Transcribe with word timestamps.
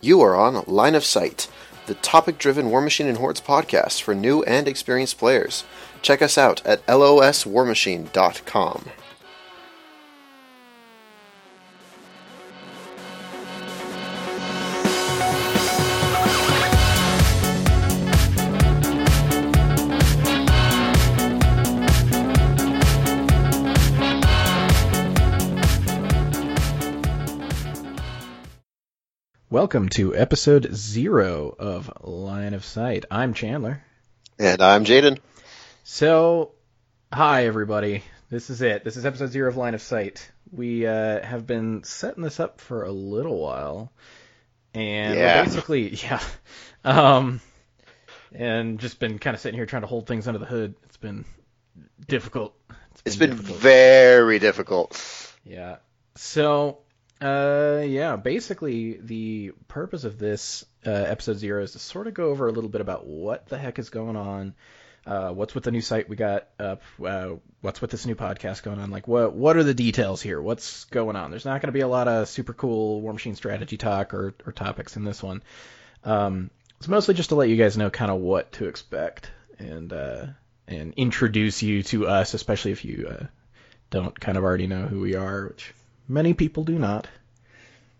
You 0.00 0.20
are 0.20 0.36
on 0.36 0.62
Line 0.68 0.94
of 0.94 1.04
Sight, 1.04 1.48
the 1.86 1.94
topic 1.94 2.38
driven 2.38 2.70
War 2.70 2.80
Machine 2.80 3.08
and 3.08 3.18
Hordes 3.18 3.40
podcast 3.40 4.00
for 4.00 4.14
new 4.14 4.44
and 4.44 4.68
experienced 4.68 5.18
players. 5.18 5.64
Check 6.02 6.22
us 6.22 6.38
out 6.38 6.64
at 6.64 6.86
loswarmachine.com. 6.86 8.84
Welcome 29.68 29.90
to 29.90 30.16
episode 30.16 30.74
zero 30.74 31.54
of 31.58 31.92
Line 32.00 32.54
of 32.54 32.64
Sight. 32.64 33.04
I'm 33.10 33.34
Chandler. 33.34 33.82
And 34.38 34.62
I'm 34.62 34.86
Jaden. 34.86 35.18
So, 35.84 36.52
hi 37.12 37.44
everybody. 37.44 38.02
This 38.30 38.48
is 38.48 38.62
it. 38.62 38.82
This 38.82 38.96
is 38.96 39.04
episode 39.04 39.30
zero 39.30 39.50
of 39.50 39.58
Line 39.58 39.74
of 39.74 39.82
Sight. 39.82 40.32
We 40.50 40.86
uh, 40.86 41.22
have 41.22 41.46
been 41.46 41.84
setting 41.84 42.22
this 42.22 42.40
up 42.40 42.62
for 42.62 42.84
a 42.84 42.90
little 42.90 43.38
while, 43.38 43.92
and 44.72 45.14
Yeah. 45.18 45.44
basically, 45.44 45.90
yeah, 46.02 46.22
um, 46.82 47.42
and 48.32 48.78
just 48.78 48.98
been 48.98 49.18
kind 49.18 49.34
of 49.34 49.40
sitting 49.42 49.58
here 49.58 49.66
trying 49.66 49.82
to 49.82 49.88
hold 49.88 50.06
things 50.06 50.26
under 50.26 50.38
the 50.38 50.46
hood. 50.46 50.76
It's 50.84 50.96
been 50.96 51.26
difficult. 52.06 52.54
It's 53.04 53.16
been 53.16 53.32
difficult. 53.36 53.58
very 53.58 54.38
difficult. 54.38 55.34
Yeah. 55.44 55.76
So, 56.16 56.78
uh, 57.20 57.82
yeah, 57.84 58.16
basically 58.16 58.98
the 59.00 59.52
purpose 59.66 60.04
of 60.04 60.18
this 60.18 60.64
uh, 60.86 60.90
episode 60.90 61.38
zero 61.38 61.62
is 61.62 61.72
to 61.72 61.78
sort 61.78 62.06
of 62.06 62.14
go 62.14 62.30
over 62.30 62.46
a 62.46 62.52
little 62.52 62.70
bit 62.70 62.80
about 62.80 63.06
what 63.06 63.46
the 63.48 63.58
heck 63.58 63.78
is 63.78 63.90
going 63.90 64.16
on, 64.16 64.54
uh, 65.06 65.30
what's 65.30 65.54
with 65.54 65.64
the 65.64 65.70
new 65.72 65.80
site 65.80 66.08
we 66.08 66.14
got 66.14 66.48
up, 66.60 66.82
uh, 67.04 67.30
what's 67.60 67.80
with 67.80 67.90
this 67.90 68.06
new 68.06 68.14
podcast 68.14 68.62
going 68.62 68.78
on, 68.78 68.90
like 68.90 69.08
what 69.08 69.32
what 69.32 69.56
are 69.56 69.64
the 69.64 69.74
details 69.74 70.22
here, 70.22 70.40
what's 70.40 70.84
going 70.86 71.16
on. 71.16 71.30
There's 71.30 71.44
not 71.44 71.60
going 71.60 71.68
to 71.68 71.72
be 71.72 71.80
a 71.80 71.88
lot 71.88 72.06
of 72.06 72.28
super 72.28 72.52
cool 72.52 73.00
War 73.00 73.12
Machine 73.12 73.34
strategy 73.34 73.76
talk 73.76 74.14
or 74.14 74.34
or 74.46 74.52
topics 74.52 74.96
in 74.96 75.04
this 75.04 75.22
one. 75.22 75.42
Um, 76.04 76.50
it's 76.78 76.88
mostly 76.88 77.14
just 77.14 77.30
to 77.30 77.34
let 77.34 77.48
you 77.48 77.56
guys 77.56 77.76
know 77.76 77.90
kind 77.90 78.10
of 78.10 78.20
what 78.20 78.52
to 78.52 78.66
expect 78.66 79.30
and 79.58 79.92
uh, 79.92 80.26
and 80.68 80.94
introduce 80.96 81.62
you 81.62 81.82
to 81.84 82.06
us, 82.06 82.34
especially 82.34 82.70
if 82.70 82.84
you 82.84 83.08
uh, 83.10 83.26
don't 83.90 84.18
kind 84.18 84.38
of 84.38 84.44
already 84.44 84.68
know 84.68 84.86
who 84.86 85.00
we 85.00 85.16
are, 85.16 85.48
which 85.48 85.74
many 86.08 86.34
people 86.34 86.64
do 86.64 86.78
not. 86.78 87.06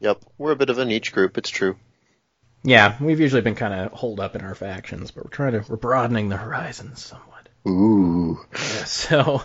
Yep, 0.01 0.23
we're 0.39 0.53
a 0.53 0.57
bit 0.57 0.71
of 0.71 0.79
a 0.79 0.85
niche 0.85 1.13
group, 1.13 1.39
it's 1.39 1.51
true. 1.51 1.77
Yeah, 2.65 2.97
we've 3.01 3.21
usually 3.21 3.43
been 3.43 3.55
kind 3.55 3.75
of 3.75 3.93
holed 3.93 4.21
up 4.21 4.35
in 4.35 4.43
our 4.43 4.55
factions, 4.55 5.11
but 5.11 5.25
we're 5.25 5.31
trying 5.31 5.53
to 5.53 5.65
we're 5.69 5.77
broadening 5.77 6.29
the 6.29 6.37
horizons 6.37 7.05
somewhat. 7.05 7.49
Ooh. 7.69 8.39
Yeah, 8.53 8.85
so 8.85 9.43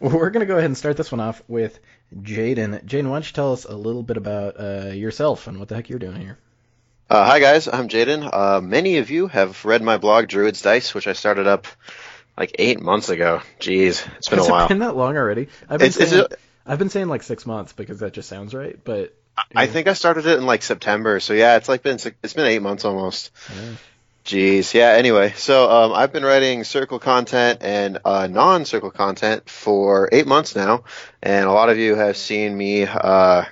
we're 0.00 0.30
gonna 0.30 0.46
go 0.46 0.54
ahead 0.56 0.66
and 0.66 0.76
start 0.78 0.96
this 0.96 1.12
one 1.12 1.20
off 1.20 1.42
with 1.48 1.78
Jaden. 2.14 2.84
Jaden, 2.84 3.04
why 3.08 3.16
don't 3.16 3.26
you 3.26 3.32
tell 3.34 3.52
us 3.52 3.64
a 3.64 3.74
little 3.76 4.02
bit 4.02 4.16
about 4.16 4.58
uh, 4.60 4.88
yourself 4.90 5.46
and 5.46 5.58
what 5.58 5.68
the 5.68 5.74
heck 5.76 5.88
you're 5.88 5.98
doing 5.98 6.20
here? 6.20 6.38
Uh, 7.08 7.24
hi 7.24 7.38
guys, 7.38 7.68
I'm 7.68 7.88
Jaden. 7.88 8.28
Uh, 8.32 8.60
many 8.60 8.98
of 8.98 9.10
you 9.10 9.28
have 9.28 9.64
read 9.64 9.82
my 9.82 9.96
blog 9.98 10.26
Druid's 10.26 10.62
Dice, 10.62 10.92
which 10.94 11.06
I 11.06 11.12
started 11.12 11.46
up 11.46 11.66
like 12.36 12.56
eight 12.58 12.80
months 12.80 13.08
ago. 13.10 13.42
Jeez, 13.60 14.04
it's 14.16 14.28
been 14.28 14.38
Has 14.38 14.48
a 14.48 14.50
while. 14.50 14.64
it 14.66 14.68
been 14.70 14.80
that 14.80 14.96
long 14.96 15.16
already? 15.16 15.48
I've 15.68 15.78
been 15.78 15.88
It's- 15.88 15.96
it's 15.98 16.10
saying, 16.10 16.24
a- 16.32 16.36
I've 16.66 16.78
been 16.78 16.88
saying 16.90 17.08
like 17.08 17.22
six 17.22 17.46
months 17.46 17.72
because 17.72 18.00
that 18.00 18.12
just 18.12 18.28
sounds 18.28 18.54
right, 18.54 18.78
but 18.82 19.14
I 19.54 19.66
think 19.66 19.86
I 19.86 19.92
started 19.92 20.26
it 20.26 20.38
in 20.38 20.46
like 20.46 20.62
September, 20.62 21.20
so 21.20 21.32
yeah, 21.32 21.56
it's 21.56 21.68
like 21.68 21.82
been 21.82 21.98
it's 22.22 22.32
been 22.32 22.46
eight 22.46 22.62
months 22.62 22.84
almost. 22.84 23.30
Yeah. 23.54 23.72
Jeez, 24.24 24.74
yeah. 24.74 24.88
Anyway, 24.90 25.32
so 25.36 25.70
um, 25.70 25.92
I've 25.92 26.12
been 26.12 26.24
writing 26.24 26.64
circle 26.64 26.98
content 26.98 27.60
and 27.62 27.98
uh, 28.04 28.26
non-circle 28.26 28.90
content 28.90 29.48
for 29.48 30.08
eight 30.10 30.26
months 30.26 30.56
now, 30.56 30.82
and 31.22 31.46
a 31.46 31.52
lot 31.52 31.68
of 31.68 31.78
you 31.78 31.94
have 31.94 32.16
seen 32.16 32.56
me 32.56 32.82
uh, 32.84 33.44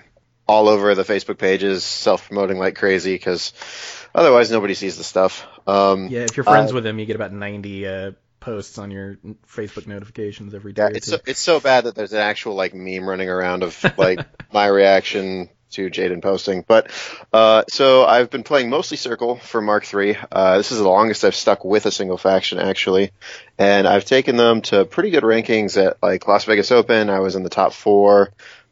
all 0.49 0.69
over 0.69 0.97
the 0.97 1.05
Facebook 1.05 1.39
pages, 1.39 1.85
self-promoting 1.85 2.59
like 2.59 2.75
crazy 2.75 3.15
because 3.15 3.53
otherwise 4.13 4.51
nobody 4.51 4.75
sees 4.75 4.99
the 4.99 5.05
stuff. 5.05 5.47
Um, 5.69 6.09
yeah, 6.09 6.23
if 6.23 6.37
you're 6.37 6.45
friends 6.45 6.73
uh, 6.73 6.75
with 6.75 6.87
him, 6.87 6.99
you 6.99 7.07
get 7.07 7.15
about 7.15 7.33
90 7.33 7.87
uh, 7.87 8.13
posts 8.45 8.77
on 8.77 8.91
your 8.91 9.17
Facebook 9.49 9.87
notifications 9.87 10.55
every 10.55 10.75
day. 10.75 10.83
Yeah, 10.83 10.97
it's 10.97 11.07
so, 11.07 11.19
it's 11.27 11.41
so 11.41 11.61
bad 11.61 11.85
that 11.85 11.95
there's 11.95 12.13
an 12.13 12.21
actual 12.21 12.55
like 12.55 12.75
meme 12.75 13.09
running 13.09 13.31
around 13.31 13.63
of 13.63 13.85
like 13.97 14.21
my 14.53 14.67
reaction 14.67 15.49
to 15.71 15.89
Jaden 15.89 16.23
posting. 16.23 16.63
But 16.67 16.91
uh, 17.33 17.65
so 17.69 18.05
I've 18.05 18.29
been 18.31 18.45
playing 18.45 18.69
mostly 18.69 18.99
Circle 18.99 19.37
for 19.37 19.63
Mark 19.63 19.93
III. 19.93 20.19
Uh, 20.31 20.59
this 20.59 20.73
is 20.73 20.79
the 20.79 20.89
longest 20.89 21.25
I've 21.25 21.35
stuck 21.35 21.65
with 21.65 21.87
a 21.87 21.91
single 21.91 22.19
faction 22.19 22.59
actually, 22.59 23.13
and 23.59 23.89
I've 23.89 24.05
taken 24.05 24.37
them 24.37 24.61
to 24.63 24.85
pretty 24.85 25.11
good 25.11 25.25
rankings 25.25 25.83
at 25.83 26.03
like 26.03 26.29
Las 26.29 26.45
Vegas 26.45 26.71
Open. 26.71 27.09
I 27.09 27.21
was 27.21 27.37
in 27.37 27.43
the 27.43 27.51
top 27.51 27.73
four. 27.73 28.31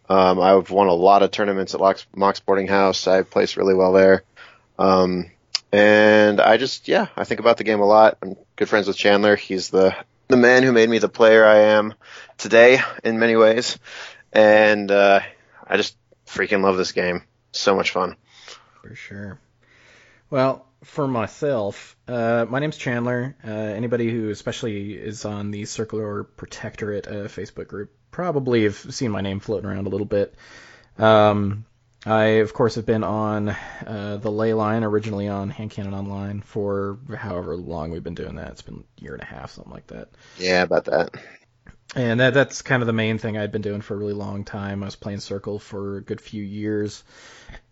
Um, 0.09 0.39
I've 0.39 0.71
won 0.71 0.89
a 0.89 0.95
lot 0.95 1.23
of 1.23 1.31
tournaments 1.31 1.75
at 1.75 1.81
Mox, 1.81 2.07
Mox 2.15 2.41
Boarding 2.41 2.69
House. 2.69 3.07
I 3.07 3.23
placed 3.23 3.57
really 3.57 3.75
well 3.75 3.93
there. 3.93 4.25
Um, 4.79 5.31
and 5.73 6.39
I 6.39 6.59
just, 6.59 6.87
yeah, 6.87 7.07
I 7.17 7.25
think 7.25 7.41
about 7.41 7.57
the 7.57 7.65
game 7.65 7.81
a 7.81 7.87
lot. 7.87 8.19
I'm 8.21 8.37
good 8.63 8.69
friends 8.69 8.87
with 8.87 8.97
Chandler. 8.97 9.35
He's 9.35 9.71
the 9.71 9.93
the 10.29 10.37
man 10.37 10.63
who 10.63 10.71
made 10.71 10.89
me 10.89 10.99
the 10.99 11.09
player 11.09 11.45
I 11.45 11.63
am 11.63 11.95
today 12.39 12.79
in 13.03 13.19
many 13.19 13.35
ways. 13.35 13.77
And 14.33 14.89
uh, 14.89 15.19
I 15.67 15.77
just 15.77 15.97
freaking 16.29 16.63
love 16.63 16.77
this 16.77 16.93
game. 16.93 17.25
So 17.51 17.75
much 17.75 17.91
fun. 17.91 18.15
For 18.81 18.95
sure. 18.95 19.41
Well, 20.31 20.65
for 20.85 21.09
myself, 21.09 21.97
uh, 22.07 22.47
my 22.49 22.61
name's 22.61 22.77
Chandler. 22.77 23.35
Uh, 23.45 23.51
anybody 23.51 24.13
who 24.13 24.31
especially 24.31 24.93
is 24.93 25.25
on 25.25 25.51
the 25.51 25.65
Circular 25.65 26.23
Protectorate 26.23 27.09
uh, 27.09 27.27
Facebook 27.27 27.67
group 27.67 27.93
probably 28.13 28.63
have 28.63 28.77
seen 28.77 29.11
my 29.11 29.23
name 29.23 29.41
floating 29.41 29.69
around 29.69 29.89
a 29.89 29.91
little 29.91 30.07
bit. 30.07 30.37
Um, 30.99 31.65
I, 32.05 32.25
of 32.41 32.53
course, 32.53 32.75
have 32.75 32.87
been 32.87 33.05
on 33.05 33.51
uh, 33.51 34.19
the 34.21 34.31
ley 34.31 34.55
line, 34.55 34.83
originally 34.83 35.29
on 35.29 35.51
Hand 35.51 35.71
Cannon 35.71 35.95
Online, 35.95 36.41
for 36.41 36.99
however 37.17 37.57
long 37.57 37.91
we've 37.91 38.03
been 38.03 38.15
doing 38.15 38.37
that. 38.37 38.51
It's 38.53 38.63
been 38.63 38.85
a 38.99 39.03
year 39.03 39.13
and 39.13 39.23
a 39.23 39.27
half, 39.27 39.53
something 39.53 39.73
like 39.73 39.87
that. 39.89 40.09
Yeah, 40.39 40.63
about 40.63 40.87
that. 40.87 41.11
And 41.95 42.21
that, 42.21 42.35
that's 42.35 42.63
kind 42.63 42.83
of 42.83 42.87
the 42.87 42.93
main 42.93 43.19
thing 43.19 43.37
I'd 43.37 43.53
been 43.53 43.63
doing 43.63 43.83
for 43.83 43.95
a 43.95 43.99
really 43.99 44.15
long 44.15 44.45
time. 44.45 44.83
I 44.83 44.87
was 44.87 44.97
playing 44.97 45.21
Circle 45.21 45.59
for 45.59 45.99
a 45.99 46.03
good 46.03 46.21
few 46.21 46.43
years. 46.43 47.05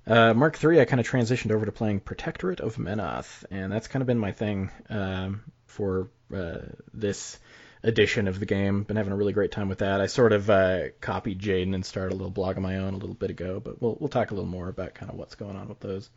Uh, 0.06 0.34
Mark 0.34 0.62
III, 0.62 0.80
I 0.80 0.84
kind 0.84 1.00
of 1.00 1.08
transitioned 1.08 1.52
over 1.52 1.66
to 1.66 1.72
playing 1.72 2.00
Protectorate 2.00 2.60
of 2.60 2.76
Menoth, 2.76 3.44
and 3.50 3.72
that's 3.72 3.88
kind 3.88 4.02
of 4.02 4.06
been 4.06 4.18
my 4.18 4.32
thing 4.32 4.70
um, 4.88 5.42
for 5.66 6.08
uh, 6.34 6.58
this 6.92 7.38
edition 7.82 8.28
of 8.28 8.38
the 8.40 8.46
game. 8.46 8.82
Been 8.82 8.96
having 8.96 9.12
a 9.12 9.16
really 9.16 9.32
great 9.32 9.50
time 9.52 9.68
with 9.68 9.78
that. 9.78 10.00
I 10.00 10.06
sort 10.06 10.32
of 10.32 10.50
uh, 10.50 10.88
copied 11.00 11.40
Jaden 11.40 11.74
and 11.74 11.84
started 11.84 12.12
a 12.12 12.16
little 12.16 12.30
blog 12.30 12.56
of 12.56 12.62
my 12.62 12.78
own 12.78 12.94
a 12.94 12.98
little 12.98 13.14
bit 13.14 13.30
ago, 13.30 13.60
but 13.60 13.80
we'll 13.80 13.96
we'll 13.98 14.08
talk 14.08 14.30
a 14.30 14.34
little 14.34 14.48
more 14.50 14.68
about 14.68 14.94
kind 14.94 15.10
of 15.10 15.16
what's 15.16 15.34
going 15.34 15.56
on 15.56 15.68
with 15.68 15.80
those. 15.80 16.10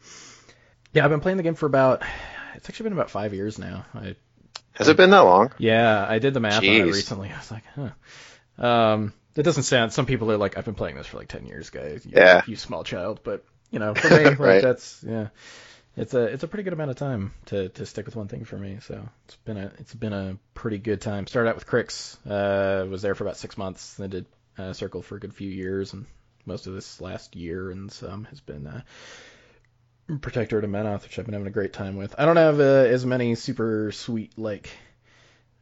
Yeah, 0.94 1.04
I've 1.06 1.10
been 1.12 1.22
playing 1.22 1.38
the 1.38 1.44
game 1.44 1.56
for 1.56 1.66
about 1.66 2.04
it's 2.56 2.70
actually 2.70 2.86
been 2.86 2.94
about 2.94 3.10
five 3.10 3.34
years 3.34 3.58
now. 3.58 3.86
I 3.96 4.16
Has 4.74 4.88
it 4.90 4.98
been 4.98 5.10
that 5.12 5.20
long? 5.22 5.52
yeah, 5.58 6.06
I 6.08 6.20
did 6.20 6.34
the 6.34 6.40
math 6.40 6.60
on 6.60 6.66
it 6.66 6.84
recently. 6.84 7.32
I 7.32 7.38
was 7.38 7.52
like, 7.52 7.64
huh. 7.76 8.64
Um, 8.64 9.14
that 9.34 9.44
doesn't 9.44 9.64
sound. 9.64 9.92
Some 9.94 10.06
people 10.06 10.32
are 10.32 10.38
like, 10.38 10.58
I've 10.58 10.66
been 10.66 10.76
playing 10.76 10.96
this 10.98 11.08
for 11.08 11.18
like 11.18 11.28
ten 11.30 11.46
years, 11.48 11.70
guys. 11.72 12.06
You, 12.06 12.12
Yeah. 12.16 12.42
You 12.46 12.56
small 12.56 12.84
child, 12.84 13.22
but 13.24 13.44
you 13.72 13.80
know, 13.80 13.96
for 13.96 14.10
me, 14.10 14.24
like 14.26 14.40
Right. 14.40 14.62
that's 14.62 15.04
yeah. 15.08 15.30
It's 15.96 16.14
a 16.16 16.24
it's 16.24 16.44
a 16.44 16.48
pretty 16.48 16.64
good 16.64 16.74
amount 16.74 16.90
of 16.90 16.98
time 16.98 17.34
to, 17.48 17.70
to 17.70 17.86
stick 17.86 18.06
with 18.08 18.16
one 18.16 18.28
thing 18.28 18.46
for 18.46 18.58
me. 18.58 18.80
So 18.82 19.08
it's 19.26 19.36
been 19.38 19.58
a 19.58 19.72
it's 19.78 19.94
been 19.94 20.14
a 20.14 20.38
pretty 20.56 20.80
good 20.80 21.02
time. 21.02 21.28
Started 21.28 21.50
out 21.50 21.56
with 21.56 21.68
Cryx, 21.68 22.18
uh, 22.26 22.86
was 22.90 23.04
there 23.04 23.14
for 23.14 23.24
about 23.24 23.38
six 23.38 23.58
months. 23.58 23.94
Then 23.96 24.10
did 24.10 24.26
uh, 24.58 24.74
Circle 24.74 25.04
for 25.04 25.18
a 25.18 25.20
good 25.20 25.36
few 25.36 25.50
years, 25.50 25.94
and 25.94 26.06
most 26.46 26.68
of 26.68 26.74
this 26.74 27.00
last 27.00 27.36
year 27.36 27.70
and 27.70 27.92
some 27.92 28.26
has 28.26 28.42
been 28.42 28.66
uh, 28.66 28.82
Protectorate 30.20 30.64
of 30.64 30.70
Menoth, 30.70 31.04
which 31.04 31.18
I've 31.18 31.26
been 31.26 31.34
having 31.34 31.48
a 31.48 31.52
great 31.52 31.74
time 31.74 31.96
with. 31.96 32.16
I 32.18 32.26
don't 32.26 32.38
have 32.38 32.60
uh, 32.60 32.64
as 32.64 33.06
many 33.06 33.36
super 33.36 33.92
sweet 33.92 34.38
like 34.38 34.70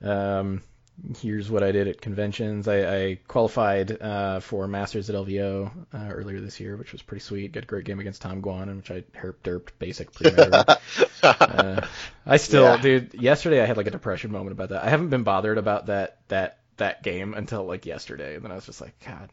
um, 0.02 0.64
here's 1.20 1.50
what 1.50 1.64
I 1.64 1.72
did 1.72 1.88
at 1.88 2.02
conventions. 2.02 2.68
I, 2.68 2.96
I 3.06 3.20
qualified 3.28 4.02
uh, 4.02 4.40
for 4.40 4.68
Masters 4.68 5.10
at 5.10 5.16
LVO 5.16 5.72
uh, 5.94 5.98
earlier 6.12 6.40
this 6.40 6.60
year, 6.60 6.76
which 6.78 6.92
was 6.92 7.02
pretty 7.02 7.22
sweet. 7.22 7.52
Got 7.52 7.64
a 7.64 7.68
great 7.68 7.86
game 7.86 8.00
against 8.00 8.22
Tom 8.22 8.42
Guan, 8.42 8.64
in 8.64 8.78
which 8.78 8.92
I 8.92 9.02
herp 9.18 9.36
derped 9.44 9.70
basic 9.80 10.12
pre-meta. 10.14 10.80
uh, 11.24 11.86
I 12.26 12.38
still, 12.38 12.64
Yeah. 12.64 12.82
dude. 12.82 13.14
Yesterday 13.16 13.62
I 13.62 13.66
had 13.66 13.78
like 13.78 13.88
a 13.88 13.92
depression 13.92 14.32
moment 14.32 14.52
about 14.54 14.70
that. 14.70 14.84
I 14.84 14.90
haven't 14.90 15.10
been 15.10 15.24
bothered 15.24 15.58
about 15.58 15.88
that 15.88 16.20
that 16.30 16.60
that 16.78 17.04
game 17.04 17.34
until 17.34 17.66
like 17.66 17.86
yesterday, 17.86 18.36
and 18.36 18.44
then 18.44 18.52
I 18.52 18.56
was 18.56 18.66
just 18.66 18.82
like, 18.82 18.94
God. 19.06 19.30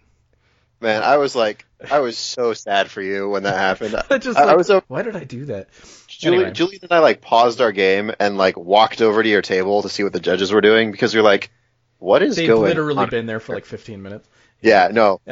Man, 0.81 1.03
I 1.03 1.17
was 1.17 1.35
like, 1.35 1.67
I 1.91 1.99
was 1.99 2.17
so 2.17 2.53
sad 2.55 2.89
for 2.89 3.03
you 3.03 3.29
when 3.29 3.43
that 3.43 3.57
happened. 3.57 3.97
I 4.11 4.19
just 4.19 4.39
I- 4.39 4.53
I 4.53 4.55
was 4.55 4.69
so- 4.69 4.85
why 4.87 5.03
did 5.03 5.17
I 5.17 5.25
do 5.25 5.47
that? 5.47 5.69
Julie, 6.07 6.37
Anyway. 6.37 6.53
Julian 6.53 6.81
and 6.85 6.93
I 6.93 7.01
like 7.01 7.21
paused 7.21 7.61
our 7.61 7.73
game 7.73 8.13
and 8.21 8.39
like 8.39 8.57
walked 8.57 9.03
over 9.03 9.21
to 9.23 9.29
your 9.29 9.43
table 9.43 9.83
to 9.83 9.89
see 9.89 10.05
what 10.05 10.13
the 10.13 10.21
judges 10.21 10.53
were 10.53 10.61
doing 10.61 10.93
because 10.93 11.15
we 11.15 11.21
are 11.21 11.25
like, 11.25 11.51
what 11.99 12.23
is 12.23 12.37
it? 12.37 12.43
They've 12.43 12.49
going 12.49 12.63
literally 12.63 13.03
on? 13.05 13.11
been 13.11 13.27
there 13.27 13.41
for 13.41 13.55
like 13.55 13.65
15 13.65 14.03
minutes. 14.03 14.29
Yeah, 14.61 14.89
no. 14.93 15.21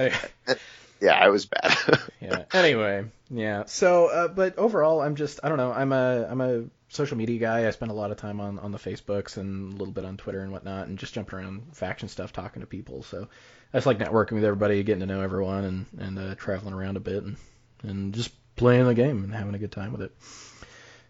Yeah, 1.00 1.24
it 1.26 1.30
was 1.30 1.46
bad. 1.46 1.76
yeah. 2.20 2.44
Anyway, 2.52 3.04
yeah. 3.30 3.64
So, 3.66 4.06
uh, 4.06 4.28
but 4.28 4.56
overall, 4.56 5.00
I'm 5.00 5.14
just 5.14 5.40
I 5.42 5.48
don't 5.48 5.58
know. 5.58 5.72
I'm 5.72 5.92
a 5.92 6.26
I'm 6.28 6.40
a 6.40 6.64
social 6.88 7.16
media 7.16 7.38
guy. 7.38 7.66
I 7.66 7.70
spend 7.70 7.90
a 7.90 7.94
lot 7.94 8.10
of 8.10 8.16
time 8.16 8.40
on 8.40 8.58
on 8.58 8.72
the 8.72 8.78
Facebooks 8.78 9.36
and 9.36 9.74
a 9.74 9.76
little 9.76 9.92
bit 9.92 10.04
on 10.04 10.16
Twitter 10.16 10.40
and 10.40 10.52
whatnot, 10.52 10.88
and 10.88 10.98
just 10.98 11.14
jumping 11.14 11.38
around 11.38 11.76
faction 11.76 12.08
stuff, 12.08 12.32
talking 12.32 12.60
to 12.60 12.66
people. 12.66 13.02
So 13.02 13.28
I 13.72 13.76
just 13.76 13.86
like 13.86 13.98
networking 13.98 14.32
with 14.32 14.44
everybody, 14.44 14.82
getting 14.82 15.00
to 15.00 15.06
know 15.06 15.20
everyone, 15.20 15.64
and 15.64 15.86
and 15.98 16.18
uh, 16.18 16.34
traveling 16.36 16.74
around 16.74 16.96
a 16.96 17.00
bit, 17.00 17.22
and 17.22 17.36
and 17.82 18.14
just 18.14 18.32
playing 18.56 18.86
the 18.86 18.94
game 18.94 19.22
and 19.22 19.34
having 19.34 19.54
a 19.54 19.58
good 19.58 19.72
time 19.72 19.92
with 19.92 20.00
it. 20.00 20.12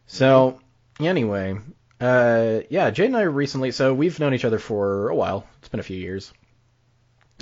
So 0.09 0.61
anyway, 0.99 1.59
uh, 2.01 2.61
yeah, 2.69 2.91
Jade 2.91 3.07
and 3.07 3.17
I 3.17 3.23
recently, 3.23 3.71
so 3.71 3.95
we've 3.95 4.19
known 4.21 4.35
each 4.35 4.45
other 4.45 4.59
for 4.59 5.09
a 5.09 5.15
while. 5.15 5.47
It's 5.59 5.69
been 5.69 5.81
a 5.81 5.85
few 5.85 5.99
years. 5.99 6.33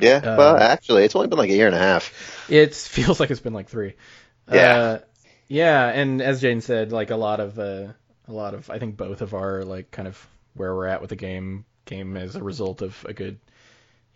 Yeah, 0.00 0.36
well, 0.36 0.56
actually, 0.56 1.04
it's 1.04 1.14
only 1.14 1.28
been 1.28 1.38
like 1.38 1.50
a 1.50 1.54
year 1.54 1.66
and 1.66 1.76
a 1.76 1.78
half. 1.78 2.46
It 2.48 2.74
feels 2.74 3.20
like 3.20 3.30
it's 3.30 3.40
been 3.40 3.52
like 3.52 3.68
three. 3.68 3.94
Yeah. 4.50 4.76
Uh, 4.76 4.98
yeah, 5.48 5.88
and 5.88 6.20
as 6.20 6.40
Jane 6.40 6.60
said, 6.60 6.90
like 6.92 7.10
a 7.10 7.16
lot 7.16 7.40
of 7.40 7.58
uh, 7.58 7.88
a 8.26 8.32
lot 8.32 8.54
of 8.54 8.70
I 8.70 8.78
think 8.78 8.96
both 8.96 9.20
of 9.20 9.34
our 9.34 9.64
like 9.64 9.90
kind 9.90 10.08
of 10.08 10.26
where 10.54 10.74
we're 10.74 10.86
at 10.86 11.00
with 11.00 11.10
the 11.10 11.16
game 11.16 11.64
came 11.84 12.16
as 12.16 12.34
a 12.36 12.42
result 12.42 12.82
of 12.82 13.04
a 13.08 13.12
good 13.12 13.38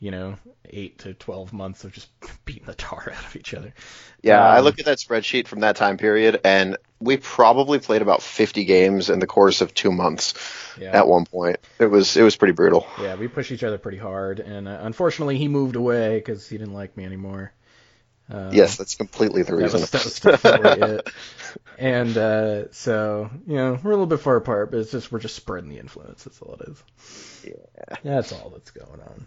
you 0.00 0.10
know, 0.10 0.36
eight 0.68 0.98
to 0.98 1.14
twelve 1.14 1.52
months 1.52 1.84
of 1.84 1.92
just 1.92 2.08
beating 2.44 2.66
the 2.66 2.74
tar 2.74 3.12
out 3.14 3.24
of 3.24 3.36
each 3.36 3.54
other. 3.54 3.74
Yeah, 4.22 4.44
um, 4.44 4.56
I 4.56 4.60
look 4.60 4.78
at 4.78 4.84
that 4.86 4.98
spreadsheet 4.98 5.46
from 5.46 5.60
that 5.60 5.76
time 5.76 5.96
period, 5.96 6.40
and 6.44 6.76
we 7.00 7.16
probably 7.16 7.78
played 7.78 8.02
about 8.02 8.22
50 8.22 8.64
games 8.64 9.10
in 9.10 9.20
the 9.20 9.26
course 9.26 9.60
of 9.60 9.72
two 9.72 9.92
months. 9.92 10.34
Yeah. 10.80 10.96
At 10.96 11.06
one 11.06 11.24
point, 11.24 11.58
it 11.78 11.86
was 11.86 12.16
it 12.16 12.22
was 12.22 12.36
pretty 12.36 12.52
brutal. 12.52 12.86
Yeah, 13.00 13.16
we 13.16 13.28
pushed 13.28 13.52
each 13.52 13.64
other 13.64 13.78
pretty 13.78 13.98
hard, 13.98 14.40
and 14.40 14.68
uh, 14.68 14.78
unfortunately, 14.82 15.38
he 15.38 15.48
moved 15.48 15.76
away 15.76 16.18
because 16.18 16.48
he 16.48 16.58
didn't 16.58 16.74
like 16.74 16.96
me 16.96 17.04
anymore. 17.04 17.52
Um, 18.30 18.52
yes, 18.52 18.76
that's 18.76 18.94
completely 18.94 19.42
the 19.42 19.52
that 19.52 19.56
reason. 19.56 19.80
was, 19.80 19.90
that 20.20 20.44
was 20.44 20.78
it. 20.90 21.08
And 21.78 22.16
uh, 22.18 22.72
so, 22.72 23.30
you 23.46 23.56
know, 23.56 23.78
we're 23.82 23.90
a 23.90 23.94
little 23.94 24.06
bit 24.06 24.20
far 24.20 24.36
apart, 24.36 24.70
but 24.70 24.80
it's 24.80 24.90
just 24.90 25.10
we're 25.10 25.18
just 25.18 25.36
spreading 25.36 25.70
the 25.70 25.78
influence. 25.78 26.24
That's 26.24 26.42
all 26.42 26.58
it 26.60 26.68
is. 26.68 26.82
Yeah. 27.44 27.96
That's 28.02 28.32
all 28.32 28.50
that's 28.50 28.70
going 28.70 29.00
on. 29.00 29.26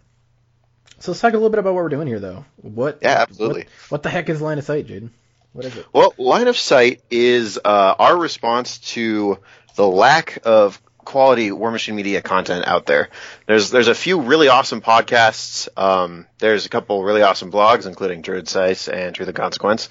So 1.00 1.12
let's 1.12 1.22
talk 1.22 1.34
a 1.34 1.38
little 1.38 1.50
bit 1.50 1.60
about 1.60 1.74
what 1.74 1.84
we're 1.84 1.90
doing 1.90 2.08
here, 2.08 2.20
though. 2.20 2.46
What? 2.58 3.00
Yeah, 3.02 3.26
absolutely. 3.28 3.62
What, 3.64 3.70
what 3.92 4.04
the 4.04 4.10
heck 4.10 4.30
is 4.30 4.42
line 4.42 4.58
of 4.60 4.64
sight, 4.66 4.88
Jaden? 4.88 5.10
What 5.54 5.66
is 5.66 5.76
it? 5.76 5.86
Well, 5.92 6.14
line 6.18 6.48
of 6.48 6.58
sight 6.58 7.02
is 7.10 7.60
uh, 7.64 7.96
our 7.98 8.16
response 8.18 8.78
to 8.94 9.40
the 9.76 9.88
lack 9.88 10.40
of 10.44 10.82
quality 11.00 11.52
War 11.52 11.72
Machine 11.72 11.96
Media 11.96 12.22
content 12.22 12.68
out 12.68 12.86
there. 12.86 13.10
There's 13.48 13.70
there's 13.72 13.88
a 13.88 13.96
few 13.96 14.22
really 14.22 14.48
awesome 14.48 14.82
podcasts. 14.82 15.68
Um, 15.76 16.28
there's 16.40 16.66
a 16.66 16.70
couple 16.70 17.04
really 17.04 17.24
awesome 17.24 17.52
blogs, 17.52 17.88
including 17.88 18.22
Druid's 18.22 18.54
Dice 18.54 18.88
and 18.88 19.14
Truth 19.16 19.28
and 19.30 19.36
Consequence, 19.36 19.90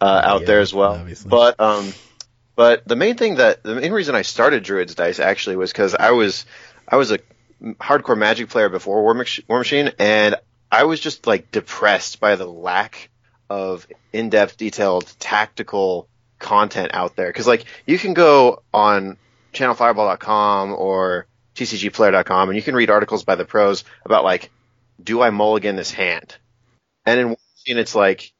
uh, 0.00 0.20
out 0.24 0.40
Yeah, 0.40 0.46
there 0.46 0.60
as 0.60 0.72
well. 0.74 0.94
obviously. 0.94 1.28
But 1.28 1.60
um, 1.60 1.92
but 2.56 2.88
the 2.88 2.96
main 2.96 3.16
thing 3.16 3.36
that 3.36 3.62
the 3.62 3.74
main 3.76 3.92
reason 3.92 4.14
I 4.14 4.22
started 4.22 4.64
Druid's 4.64 4.94
Dice 4.94 5.20
actually 5.20 5.56
was 5.56 5.70
because 5.70 5.94
I 5.94 6.12
was 6.12 6.46
I 6.88 6.96
was 6.96 7.12
a 7.12 7.18
hardcore 7.74 8.18
Magic 8.18 8.48
player 8.48 8.68
before 8.68 9.02
War, 9.02 9.14
Mach- 9.14 9.48
War 9.48 9.58
Machine, 9.58 9.92
and 9.98 10.36
I 10.70 10.84
was 10.84 11.00
just 11.00 11.26
like 11.26 11.50
depressed 11.50 12.20
by 12.20 12.36
the 12.36 12.46
lack 12.46 13.10
of 13.48 13.86
in-depth, 14.12 14.56
detailed, 14.56 15.12
tactical 15.18 16.08
content 16.38 16.90
out 16.94 17.16
there. 17.16 17.28
Because 17.28 17.46
like 17.46 17.64
you 17.86 17.98
can 17.98 18.14
go 18.14 18.62
on 18.72 19.16
channelfireball.com 19.52 20.72
or 20.72 21.26
tcgplayer.com 21.54 22.48
and 22.50 22.56
you 22.56 22.62
can 22.62 22.74
read 22.74 22.90
articles 22.90 23.24
by 23.24 23.34
the 23.34 23.44
pros 23.44 23.84
about 24.04 24.24
like, 24.24 24.50
do 25.02 25.22
I 25.22 25.30
mulligan 25.30 25.76
this 25.76 25.90
hand? 25.90 26.36
And 27.04 27.20
in 27.20 27.36
and 27.68 27.78
it's 27.78 27.94
like, 27.94 28.32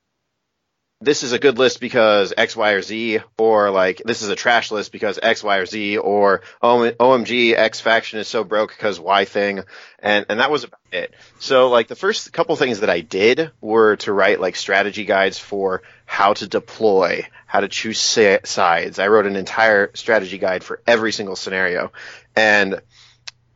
this 1.01 1.23
is 1.23 1.33
a 1.33 1.39
good 1.39 1.59
list 1.59 1.81
because 1.81 2.33
X, 2.37 2.57
Y, 2.57 2.71
or 2.73 2.83
Z, 2.83 3.21
or 3.37 3.71
like 3.71 4.01
this 4.05 4.23
is 4.23 4.31
a 4.31 4.37
trash 4.37 4.71
list 4.71 4.93
because 4.93 5.19
X, 5.23 5.45
Y, 5.45 5.57
or 5.59 5.67
Z, 5.67 5.99
or 5.99 6.41
OMG 6.63 7.55
X 7.55 7.81
faction 7.81 8.19
is 8.19 8.29
so 8.29 8.45
broke 8.45 8.71
because 8.71 8.99
Y 8.99 9.27
thing, 9.27 9.63
and 9.99 10.25
and 10.29 10.41
that 10.41 10.51
was 10.51 10.65
about 10.65 10.81
it. 10.93 11.15
So 11.39 11.69
like 11.69 11.89
the 11.89 11.97
first 11.97 12.33
couple 12.33 12.57
things 12.57 12.81
that 12.81 12.89
I 12.89 13.01
did 13.01 13.51
were 13.61 13.97
to 13.97 14.13
write 14.13 14.41
like 14.41 14.57
strategy 14.57 15.05
guides 15.05 15.39
for 15.39 15.83
how 16.07 16.33
to 16.35 16.49
deploy, 16.49 17.29
how 17.47 17.61
to 17.61 17.69
choose 17.69 18.01
si- 18.01 18.39
sides. 18.45 18.99
I 18.99 19.09
wrote 19.09 19.27
an 19.27 19.37
entire 19.37 19.91
strategy 19.95 20.39
guide 20.39 20.65
for 20.65 20.81
every 20.87 21.13
single 21.13 21.37
scenario, 21.37 21.93
and 22.35 22.81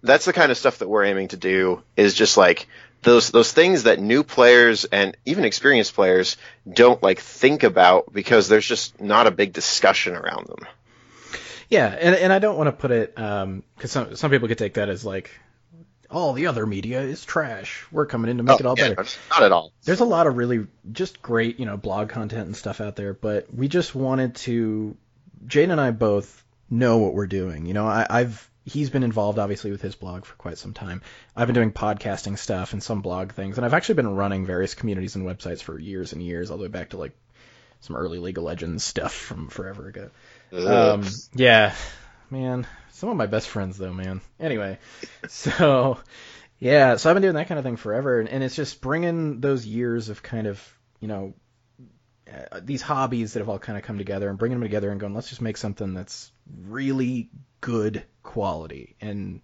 that's 0.02 0.26
the 0.26 0.32
kind 0.34 0.50
of 0.50 0.58
stuff 0.58 0.78
that 0.78 0.88
we're 0.88 1.04
aiming 1.04 1.28
to 1.28 1.36
do 1.38 1.82
is 1.96 2.14
just 2.14 2.36
like 2.36 2.66
those 3.02 3.30
those 3.30 3.52
things 3.52 3.84
that 3.84 3.98
new 3.98 4.22
players 4.22 4.84
and 4.84 5.16
even 5.24 5.44
experienced 5.44 5.94
players 5.94 6.36
don't 6.70 7.02
like 7.02 7.20
think 7.20 7.62
about 7.62 8.12
because 8.12 8.48
there's 8.48 8.66
just 8.66 9.00
not 9.00 9.26
a 9.26 9.30
big 9.30 9.52
discussion 9.52 10.14
around 10.14 10.46
them. 10.46 10.66
Yeah, 11.68 11.86
and 11.86 12.14
and 12.14 12.32
I 12.32 12.40
don't 12.40 12.56
want 12.56 12.68
to 12.68 12.72
put 12.72 12.90
it 12.90 13.18
um, 13.18 13.62
because 13.76 13.92
some 13.92 14.16
some 14.16 14.30
people 14.30 14.48
could 14.48 14.58
take 14.58 14.74
that 14.74 14.88
as 14.88 15.04
like 15.04 15.30
all 16.10 16.32
the 16.32 16.46
other 16.48 16.66
media 16.66 17.00
is 17.00 17.24
trash. 17.24 17.86
We're 17.92 18.06
coming 18.06 18.30
in 18.30 18.38
to 18.38 18.42
make 18.42 18.58
it 18.58 18.66
oh, 18.66 18.70
all 18.70 18.74
Oh, 18.78 18.82
yeah, 18.82 18.94
better. 18.94 19.08
Not 19.30 19.42
at 19.44 19.52
all. 19.52 19.72
There's 19.84 20.00
a 20.00 20.04
lot 20.04 20.26
of 20.26 20.36
really 20.36 20.66
just 20.90 21.22
great, 21.22 21.60
you 21.60 21.66
know, 21.66 21.76
blog 21.76 22.08
content 22.08 22.46
and 22.46 22.56
stuff 22.56 22.80
out 22.80 22.96
there, 22.96 23.14
but 23.14 23.52
we 23.54 23.68
just 23.68 23.94
wanted 23.94 24.34
to. 24.36 24.96
Jane 25.46 25.70
and 25.70 25.80
I 25.80 25.92
both 25.92 26.44
know 26.68 26.98
what 26.98 27.14
we're 27.14 27.26
doing. 27.26 27.64
You 27.66 27.74
know, 27.74 27.86
I, 27.86 28.06
I've 28.10 28.49
he's 28.64 28.90
been 28.90 29.02
involved 29.02 29.38
obviously 29.38 29.70
with 29.70 29.82
his 29.82 29.94
blog 29.94 30.24
for 30.24 30.34
quite 30.36 30.58
some 30.58 30.74
time. 30.74 31.02
I've 31.34 31.46
been 31.46 31.54
doing 31.54 31.72
podcasting 31.72 32.38
stuff 32.38 32.72
and 32.72 32.82
some 32.82 33.00
blog 33.00 33.32
things, 33.32 33.56
and 33.56 33.64
I've 33.64 33.74
actually 33.74 33.96
been 33.96 34.14
running 34.14 34.46
various 34.46 34.74
communities 34.74 35.16
and 35.16 35.26
websites 35.26 35.62
for 35.62 35.78
years 35.78 36.12
and 36.12 36.22
years, 36.22 36.50
all 36.50 36.58
the 36.58 36.62
way 36.62 36.68
back 36.68 36.90
to 36.90 36.98
like 36.98 37.12
some 37.80 37.96
early 37.96 38.18
League 38.18 38.38
of 38.38 38.44
Legends 38.44 38.84
stuff 38.84 39.14
from 39.14 39.48
forever 39.48 39.88
ago. 39.88 40.10
Um, 40.52 41.06
yeah, 41.34 41.74
man. 42.30 42.66
Some 42.92 43.08
of 43.08 43.16
my 43.16 43.26
best 43.26 43.48
friends, 43.48 43.78
though, 43.78 43.94
man. 43.94 44.20
Anyway, 44.38 44.78
so 45.28 45.98
yeah, 46.58 46.96
so 46.96 47.08
I've 47.08 47.14
been 47.14 47.22
doing 47.22 47.36
that 47.36 47.48
kind 47.48 47.58
of 47.58 47.64
thing 47.64 47.76
forever, 47.76 48.20
and, 48.20 48.28
and 48.28 48.44
it's 48.44 48.56
just 48.56 48.80
bringing 48.80 49.40
those 49.40 49.64
years 49.64 50.10
of 50.10 50.22
kind 50.22 50.46
of 50.46 50.78
you 51.00 51.08
know 51.08 51.32
uh, 52.30 52.60
these 52.62 52.82
hobbies 52.82 53.32
that 53.32 53.40
have 53.40 53.48
all 53.48 53.58
kind 53.58 53.78
of 53.78 53.84
come 53.84 53.98
together 53.98 54.28
and 54.28 54.38
bringing 54.38 54.58
them 54.58 54.68
together 54.68 54.90
and 54.90 55.00
going, 55.00 55.14
let's 55.14 55.30
just 55.30 55.40
make 55.40 55.56
something 55.56 55.94
that's 55.94 56.30
really 56.68 57.30
good 57.60 58.04
quality, 58.22 58.96
and 59.00 59.40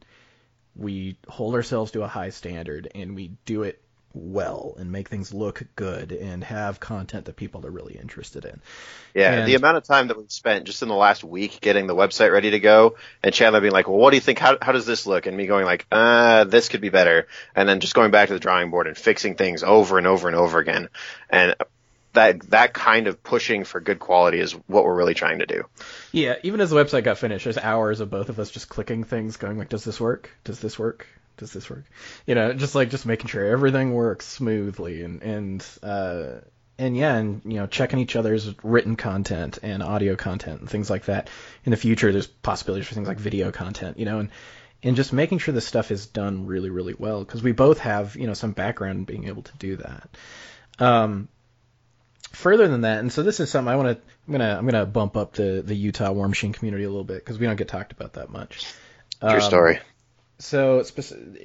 we 0.75 1.17
hold 1.28 1.55
ourselves 1.55 1.93
to 1.93 2.02
a 2.02 2.08
high 2.08 2.31
standard, 2.31 2.88
and 2.94 3.14
we 3.14 3.32
do 3.44 3.62
it 3.62 3.81
well 4.17 4.75
and 4.78 4.90
make 4.90 5.08
things 5.08 5.34
look 5.34 5.62
good 5.76 6.11
and 6.11 6.43
have 6.43 6.81
content 6.81 7.26
that 7.26 7.37
people 7.37 7.67
are 7.67 7.70
really 7.70 7.99
interested 7.99 8.46
in. 8.46 8.61
Yeah, 9.14 9.32
And- 9.32 9.49
the 9.49 9.55
amount 9.55 9.76
of 9.76 9.84
time 9.84 10.08
that 10.08 10.17
we've 10.17 10.32
spent 10.32 10.64
just 10.64 10.82
in 10.82 10.88
the 10.88 10.94
last 10.94 11.23
week 11.23 11.61
getting 11.61 11.87
the 11.87 11.94
website 11.94 12.32
ready 12.32 12.52
to 12.52 12.61
go, 12.61 12.97
and 13.23 13.35
Chandler 13.35 13.61
being 13.61 13.75
like, 13.75 13.88
"Well, 13.88 13.99
what 13.99 14.11
do 14.11 14.16
you 14.16 14.23
think? 14.23 14.38
How 14.38 14.56
how 14.61 14.73
does 14.73 14.87
this 14.87 15.06
look?" 15.06 15.26
and 15.26 15.37
me 15.37 15.47
going 15.47 15.66
like, 15.66 15.87
"Uh, 15.92 16.45
this 16.45 16.68
could 16.68 16.80
be 16.80 16.88
better," 16.88 17.26
and 17.54 17.68
then 17.68 17.80
just 17.80 17.95
going 17.95 18.11
back 18.11 18.28
to 18.28 18.35
the 18.35 18.40
drawing 18.40 18.71
board 18.71 18.87
and 18.87 18.97
fixing 18.97 19.35
things 19.35 19.62
over 19.62 19.99
and 19.99 20.06
over 20.06 20.28
and 20.28 20.37
over 20.37 20.59
again, 20.59 20.88
and 21.28 21.54
that 22.16 22.50
that 22.50 22.75
kind 22.75 23.06
of 23.06 23.23
pushing 23.23 23.64
for 23.64 23.80
good 23.80 23.99
quality 23.99 24.40
is 24.40 24.52
what 24.66 24.85
we're 24.85 24.94
really 24.94 25.14
trying 25.14 25.38
to 25.38 25.46
do. 25.46 25.64
Yeah, 26.12 26.35
even 26.42 26.61
as 26.61 26.70
the 26.70 26.76
website 26.76 27.04
got 27.04 27.18
finished, 27.18 27.44
there's 27.44 27.58
hours 27.58 28.00
of 28.00 28.11
both 28.11 28.28
of 28.28 28.40
us 28.40 28.50
just 28.50 28.68
clicking 28.68 29.04
things, 29.04 29.37
going 29.37 29.58
like, 29.58 29.68
"Does 29.68 29.85
this 29.85 30.00
work? 30.00 30.30
Does 30.44 30.61
this 30.61 30.78
work? 30.78 31.06
Does 31.37 31.52
this 31.52 31.70
work?" 31.70 31.85
You 32.26 32.35
know, 32.35 32.52
just 32.52 32.75
like 32.75 32.90
just 32.90 33.06
making 33.06 33.28
sure 33.28 33.44
everything 33.44 33.94
works 33.94 34.26
smoothly, 34.26 35.02
and 35.02 35.23
and 35.23 35.66
uh, 35.82 36.40
and 36.78 36.96
yeah, 36.96 37.14
and 37.16 37.42
you 37.44 37.58
know, 37.58 37.66
checking 37.66 37.99
each 37.99 38.16
other's 38.16 38.52
written 38.62 38.96
content 38.96 39.58
and 39.62 39.82
audio 39.82 40.16
content 40.16 40.61
and 40.61 40.70
things 40.70 40.90
like 40.90 41.06
that. 41.06 41.30
In 41.64 41.70
the 41.70 41.76
future, 41.76 42.12
there's 42.12 42.26
possibilities 42.26 42.88
for 42.88 42.94
things 42.94 43.08
like 43.08 43.18
video 43.18 43.52
content, 43.52 43.99
you 43.99 44.04
know, 44.04 44.18
and 44.18 44.30
and 44.82 44.96
just 44.96 45.12
making 45.12 45.38
sure 45.38 45.52
this 45.54 45.66
stuff 45.66 45.90
is 45.90 46.06
done 46.06 46.46
really, 46.46 46.70
really 46.70 46.94
well 46.99 47.25
because 47.25 47.42
we 47.42 47.52
both 47.52 47.78
have 47.80 48.16
you 48.16 48.26
know 48.26 48.35
some 48.35 48.52
background 48.52 48.99
in 49.00 49.04
being 49.04 49.28
able 49.28 49.42
to 49.42 49.56
do 49.58 49.76
that. 49.76 50.08
Um, 50.78 51.28
further 52.33 52.68
than 52.68 52.83
that, 52.83 52.99
and 53.00 53.12
so 53.12 53.23
this 53.23 53.40
is 53.40 53.50
something 53.50 53.73
I 53.73 53.76
want 53.76 53.97
to. 53.99 54.02
I'm 54.26 54.33
gonna 54.33 54.56
I'm 54.59 54.66
gonna 54.66 54.87
bump 54.87 55.16
up 55.16 55.35
the 55.35 55.62
the 55.64 55.75
Utah 55.75 56.12
War 56.12 56.28
Machine 56.28 56.52
community 56.52 56.85
a 56.85 56.88
little 56.88 57.04
bit 57.04 57.25
because 57.25 57.38
we 57.38 57.47
don't 57.47 57.56
get 57.56 57.68
talked 57.68 57.92
about 57.92 58.14
that 58.14 58.30
much. 58.30 58.64
True 59.21 59.30
Um, 59.30 59.40
story. 59.40 59.78
So 60.38 60.85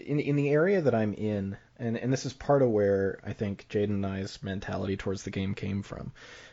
in 0.05 0.19
in 0.19 0.35
the 0.35 0.49
area 0.49 0.81
that 0.81 0.95
I'm 0.95 1.13
in, 1.13 1.57
and 1.77 1.97
and 1.97 2.11
this 2.11 2.25
is 2.25 2.33
part 2.33 2.61
of 2.61 2.69
where 2.69 3.19
I 3.25 3.33
think 3.33 3.67
Jaden 3.69 3.85
and 3.85 4.05
I's 4.05 4.43
mentality 4.43 4.97
towards 4.97 5.23
the 5.23 5.31
game 5.31 5.53
came 5.55 5.81
from. 5.83 6.11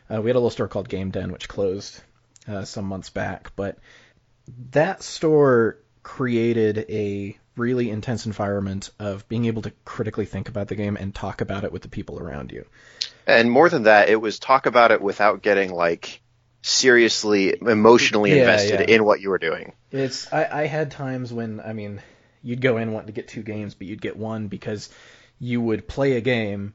Uh, 0.09 0.21
we 0.21 0.29
had 0.29 0.35
a 0.35 0.39
little 0.39 0.49
store 0.49 0.67
called 0.67 0.89
Game 0.89 1.11
Den, 1.11 1.31
which 1.31 1.47
closed 1.47 2.01
uh, 2.47 2.63
some 2.63 2.85
months 2.85 3.09
back, 3.09 3.51
but 3.55 3.77
that 4.71 5.03
store 5.03 5.77
created 6.03 6.85
a 6.89 7.37
really 7.55 7.89
intense 7.89 8.25
environment 8.25 8.89
of 8.99 9.27
being 9.27 9.45
able 9.45 9.61
to 9.63 9.71
critically 9.85 10.25
think 10.25 10.47
about 10.49 10.67
the 10.67 10.75
game 10.75 10.95
and 10.95 11.13
talk 11.13 11.41
about 11.41 11.63
it 11.63 11.71
with 11.71 11.81
the 11.81 11.89
people 11.89 12.19
around 12.19 12.51
you. 12.51 12.65
And 13.27 13.51
more 13.51 13.69
than 13.69 13.83
that, 13.83 14.09
it 14.09 14.15
was 14.15 14.39
talk 14.39 14.65
about 14.65 14.91
it 14.91 15.01
without 15.01 15.41
getting 15.41 15.71
like 15.73 16.21
seriously 16.61 17.55
emotionally 17.61 18.31
Yeah, 18.31 18.37
invested 18.37 18.79
yeah. 18.81 18.95
in 18.95 19.03
what 19.05 19.21
you 19.21 19.29
were 19.29 19.37
doing. 19.37 19.73
It's 19.91 20.31
I, 20.31 20.61
I 20.63 20.67
had 20.67 20.91
times 20.91 21.31
when 21.33 21.59
I 21.59 21.73
mean 21.73 22.01
you'd 22.43 22.61
go 22.61 22.77
in 22.77 22.91
wanting 22.91 23.07
to 23.07 23.13
get 23.13 23.27
two 23.27 23.43
games, 23.43 23.75
but 23.75 23.87
you'd 23.87 24.01
get 24.01 24.17
one 24.17 24.47
because 24.47 24.89
you 25.39 25.61
would 25.61 25.87
play 25.87 26.13
a 26.17 26.21
game 26.21 26.73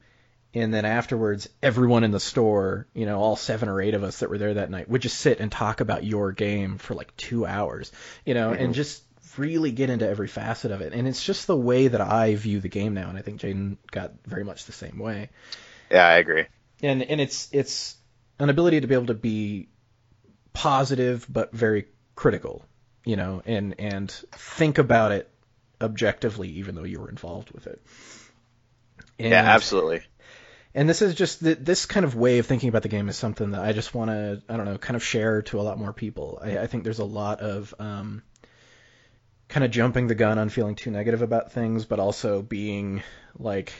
and 0.53 0.73
then 0.73 0.85
afterwards, 0.85 1.49
everyone 1.61 2.05
in 2.05 2.11
the 2.11 2.19
store, 2.19 2.87
you 2.93 3.05
know, 3.05 3.19
all 3.19 3.35
seven 3.35 3.67
or 3.67 3.81
eight 3.81 3.93
of 3.93 4.05
us 4.05 4.19
that 4.19 4.29
were 4.29 4.37
there 4.37 4.53
that 4.53 4.69
night, 4.71 4.87
would 4.87 5.01
just 5.01 5.17
sit 5.19 5.41
and 5.41 5.51
talk 5.51 5.81
about 5.81 6.05
your 6.05 6.31
game 6.31 6.77
for 6.77 6.93
like 6.93 7.13
two 7.17 7.45
hours, 7.45 7.91
you 8.25 8.33
know, 8.33 8.51
Mm-hmm. 8.51 8.63
and 8.63 8.73
just 8.73 9.03
really 9.37 9.71
get 9.71 9.89
into 9.89 10.07
every 10.07 10.27
facet 10.27 10.71
of 10.71 10.81
it. 10.81 10.93
And 10.93 11.07
it's 11.07 11.23
just 11.23 11.47
the 11.47 11.55
way 11.55 11.87
that 11.87 12.01
I 12.01 12.35
view 12.35 12.59
the 12.59 12.69
game 12.69 12.93
now, 12.93 13.09
and 13.09 13.17
I 13.17 13.21
think 13.21 13.41
Jaden 13.41 13.77
got 13.91 14.13
very 14.25 14.43
much 14.43 14.65
the 14.65 14.71
same 14.71 14.97
way. 14.99 15.29
Yeah, 15.91 16.07
I 16.07 16.13
agree. 16.17 16.45
And 16.81 17.01
and 17.03 17.21
it's 17.21 17.49
it's 17.51 17.95
an 18.39 18.49
ability 18.49 18.81
to 18.81 18.87
be 18.87 18.93
able 18.95 19.07
to 19.07 19.13
be 19.13 19.69
positive 20.53 21.25
but 21.29 21.51
very 21.53 21.85
critical, 22.15 22.65
you 23.05 23.15
know, 23.15 23.41
and 23.45 23.75
and 23.79 24.11
think 24.31 24.77
about 24.77 25.11
it 25.11 25.29
objectively, 25.81 26.49
even 26.49 26.75
though 26.75 26.83
you 26.83 26.99
were 26.99 27.09
involved 27.09 27.51
with 27.51 27.67
it. 27.67 27.81
And, 29.19 29.29
Yeah, 29.29 29.43
absolutely. 29.43 30.01
and 30.73 30.89
this 30.89 31.01
is 31.01 31.15
just 31.15 31.41
th- 31.41 31.59
this 31.61 31.85
kind 31.85 32.05
of 32.05 32.15
way 32.15 32.39
of 32.39 32.45
thinking 32.45 32.69
about 32.69 32.81
the 32.83 32.89
game 32.89 33.07
is 33.09 33.15
something 33.15 33.51
that 33.51 33.61
I 33.61 33.71
just 33.73 33.93
want 33.93 34.11
to 34.11 34.41
I 34.49 34.57
don't 34.57 34.65
know 34.65 34.77
kind 34.77 34.95
of 34.95 35.03
share 35.03 35.41
to 35.43 35.59
a 35.59 35.63
lot 35.63 35.77
more 35.79 35.93
people. 35.93 36.39
I, 36.41 36.59
I 36.59 36.67
think 36.67 36.83
there's 36.83 36.99
a 36.99 37.05
lot 37.05 37.39
of 37.39 37.73
um, 37.79 38.23
kind 39.47 39.63
of 39.63 39.71
jumping 39.71 40.07
the 40.07 40.15
gun 40.15 40.37
on 40.39 40.49
feeling 40.49 40.75
too 40.75 40.91
negative 40.91 41.21
about 41.21 41.51
things, 41.51 41.85
but 41.85 41.99
also 41.99 42.41
being 42.41 43.03
like 43.37 43.73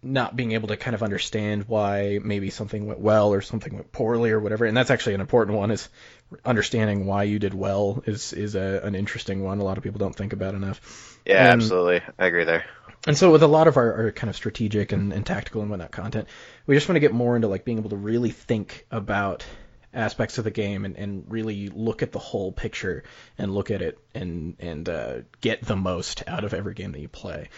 not 0.00 0.36
being 0.36 0.52
able 0.52 0.68
to 0.68 0.76
kind 0.76 0.94
of 0.94 1.02
understand 1.02 1.64
why 1.66 2.20
maybe 2.22 2.50
something 2.50 2.86
went 2.86 3.00
well 3.00 3.32
or 3.32 3.40
something 3.40 3.74
went 3.74 3.90
poorly 3.90 4.30
or 4.30 4.38
whatever. 4.38 4.64
And 4.64 4.76
that's 4.76 4.90
actually 4.90 5.14
an 5.14 5.20
important 5.20 5.58
one 5.58 5.72
is 5.72 5.88
understanding 6.44 7.04
why 7.06 7.24
you 7.24 7.38
did 7.40 7.52
well 7.52 8.02
is 8.06 8.32
is 8.32 8.54
a, 8.54 8.80
an 8.84 8.94
interesting 8.94 9.42
one. 9.42 9.58
A 9.58 9.64
lot 9.64 9.76
of 9.76 9.82
people 9.82 9.98
don't 9.98 10.14
think 10.14 10.32
about 10.32 10.54
enough. 10.54 11.18
Yeah, 11.26 11.44
And- 11.52 11.60
absolutely. 11.62 12.02
I 12.18 12.26
agree 12.26 12.44
there. 12.44 12.64
and 13.08 13.16
so 13.18 13.32
with 13.32 13.42
a 13.42 13.48
lot 13.48 13.66
of 13.66 13.76
our, 13.76 13.92
our 13.94 14.12
kind 14.12 14.30
of 14.30 14.36
strategic 14.36 14.92
and, 14.92 15.12
and 15.12 15.26
tactical 15.26 15.62
and 15.62 15.70
whatnot 15.70 15.90
content, 15.90 16.28
we 16.66 16.76
just 16.76 16.88
want 16.88 16.94
to 16.96 17.00
get 17.00 17.12
more 17.12 17.34
into 17.34 17.48
like 17.48 17.64
being 17.64 17.78
able 17.78 17.90
to 17.90 17.96
really 17.96 18.30
think 18.30 18.86
about 18.92 19.44
aspects 19.94 20.38
of 20.38 20.44
the 20.44 20.50
game 20.50 20.84
and, 20.84 20.96
and 20.96 21.24
really 21.28 21.68
look 21.68 22.02
at 22.02 22.12
the 22.12 22.18
whole 22.18 22.52
picture 22.52 23.04
and 23.38 23.54
look 23.54 23.70
at 23.70 23.82
it 23.82 23.98
and 24.14 24.56
and 24.60 24.88
uh, 24.88 25.18
get 25.40 25.62
the 25.62 25.76
most 25.76 26.22
out 26.26 26.44
of 26.44 26.54
every 26.54 26.74
game 26.74 26.92
that 26.92 27.00
you 27.00 27.08
play. 27.08 27.48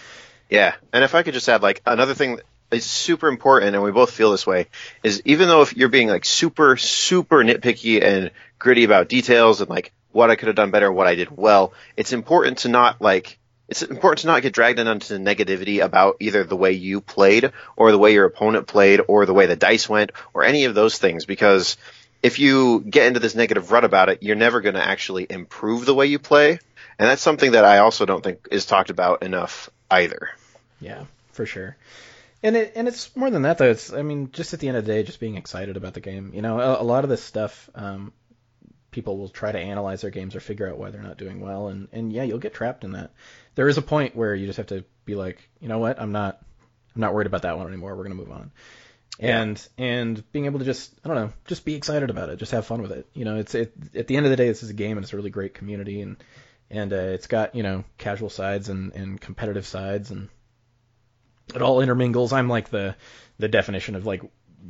Yeah, 0.48 0.74
and 0.92 1.04
if 1.04 1.14
I 1.14 1.22
could 1.22 1.34
just 1.34 1.48
add, 1.48 1.62
like 1.62 1.82
another 1.86 2.14
thing 2.14 2.36
that 2.36 2.44
is 2.72 2.84
super 2.84 3.28
important, 3.28 3.74
and 3.74 3.84
we 3.84 3.92
both 3.92 4.10
feel 4.10 4.30
this 4.32 4.46
way, 4.46 4.66
is 5.02 5.22
even 5.24 5.48
though 5.48 5.62
if 5.62 5.76
you're 5.76 5.88
being 5.88 6.08
like 6.08 6.24
super, 6.24 6.76
super 6.76 7.44
nitpicky 7.44 8.02
and 8.02 8.30
gritty 8.58 8.84
about 8.84 9.08
details 9.08 9.60
and 9.60 9.70
like 9.70 9.92
what 10.12 10.30
I 10.30 10.36
could 10.36 10.48
have 10.48 10.56
done 10.56 10.70
better 10.70 10.90
what 10.90 11.06
I 11.06 11.14
did 11.14 11.36
well, 11.36 11.72
it's 11.96 12.12
important 12.12 12.58
to 12.58 12.68
not 12.68 13.00
like 13.00 13.38
it's 13.68 13.82
important 13.82 14.18
to 14.20 14.26
not 14.26 14.42
get 14.42 14.52
dragged 14.52 14.80
into 14.80 15.14
negativity 15.14 15.82
about 15.82 16.16
either 16.18 16.42
the 16.42 16.56
way 16.56 16.72
you 16.72 17.00
played 17.00 17.52
or 17.76 17.92
the 17.92 17.98
way 17.98 18.12
your 18.12 18.24
opponent 18.24 18.66
played 18.66 19.00
or 19.06 19.26
the 19.26 19.32
way 19.32 19.46
the 19.46 19.54
dice 19.54 19.88
went 19.88 20.10
or 20.34 20.42
any 20.42 20.64
of 20.64 20.74
those 20.74 20.98
things 20.98 21.24
because 21.24 21.76
if 22.22 22.38
you 22.38 22.80
get 22.80 23.06
into 23.06 23.20
this 23.20 23.34
negative 23.34 23.70
rut 23.70 23.84
about 23.84 24.08
it, 24.08 24.22
you're 24.22 24.36
never 24.36 24.60
going 24.60 24.74
to 24.74 24.86
actually 24.86 25.26
improve 25.28 25.86
the 25.86 25.94
way 25.94 26.06
you 26.06 26.18
play. 26.18 26.58
And 26.98 27.08
that's 27.08 27.22
something 27.22 27.52
that 27.52 27.64
I 27.64 27.78
also 27.78 28.04
don't 28.04 28.22
think 28.22 28.48
is 28.50 28.66
talked 28.66 28.90
about 28.90 29.22
enough 29.22 29.70
either. 29.90 30.30
Yeah, 30.80 31.04
for 31.32 31.46
sure. 31.46 31.76
And 32.42 32.56
it 32.56 32.72
and 32.74 32.88
it's 32.88 33.14
more 33.16 33.30
than 33.30 33.42
that 33.42 33.58
though. 33.58 33.70
It's 33.70 33.92
I 33.92 34.02
mean, 34.02 34.30
just 34.32 34.54
at 34.54 34.60
the 34.60 34.68
end 34.68 34.76
of 34.76 34.84
the 34.84 34.92
day, 34.92 35.02
just 35.02 35.20
being 35.20 35.36
excited 35.36 35.76
about 35.76 35.94
the 35.94 36.00
game. 36.00 36.32
You 36.34 36.42
know, 36.42 36.58
a, 36.58 36.82
a 36.82 36.84
lot 36.84 37.04
of 37.04 37.10
this 37.10 37.22
stuff, 37.22 37.68
um, 37.74 38.12
people 38.90 39.18
will 39.18 39.28
try 39.28 39.52
to 39.52 39.58
analyze 39.58 40.00
their 40.00 40.10
games 40.10 40.34
or 40.34 40.40
figure 40.40 40.68
out 40.68 40.78
why 40.78 40.90
they're 40.90 41.02
not 41.02 41.18
doing 41.18 41.40
well, 41.40 41.68
and 41.68 41.88
and 41.92 42.12
yeah, 42.12 42.22
you'll 42.22 42.38
get 42.38 42.54
trapped 42.54 42.84
in 42.84 42.92
that. 42.92 43.12
There 43.56 43.68
is 43.68 43.76
a 43.78 43.82
point 43.82 44.16
where 44.16 44.34
you 44.34 44.46
just 44.46 44.56
have 44.56 44.68
to 44.68 44.84
be 45.04 45.14
like, 45.14 45.48
you 45.60 45.68
know 45.68 45.78
what, 45.78 46.00
I'm 46.00 46.12
not, 46.12 46.40
I'm 46.94 47.00
not 47.00 47.12
worried 47.12 47.26
about 47.26 47.42
that 47.42 47.58
one 47.58 47.66
anymore. 47.66 47.94
We're 47.94 48.04
gonna 48.04 48.14
move 48.14 48.32
on. 48.32 48.52
And 49.22 49.68
and 49.78 50.32
being 50.32 50.46
able 50.46 50.58
to 50.60 50.64
just 50.64 50.94
I 51.04 51.08
don't 51.08 51.16
know, 51.16 51.32
just 51.46 51.64
be 51.64 51.74
excited 51.74 52.08
about 52.10 52.30
it, 52.30 52.36
just 52.38 52.52
have 52.52 52.64
fun 52.66 52.80
with 52.82 52.92
it. 52.92 53.06
You 53.14 53.24
know, 53.24 53.36
it's 53.36 53.54
it 53.54 53.72
at 53.94 54.06
the 54.06 54.16
end 54.16 54.24
of 54.26 54.30
the 54.30 54.36
day, 54.36 54.48
this 54.48 54.62
is 54.62 54.70
a 54.70 54.74
game 54.74 54.96
and 54.96 55.04
it's 55.04 55.12
a 55.12 55.16
really 55.16 55.30
great 55.30 55.52
community 55.54 56.00
and 56.00 56.16
and 56.70 56.92
uh, 56.92 56.96
it's 56.96 57.26
got 57.26 57.54
you 57.54 57.62
know 57.62 57.84
casual 57.98 58.30
sides 58.30 58.68
and 58.68 58.92
and 58.94 59.20
competitive 59.20 59.66
sides 59.66 60.10
and 60.10 60.28
it 61.54 61.62
all 61.62 61.80
intermingles. 61.80 62.32
I'm 62.32 62.48
like 62.48 62.70
the 62.70 62.96
the 63.38 63.48
definition 63.48 63.94
of 63.94 64.06
like 64.06 64.22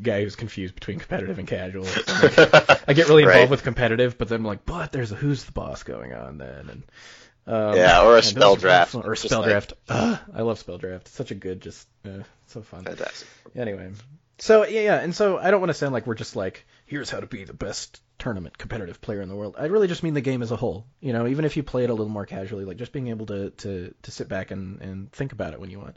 guy 0.02 0.22
who's 0.22 0.36
confused 0.36 0.74
between 0.74 0.98
competitive 0.98 1.38
and 1.38 1.46
casual. 1.48 1.84
Like, 1.84 2.88
I 2.88 2.92
get 2.92 3.08
really 3.08 3.22
involved 3.24 3.40
Right. 3.42 3.50
with 3.50 3.62
competitive, 3.62 4.16
but 4.18 4.28
then 4.28 4.40
I'm 4.40 4.44
like, 4.46 4.64
but 4.64 4.92
there's 4.92 5.12
a 5.12 5.16
who's 5.16 5.44
the 5.44 5.52
boss 5.52 5.82
going 5.82 6.12
on 6.14 6.38
then, 6.38 6.70
and 6.70 6.82
um, 7.46 7.76
Yeah, 7.76 8.02
or 8.02 8.16
a 8.16 8.22
spell 8.22 8.50
really 8.50 8.60
draft. 8.60 8.94
or 8.94 9.12
a 9.12 9.16
spell 9.16 9.40
like- 9.40 9.48
draft. 9.50 9.72
Ugh, 9.88 10.18
I 10.34 10.42
love 10.42 10.58
spell 10.58 10.78
draft. 10.78 11.06
It's 11.08 11.16
such 11.16 11.32
a 11.32 11.34
good, 11.34 11.60
just 11.60 11.86
uh, 12.06 12.22
so 12.46 12.62
fun. 12.62 12.84
Fantastic. 12.84 13.26
Anyway, 13.56 13.90
so 14.40 14.66
yeah, 14.66 14.80
yeah, 14.80 15.00
and 15.00 15.14
so 15.14 15.38
I 15.38 15.50
don't 15.50 15.60
want 15.60 15.70
to 15.70 15.74
sound 15.74 15.92
like 15.92 16.06
we're 16.06 16.14
just 16.14 16.34
like 16.36 16.66
here's 16.86 17.10
how 17.10 17.20
to 17.20 17.26
be 17.26 17.44
the 17.44 17.52
best 17.54 18.00
tournament 18.18 18.58
competitive 18.58 19.00
player 19.00 19.20
in 19.22 19.28
the 19.28 19.36
world. 19.36 19.54
I 19.58 19.66
really 19.66 19.88
just 19.88 20.02
mean 20.02 20.14
the 20.14 20.20
game 20.20 20.42
as 20.42 20.50
a 20.50 20.56
whole. 20.56 20.86
You 21.00 21.12
know, 21.12 21.26
even 21.26 21.44
if 21.44 21.56
you 21.56 21.62
play 21.62 21.84
it 21.84 21.90
a 21.90 21.94
little 21.94 22.12
more 22.12 22.26
casually, 22.26 22.64
like 22.64 22.76
just 22.78 22.92
being 22.92 23.08
able 23.08 23.26
to 23.26 23.50
to 23.50 23.94
to 24.02 24.10
sit 24.10 24.28
back 24.28 24.50
and 24.50 24.80
and 24.82 25.12
think 25.12 25.32
about 25.32 25.52
it 25.54 25.60
when 25.60 25.70
you 25.70 25.78
want. 25.78 25.96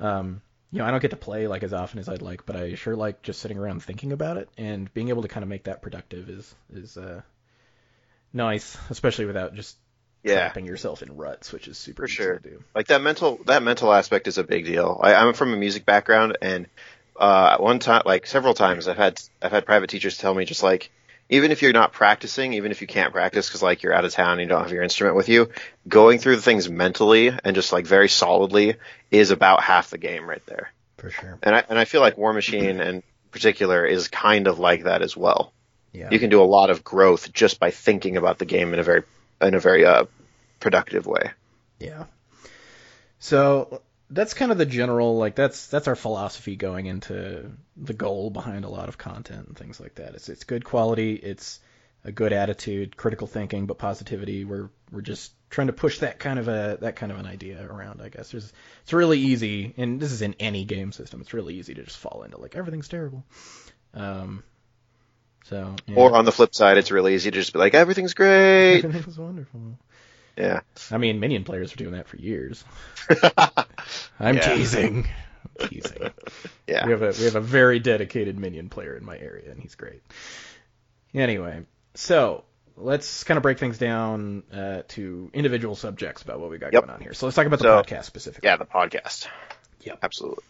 Um, 0.00 0.42
you 0.70 0.78
know, 0.80 0.84
I 0.86 0.90
don't 0.90 1.00
get 1.00 1.12
to 1.12 1.16
play 1.16 1.46
like 1.48 1.62
as 1.62 1.72
often 1.72 1.98
as 1.98 2.08
I'd 2.08 2.22
like, 2.22 2.44
but 2.46 2.56
I 2.56 2.74
sure 2.74 2.94
like 2.96 3.22
just 3.22 3.40
sitting 3.40 3.58
around 3.58 3.82
thinking 3.82 4.12
about 4.12 4.36
it 4.36 4.50
and 4.58 4.92
being 4.92 5.08
able 5.08 5.22
to 5.22 5.28
kind 5.28 5.42
of 5.42 5.48
make 5.48 5.64
that 5.64 5.82
productive 5.82 6.28
is 6.28 6.54
is 6.72 6.96
uh 6.96 7.22
nice, 8.32 8.76
especially 8.90 9.26
without 9.26 9.54
just 9.54 9.76
Yeah. 10.22 10.34
trapping 10.34 10.66
yourself 10.66 11.02
in 11.02 11.16
ruts, 11.16 11.52
which 11.52 11.68
is 11.68 11.78
super 11.78 12.04
For 12.04 12.06
easy 12.06 12.16
sure. 12.16 12.32
to 12.32 12.40
do. 12.50 12.64
like 12.74 12.86
that 12.88 13.02
mental 13.02 13.40
that 13.46 13.62
mental 13.62 13.92
aspect 13.92 14.26
is 14.28 14.38
a 14.38 14.44
big 14.44 14.64
deal. 14.64 15.00
I, 15.02 15.14
I'm 15.14 15.34
from 15.34 15.52
a 15.52 15.56
music 15.56 15.84
background, 15.84 16.38
and 16.40 16.66
uh, 17.18 17.58
one 17.58 17.78
time, 17.78 18.02
like 18.04 18.26
several 18.26 18.54
times, 18.54 18.88
I've 18.88 18.96
had 18.96 19.20
I've 19.42 19.52
had 19.52 19.66
private 19.66 19.90
teachers 19.90 20.18
tell 20.18 20.34
me 20.34 20.44
just 20.44 20.62
like 20.62 20.90
even 21.30 21.50
if 21.50 21.60
you're 21.60 21.72
not 21.72 21.92
practicing, 21.92 22.54
even 22.54 22.70
if 22.70 22.80
you 22.80 22.86
can't 22.86 23.12
practice 23.12 23.48
because 23.48 23.62
like 23.62 23.82
you're 23.82 23.92
out 23.92 24.04
of 24.04 24.12
town 24.12 24.32
and 24.32 24.42
you 24.42 24.46
don't 24.46 24.62
have 24.62 24.72
your 24.72 24.82
instrument 24.82 25.16
with 25.16 25.28
you, 25.28 25.50
going 25.86 26.18
through 26.18 26.36
the 26.36 26.42
things 26.42 26.70
mentally 26.70 27.28
and 27.44 27.54
just 27.54 27.72
like 27.72 27.86
very 27.86 28.08
solidly 28.08 28.76
is 29.10 29.30
about 29.30 29.62
half 29.62 29.90
the 29.90 29.98
game 29.98 30.28
right 30.28 30.44
there. 30.46 30.72
For 30.96 31.10
sure. 31.10 31.38
And 31.42 31.54
I 31.54 31.64
and 31.68 31.78
I 31.78 31.84
feel 31.84 32.00
like 32.00 32.16
War 32.16 32.32
Machine 32.32 32.80
in 32.80 33.02
particular 33.30 33.84
is 33.84 34.08
kind 34.08 34.46
of 34.46 34.58
like 34.58 34.84
that 34.84 35.02
as 35.02 35.16
well. 35.16 35.52
Yeah. 35.92 36.08
You 36.10 36.18
can 36.18 36.30
do 36.30 36.42
a 36.42 36.44
lot 36.44 36.70
of 36.70 36.84
growth 36.84 37.32
just 37.32 37.60
by 37.60 37.70
thinking 37.70 38.16
about 38.16 38.38
the 38.38 38.44
game 38.44 38.72
in 38.72 38.80
a 38.80 38.82
very 38.82 39.02
in 39.40 39.54
a 39.54 39.60
very 39.60 39.84
uh, 39.84 40.04
productive 40.60 41.06
way. 41.06 41.30
Yeah. 41.78 42.04
So 43.18 43.82
that's 44.10 44.34
kind 44.34 44.50
of 44.50 44.58
the 44.58 44.66
general 44.66 45.16
like 45.18 45.34
that's 45.34 45.66
that's 45.66 45.88
our 45.88 45.96
philosophy 45.96 46.56
going 46.56 46.86
into 46.86 47.50
the 47.76 47.92
goal 47.92 48.30
behind 48.30 48.64
a 48.64 48.68
lot 48.68 48.88
of 48.88 48.98
content 48.98 49.48
and 49.48 49.56
things 49.56 49.80
like 49.80 49.96
that. 49.96 50.14
It's 50.14 50.28
it's 50.28 50.44
good 50.44 50.64
quality, 50.64 51.14
it's 51.14 51.60
a 52.04 52.12
good 52.12 52.32
attitude, 52.32 52.96
critical 52.96 53.26
thinking, 53.26 53.66
but 53.66 53.78
positivity. 53.78 54.44
We're 54.44 54.70
we're 54.90 55.02
just 55.02 55.32
trying 55.50 55.66
to 55.66 55.72
push 55.72 55.98
that 55.98 56.18
kind 56.18 56.38
of 56.38 56.48
a 56.48 56.78
that 56.80 56.96
kind 56.96 57.12
of 57.12 57.18
an 57.18 57.26
idea 57.26 57.66
around. 57.68 58.00
I 58.00 58.08
guess 58.08 58.30
there's 58.30 58.52
it's 58.82 58.92
really 58.92 59.18
easy, 59.18 59.74
and 59.76 60.00
this 60.00 60.12
is 60.12 60.22
in 60.22 60.34
any 60.40 60.64
game 60.64 60.92
system. 60.92 61.20
It's 61.20 61.34
really 61.34 61.54
easy 61.54 61.74
to 61.74 61.82
just 61.82 61.98
fall 61.98 62.22
into 62.22 62.38
like 62.38 62.56
everything's 62.56 62.88
terrible. 62.88 63.24
Um. 63.94 64.42
So 65.44 65.74
yeah. 65.86 65.96
Or 65.96 66.14
on 66.14 66.24
the 66.24 66.32
flip 66.32 66.54
side, 66.54 66.78
it's 66.78 66.90
really 66.90 67.14
easy 67.14 67.30
to 67.30 67.38
just 67.38 67.52
be 67.52 67.58
like 67.58 67.74
everything's 67.74 68.14
great. 68.14 68.80
everything's 68.84 69.18
wonderful. 69.18 69.78
Yeah. 70.38 70.60
I 70.90 70.98
mean, 70.98 71.18
Minion 71.20 71.42
players 71.44 71.72
were 71.72 71.76
doing 71.76 71.92
that 71.92 72.06
for 72.08 72.16
years. 72.16 72.64
I'm 74.20 74.36
Yeah. 74.36 74.54
teasing. 74.54 75.08
I'm 75.60 75.68
teasing. 75.68 76.10
We 76.68 76.74
have 76.92 77.02
a 77.02 77.12
we 77.18 77.24
have 77.24 77.34
a 77.36 77.40
very 77.40 77.80
dedicated 77.80 78.38
Minion 78.38 78.68
player 78.68 78.96
in 78.96 79.04
my 79.04 79.18
area, 79.18 79.50
and 79.50 79.58
he's 79.60 79.74
great. 79.74 80.00
Anyway, 81.12 81.62
so 81.94 82.44
let's 82.76 83.24
kind 83.24 83.36
of 83.36 83.42
break 83.42 83.58
things 83.58 83.78
down 83.78 84.44
uh, 84.52 84.82
to 84.88 85.30
individual 85.32 85.74
subjects 85.74 86.22
about 86.22 86.38
what 86.38 86.50
we 86.50 86.58
got 86.58 86.72
Yep. 86.72 86.82
going 86.82 86.94
on 86.94 87.00
here. 87.00 87.14
So 87.14 87.26
let's 87.26 87.34
talk 87.34 87.46
about 87.46 87.58
the 87.58 87.64
So- 87.64 87.82
podcast 87.82 88.04
specifically. 88.04 88.46
Yeah, 88.48 88.56
the 88.56 88.66
podcast. 88.66 89.26
Yep. 89.82 89.98
Absolutely. 90.02 90.44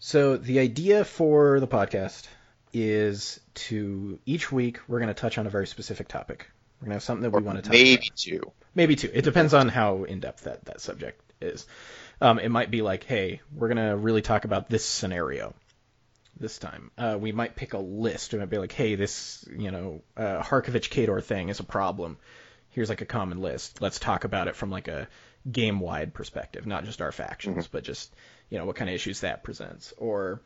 So 0.00 0.36
the 0.36 0.58
idea 0.58 1.04
for 1.04 1.60
the 1.60 1.68
podcast 1.68 2.26
is 2.72 3.38
to 3.54 4.18
each 4.26 4.50
week 4.50 4.80
we're 4.88 4.98
going 4.98 5.08
to 5.08 5.14
touch 5.14 5.38
on 5.38 5.46
a 5.46 5.50
very 5.50 5.66
specific 5.68 6.08
topic. 6.08 6.50
We're 6.80 6.86
going 6.86 6.90
to 6.90 6.94
have 6.96 7.02
something 7.02 7.22
that 7.22 7.30
we 7.30 7.42
want 7.42 7.58
to 7.58 7.62
talk 7.62 7.70
about. 7.70 7.78
maybe 7.78 8.06
about. 8.06 8.16
two. 8.16 8.52
Maybe 8.74 8.96
two. 8.96 9.10
It 9.12 9.22
depends 9.22 9.54
on 9.54 9.68
how 9.68 10.04
in 10.04 10.20
depth 10.20 10.44
that, 10.44 10.64
that 10.66 10.80
subject 10.80 11.20
is. 11.40 11.66
Um, 12.20 12.38
it 12.38 12.48
might 12.48 12.70
be 12.70 12.82
like, 12.82 13.04
hey, 13.04 13.40
we're 13.54 13.68
gonna 13.68 13.96
really 13.96 14.22
talk 14.22 14.44
about 14.44 14.68
this 14.68 14.84
scenario 14.84 15.54
this 16.38 16.58
time. 16.58 16.90
Uh, 16.98 17.16
we 17.20 17.32
might 17.32 17.56
pick 17.56 17.74
a 17.74 17.78
list. 17.78 18.32
We 18.32 18.38
might 18.38 18.50
be 18.50 18.58
like, 18.58 18.72
hey, 18.72 18.94
this 18.94 19.44
you 19.56 19.70
know 19.70 20.02
uh, 20.16 20.42
Harkevich 20.42 20.90
Khador 20.90 21.22
thing 21.22 21.48
is 21.48 21.60
a 21.60 21.64
problem. 21.64 22.18
Here's 22.70 22.88
like 22.88 23.02
a 23.02 23.06
common 23.06 23.40
list. 23.40 23.80
Let's 23.80 23.98
talk 23.98 24.24
about 24.24 24.48
it 24.48 24.56
from 24.56 24.70
like 24.70 24.88
a 24.88 25.08
game 25.50 25.78
wide 25.80 26.14
perspective, 26.14 26.66
not 26.66 26.84
just 26.84 27.02
our 27.02 27.12
factions, 27.12 27.68
but 27.68 27.84
just 27.84 28.12
you 28.50 28.58
know 28.58 28.64
what 28.64 28.76
kind 28.76 28.90
of 28.90 28.94
issues 28.94 29.20
that 29.20 29.44
presents. 29.44 29.92
Or 29.96 30.40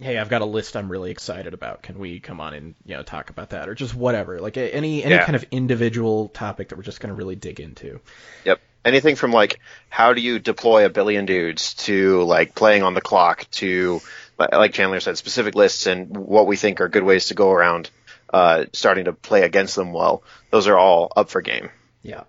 hey, 0.00 0.18
I've 0.18 0.28
got 0.28 0.42
a 0.42 0.46
list 0.46 0.76
I'm 0.76 0.90
really 0.90 1.10
excited 1.10 1.54
about. 1.54 1.82
Can 1.82 1.98
we 1.98 2.20
come 2.20 2.40
on 2.40 2.54
and 2.54 2.74
you 2.84 2.96
know 2.96 3.02
talk 3.02 3.30
about 3.30 3.50
that, 3.50 3.68
or 3.68 3.74
just 3.74 3.94
whatever, 3.94 4.40
like 4.40 4.56
any 4.56 5.02
any 5.04 5.14
Yeah. 5.14 5.24
kind 5.24 5.36
of 5.36 5.44
individual 5.50 6.28
topic 6.28 6.68
that 6.68 6.76
we're 6.76 6.82
just 6.84 7.00
gonna 7.00 7.14
really 7.14 7.36
dig 7.36 7.60
into. 7.60 8.00
Yep. 8.44 8.60
anything 8.84 9.16
from 9.16 9.32
like 9.32 9.58
how 9.90 10.12
do 10.14 10.20
you 10.20 10.38
deploy 10.38 10.86
a 10.86 10.88
billion 10.88 11.26
dudes 11.26 11.74
to 11.74 12.22
like 12.22 12.54
playing 12.54 12.82
on 12.82 12.94
the 12.94 13.00
clock 13.00 13.44
to 13.50 14.00
like 14.38 14.72
Chandler 14.72 15.00
said, 15.00 15.18
specific 15.18 15.54
lists 15.56 15.86
and 15.86 16.16
what 16.16 16.46
we 16.46 16.56
think 16.56 16.80
are 16.80 16.88
good 16.88 17.02
ways 17.02 17.26
to 17.26 17.34
go 17.34 17.50
around 17.50 17.90
uh, 18.32 18.66
starting 18.72 19.06
to 19.06 19.12
play 19.12 19.42
against 19.42 19.74
them 19.74 19.92
well. 19.92 20.22
Those 20.50 20.68
are 20.68 20.78
all 20.78 21.12
up 21.16 21.28
for 21.28 21.40
game. 21.42 21.70
Yeah. 22.02 22.22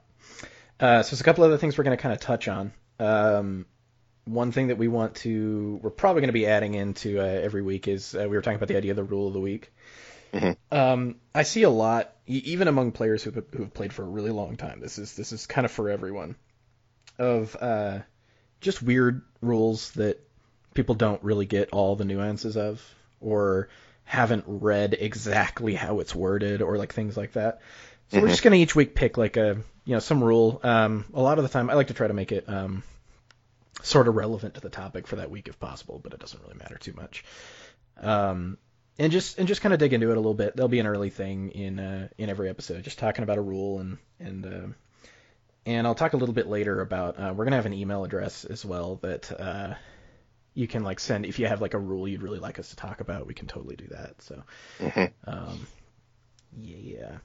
Uh, 0.80 1.04
so 1.04 1.12
there's 1.12 1.22
a 1.22 1.24
couple 1.24 1.44
other 1.44 1.58
things 1.58 1.78
we're 1.78 1.84
going 1.84 1.96
to 1.96 2.02
kind 2.02 2.14
of 2.14 2.20
touch 2.20 2.48
on. 2.48 2.74
Um, 3.00 3.66
one 4.30 4.52
thing 4.52 4.68
that 4.68 4.78
we 4.78 4.88
want 4.88 5.16
to, 5.16 5.80
we're 5.82 5.90
probably 5.90 6.22
going 6.22 6.30
to 6.30 6.34
be 6.34 6.46
adding 6.46 6.76
into 6.76 7.20
uh, 7.20 7.24
every 7.24 7.62
week 7.62 7.88
is 7.88 8.14
uh, 8.16 8.22
we 8.22 8.36
were 8.36 8.42
talking 8.42 8.58
about 8.58 8.68
the 8.68 8.78
idea 8.78 8.92
of 8.92 8.98
the 8.98 9.04
rule 9.04 9.28
of 9.28 9.34
the 9.34 9.40
week. 9.40 9.74
Mm-hmm. 10.34 10.52
Um, 10.76 11.16
I 11.34 11.44
see 11.44 11.64
a 11.64 11.70
lot, 11.70 12.14
even 12.28 12.68
among 12.68 12.92
players 12.92 13.24
who 13.24 13.32
who 13.32 13.64
have 13.64 13.74
played 13.74 13.92
for 13.92 14.04
a 14.04 14.08
really 14.08 14.30
long 14.30 14.58
time. 14.58 14.80
This 14.80 15.00
is 15.00 15.16
this 15.16 15.32
is 15.32 15.48
kind 15.48 15.66
of 15.66 15.72
for 15.72 15.90
everyone. 15.90 16.36
Of 17.18 17.58
uh, 17.60 18.00
just 18.62 18.84
weird 18.84 19.24
rules 19.42 19.92
that 19.92 20.22
people 20.76 20.96
don't 20.96 21.24
really 21.24 21.48
get 21.48 21.70
all 21.72 21.96
the 21.96 22.06
nuances 22.06 22.56
of, 22.56 22.82
or 23.20 23.70
haven't 24.04 24.44
read 24.48 24.96
exactly 25.00 25.74
how 25.74 26.00
it's 26.00 26.14
worded, 26.14 26.62
or 26.62 26.78
like 26.78 26.94
things 26.94 27.18
like 27.18 27.34
that. 27.34 27.62
So 28.10 28.18
mm-hmm. 28.18 28.26
we're 28.26 28.30
just 28.30 28.44
gonna 28.44 28.58
each 28.58 28.76
week 28.76 28.94
pick 28.94 29.18
like 29.18 29.38
a 29.38 29.58
you 29.86 29.94
know 29.96 30.00
some 30.00 30.24
rule. 30.24 30.60
Um, 30.64 31.06
a 31.16 31.22
lot 31.22 31.40
of 31.40 31.44
the 31.44 31.50
time, 31.50 31.72
I 31.72 31.74
like 31.74 31.88
to 31.88 31.96
try 31.96 32.08
to 32.08 32.14
make 32.14 32.32
it 32.32 32.48
um, 32.48 32.84
sort 33.82 34.08
of 34.08 34.16
relevant 34.16 34.56
to 34.56 34.62
the 34.62 34.70
topic 34.70 35.08
for 35.08 35.18
that 35.18 35.30
week 35.30 35.48
if 35.48 35.60
possible, 35.60 36.00
but 36.04 36.14
it 36.14 36.20
doesn't 36.20 36.42
really 36.42 36.58
matter 36.58 36.78
too 36.78 36.94
much. 36.94 37.24
Um, 37.98 38.58
and 38.98 39.12
just 39.12 39.40
and 39.40 39.48
just 39.48 39.62
kind 39.62 39.74
of 39.74 39.80
dig 39.80 39.94
into 39.94 40.10
it 40.12 40.18
a 40.18 40.20
little 40.20 40.34
bit. 40.34 40.56
There'll 40.56 40.68
be 40.68 40.80
an 40.80 40.88
early 40.88 41.10
thing 41.10 41.50
in 41.52 41.80
uh, 41.80 42.10
in 42.18 42.30
every 42.30 42.50
episode, 42.50 42.84
just 42.84 43.00
talking 43.00 43.24
about 43.24 43.38
a 43.38 43.42
rule 43.42 43.80
and 43.80 43.98
and 44.20 44.46
uh, 44.46 44.68
and 45.66 45.88
I'll 45.88 45.96
talk 45.96 46.14
a 46.14 46.18
little 46.18 46.36
bit 46.36 46.48
later 46.48 46.82
about 46.82 47.20
uh, 47.20 47.34
we're 47.36 47.46
gonna 47.46 47.56
have 47.56 47.66
an 47.66 47.74
email 47.74 48.04
address 48.04 48.44
as 48.44 48.66
well 48.66 48.98
that 49.02 49.32
uh, 49.40 49.76
you 50.54 50.68
can 50.68 50.84
like 50.84 51.00
send 51.00 51.26
if 51.26 51.40
you 51.40 51.48
have 51.48 51.62
like 51.62 51.74
a 51.74 51.80
rule 51.80 52.08
you'd 52.08 52.24
really 52.24 52.40
like 52.40 52.60
us 52.60 52.70
to 52.70 52.76
talk 52.76 53.00
about. 53.00 53.26
We 53.26 53.34
can 53.34 53.48
totally 53.48 53.78
do 53.78 53.88
that. 53.88 54.22
So 54.22 54.44
mm-hmm. 54.80 55.30
um, 55.30 55.68
yeah. 56.58 57.18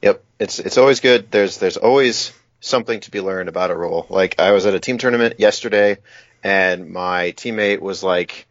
Yep, 0.00 0.24
it's 0.38 0.58
it's 0.60 0.78
always 0.78 1.00
good. 1.00 1.30
There's 1.30 1.58
there's 1.58 1.76
always 1.76 2.32
something 2.60 3.00
to 3.00 3.10
be 3.10 3.20
learned 3.20 3.48
about 3.48 3.70
a 3.70 3.76
rule. 3.76 4.06
Like 4.08 4.38
I 4.38 4.52
was 4.52 4.66
at 4.66 4.74
a 4.74 4.80
team 4.80 4.98
tournament 4.98 5.38
yesterday, 5.38 5.98
and 6.42 6.90
my 6.90 7.32
teammate 7.32 7.80
was 7.80 8.02
like 8.02 8.46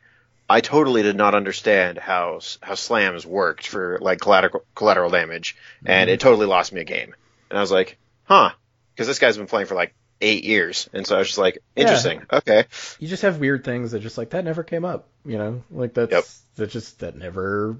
I 0.49 0.61
totally 0.61 1.03
did 1.03 1.15
not 1.15 1.35
understand 1.35 1.97
how 1.97 2.39
how 2.61 2.75
slams 2.75 3.25
worked 3.25 3.67
for 3.67 3.99
like 4.01 4.19
collateral 4.19 4.63
collateral 4.75 5.09
damage, 5.09 5.57
and 5.85 6.07
mm-hmm. 6.07 6.13
it 6.13 6.19
totally 6.19 6.45
lost 6.45 6.71
me 6.71 6.81
a 6.81 6.85
game. 6.85 7.13
And 7.49 7.57
I 7.57 7.61
was 7.61 7.71
like, 7.71 7.97
huh, 8.23 8.51
because 8.93 9.07
this 9.07 9.19
guy's 9.19 9.37
been 9.37 9.47
playing 9.47 9.67
for 9.67 9.75
like 9.75 9.93
eight 10.21 10.45
years, 10.45 10.89
and 10.93 11.05
so 11.05 11.15
I 11.15 11.19
was 11.19 11.27
just 11.27 11.37
like, 11.37 11.59
interesting, 11.75 12.19
yeah. 12.19 12.37
okay. 12.37 12.65
You 12.99 13.07
just 13.07 13.23
have 13.23 13.39
weird 13.39 13.63
things 13.63 13.91
that 13.91 13.99
just 13.99 14.17
like 14.17 14.31
that 14.31 14.45
never 14.45 14.63
came 14.63 14.85
up, 14.85 15.07
you 15.25 15.37
know, 15.37 15.63
like 15.69 15.93
that's 15.93 16.11
yep. 16.11 16.23
that 16.55 16.69
just 16.69 16.99
that 16.99 17.15
never 17.17 17.77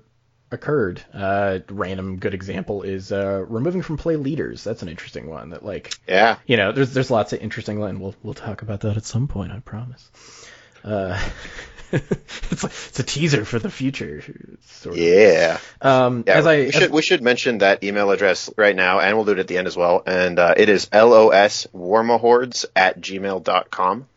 occurred. 0.52 1.02
Uh, 1.14 1.60
random 1.70 2.18
good 2.18 2.34
example 2.34 2.84
is 2.84 3.12
uh, 3.12 3.44
removing 3.48 3.82
from 3.82 3.98
play 3.98 4.16
leaders. 4.16 4.64
That's 4.64 4.82
an 4.82 4.90
interesting 4.90 5.30
one. 5.30 5.52
That 5.52 5.64
like, 5.64 5.94
yeah, 6.08 6.38
you 6.46 6.58
know, 6.58 6.72
there's 6.72 6.94
there's 6.94 7.12
lots 7.12 7.34
of 7.34 7.42
interesting, 7.42 7.82
and 7.84 8.02
we'll 8.02 8.16
we'll 8.24 8.34
talk 8.34 8.62
about 8.62 8.82
that 8.82 8.98
at 8.98 9.06
some 9.06 9.28
point, 9.28 9.52
I 9.52 9.60
promise. 9.60 10.10
Uh, 10.84 11.20
it's, 11.92 12.64
like, 12.64 12.74
it's 12.74 13.00
a 13.00 13.04
teaser 13.04 13.46
for 13.46 13.60
the 13.60 13.70
future. 13.70 14.22
Sort 14.66 14.96
of. 14.96 15.02
Yeah. 15.02 15.60
Um, 15.82 16.24
yeah. 16.28 16.34
As 16.34 16.48
I 16.48 16.58
we 16.62 16.72
should 16.72 16.84
as, 16.84 16.90
we 16.92 17.02
should 17.02 17.22
mention 17.22 17.60
that 17.60 17.84
email 17.84 18.12
address 18.12 18.50
right 18.58 18.76
now, 18.76 19.00
and 19.00 19.16
we'll 19.16 19.26
do 19.26 19.32
it 19.34 19.40
at 19.40 19.48
the 19.48 19.58
end 19.58 19.68
as 19.68 19.78
well. 19.78 20.04
And 20.06 20.38
uh, 20.40 20.54
it 20.58 20.70
is 20.70 20.88
loswarmahordes 20.88 22.66
at 22.76 23.00
gmail.com. 23.00 24.08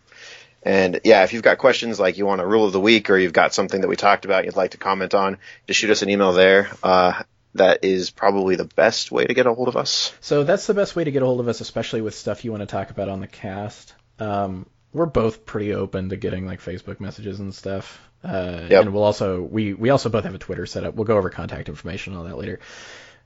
And 0.62 1.00
yeah, 1.04 1.24
if 1.24 1.32
you've 1.32 1.42
got 1.42 1.58
questions 1.58 1.98
like 1.98 2.18
you 2.18 2.26
want 2.26 2.40
a 2.40 2.46
rule 2.46 2.66
of 2.66 2.72
the 2.72 2.80
week 2.80 3.08
or 3.10 3.16
you've 3.16 3.32
got 3.32 3.54
something 3.54 3.80
that 3.80 3.88
we 3.88 3.96
talked 3.96 4.24
about 4.24 4.44
you'd 4.44 4.56
like 4.56 4.72
to 4.72 4.78
comment 4.78 5.14
on, 5.14 5.38
just 5.66 5.80
shoot 5.80 5.90
us 5.90 6.02
an 6.02 6.10
email 6.10 6.32
there. 6.32 6.70
Uh, 6.82 7.22
that 7.54 7.84
is 7.84 8.10
probably 8.10 8.56
the 8.56 8.64
best 8.64 9.10
way 9.10 9.24
to 9.24 9.34
get 9.34 9.46
a 9.46 9.54
hold 9.54 9.68
of 9.68 9.76
us. 9.76 10.14
So 10.20 10.44
that's 10.44 10.66
the 10.66 10.74
best 10.74 10.94
way 10.94 11.04
to 11.04 11.10
get 11.10 11.22
a 11.22 11.26
hold 11.26 11.40
of 11.40 11.48
us, 11.48 11.60
especially 11.60 12.00
with 12.00 12.14
stuff 12.14 12.44
you 12.44 12.50
want 12.52 12.62
to 12.62 12.66
talk 12.66 12.90
about 12.90 13.08
on 13.08 13.20
the 13.20 13.26
cast. 13.26 13.94
Um, 14.18 14.66
we're 14.92 15.06
both 15.06 15.46
pretty 15.46 15.74
open 15.74 16.10
to 16.10 16.16
getting 16.16 16.46
like 16.46 16.60
Facebook 16.60 17.00
messages 17.00 17.40
and 17.40 17.54
stuff. 17.54 18.00
Uh, 18.22 18.66
yep. 18.68 18.82
And 18.82 18.92
we'll 18.92 19.02
also 19.02 19.40
we 19.40 19.72
we 19.72 19.90
also 19.90 20.10
both 20.10 20.24
have 20.24 20.34
a 20.34 20.38
Twitter 20.38 20.66
set 20.66 20.84
up. 20.84 20.94
We'll 20.94 21.04
go 21.04 21.16
over 21.16 21.30
contact 21.30 21.68
information 21.68 22.12
and 22.12 22.20
all 22.20 22.28
that 22.28 22.36
later. 22.36 22.60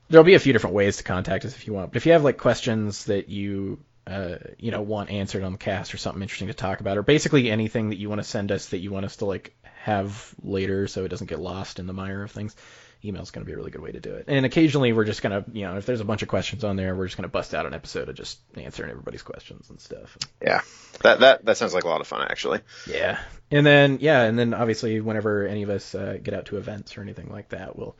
There'll 0.09 0.25
be 0.25 0.35
a 0.35 0.39
few 0.39 0.53
different 0.53 0.75
ways 0.75 0.97
to 0.97 1.03
contact 1.03 1.45
us 1.45 1.55
if 1.55 1.67
you 1.67 1.73
want. 1.73 1.91
But 1.91 1.97
if 1.97 2.05
you 2.05 2.13
have 2.13 2.23
like 2.23 2.37
questions 2.37 3.05
that 3.05 3.29
you 3.29 3.79
uh, 4.07 4.35
you 4.57 4.71
know 4.71 4.81
want 4.81 5.09
answered 5.09 5.43
on 5.43 5.51
the 5.51 5.57
cast 5.57 5.93
or 5.93 5.97
something 5.97 6.21
interesting 6.21 6.47
to 6.47 6.53
talk 6.53 6.79
about, 6.79 6.97
or 6.97 7.03
basically 7.03 7.49
anything 7.49 7.89
that 7.89 7.97
you 7.97 8.09
want 8.09 8.19
to 8.19 8.27
send 8.27 8.51
us 8.51 8.69
that 8.69 8.79
you 8.79 8.91
want 8.91 9.05
us 9.05 9.17
to 9.17 9.25
like 9.25 9.55
have 9.85 10.33
later 10.41 10.87
so 10.87 11.05
it 11.05 11.09
doesn't 11.09 11.27
get 11.27 11.39
lost 11.39 11.79
in 11.79 11.87
the 11.87 11.93
mire 11.93 12.23
of 12.23 12.31
things, 12.31 12.55
email 13.03 13.21
is 13.21 13.31
going 13.31 13.43
to 13.43 13.45
be 13.45 13.53
a 13.53 13.55
really 13.55 13.71
good 13.71 13.81
way 13.81 13.91
to 13.91 13.99
do 13.99 14.13
it. 14.15 14.25
And 14.27 14.45
occasionally 14.45 14.93
we're 14.93 15.05
just 15.05 15.21
going 15.21 15.43
to, 15.43 15.51
you 15.51 15.65
know, 15.65 15.77
if 15.77 15.85
there's 15.85 16.01
a 16.01 16.05
bunch 16.05 16.21
of 16.21 16.27
questions 16.27 16.63
on 16.63 16.75
there, 16.75 16.95
we're 16.95 17.05
just 17.05 17.17
going 17.17 17.29
to 17.29 17.31
bust 17.31 17.53
out 17.53 17.65
an 17.65 17.73
episode 17.73 18.09
of 18.09 18.15
just 18.15 18.39
answering 18.55 18.89
everybody's 18.89 19.21
questions 19.21 19.69
and 19.69 19.79
stuff. 19.79 20.17
Yeah. 20.41 20.61
That 21.03 21.19
that 21.19 21.45
that 21.45 21.57
sounds 21.57 21.73
like 21.73 21.83
a 21.83 21.87
lot 21.87 22.01
of 22.01 22.07
fun 22.07 22.25
actually. 22.29 22.61
Yeah. 22.89 23.19
And 23.51 23.65
then 23.65 23.99
yeah, 24.01 24.23
and 24.23 24.37
then 24.39 24.53
obviously 24.53 25.01
whenever 25.01 25.45
any 25.45 25.63
of 25.63 25.69
us 25.69 25.93
uh, 25.93 26.17
get 26.21 26.33
out 26.33 26.47
to 26.47 26.57
events 26.57 26.97
or 26.97 27.01
anything 27.01 27.29
like 27.29 27.49
that, 27.49 27.77
we'll 27.77 27.95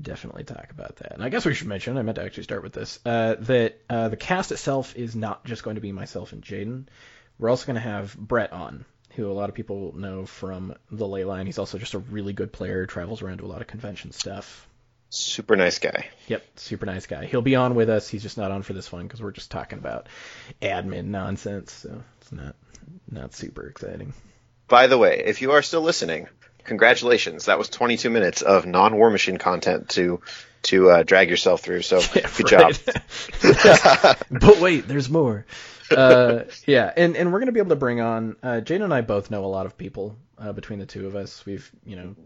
definitely 0.00 0.44
talk 0.44 0.70
about 0.70 0.96
that. 0.96 1.12
And 1.12 1.22
I 1.22 1.28
guess 1.28 1.44
we 1.44 1.54
should 1.54 1.68
mention, 1.68 1.96
I 1.96 2.02
meant 2.02 2.16
to 2.16 2.24
actually 2.24 2.44
start 2.44 2.62
with 2.62 2.72
this, 2.72 2.98
uh, 3.04 3.36
that 3.40 3.80
uh, 3.88 4.08
the 4.08 4.16
cast 4.16 4.52
itself 4.52 4.96
is 4.96 5.14
not 5.14 5.44
just 5.44 5.62
going 5.62 5.76
to 5.76 5.80
be 5.80 5.92
myself 5.92 6.32
and 6.32 6.42
Jaden. 6.42 6.86
We're 7.38 7.50
also 7.50 7.66
going 7.66 7.74
to 7.74 7.80
have 7.80 8.16
Brett 8.16 8.52
on 8.52 8.84
who 9.14 9.30
a 9.30 9.32
lot 9.32 9.48
of 9.48 9.54
people 9.54 9.92
know 9.96 10.24
from 10.24 10.74
the 10.90 11.06
Leyline. 11.06 11.46
He's 11.46 11.58
also 11.58 11.78
just 11.78 11.94
a 11.94 11.98
really 11.98 12.32
good 12.32 12.52
player, 12.52 12.86
travels 12.86 13.22
around 13.22 13.38
to 13.38 13.44
a 13.44 13.48
lot 13.48 13.60
of 13.60 13.66
convention 13.66 14.12
stuff. 14.12 14.66
Super 15.08 15.56
nice 15.56 15.80
guy. 15.80 16.08
Yep, 16.28 16.44
super 16.56 16.86
nice 16.86 17.06
guy. 17.06 17.24
He'll 17.24 17.42
be 17.42 17.56
on 17.56 17.74
with 17.74 17.90
us. 17.90 18.08
He's 18.08 18.22
just 18.22 18.38
not 18.38 18.52
on 18.52 18.62
for 18.62 18.72
this 18.72 18.92
one 18.92 19.02
because 19.02 19.20
we're 19.20 19.32
just 19.32 19.50
talking 19.50 19.78
about 19.78 20.08
admin 20.62 21.06
nonsense, 21.06 21.72
so 21.72 22.02
it's 22.20 22.30
not 22.30 22.54
not 23.10 23.34
super 23.34 23.66
exciting. 23.66 24.12
By 24.68 24.86
the 24.86 24.96
way, 24.96 25.24
if 25.26 25.42
you 25.42 25.50
are 25.52 25.62
still 25.62 25.80
listening, 25.80 26.28
congratulations. 26.64 27.46
That 27.46 27.58
was 27.58 27.68
22 27.68 28.10
minutes 28.10 28.42
of 28.42 28.66
non-War 28.66 29.10
Machine 29.10 29.38
content 29.38 29.90
to 29.90 30.20
to 30.62 30.90
uh, 30.90 31.02
drag 31.02 31.30
yourself 31.30 31.62
through. 31.62 31.82
So 31.82 32.00
yeah, 32.14 32.28
good 32.36 32.52
right. 32.52 32.84
job. 32.84 34.16
but 34.30 34.60
wait, 34.60 34.86
there's 34.86 35.08
more 35.08 35.46
uh, 35.90 36.44
yeah, 36.66 36.92
and 36.96 37.16
and 37.16 37.32
we're 37.32 37.40
gonna 37.40 37.52
be 37.52 37.60
able 37.60 37.70
to 37.70 37.76
bring 37.76 38.00
on. 38.00 38.36
Uh, 38.42 38.60
Jane 38.60 38.82
and 38.82 38.94
I 38.94 39.00
both 39.00 39.30
know 39.30 39.44
a 39.44 39.46
lot 39.46 39.66
of 39.66 39.76
people 39.76 40.16
uh, 40.38 40.52
between 40.52 40.78
the 40.78 40.86
two 40.86 41.06
of 41.06 41.16
us. 41.16 41.44
We've 41.44 41.70
you 41.84 41.96
know 41.96 42.16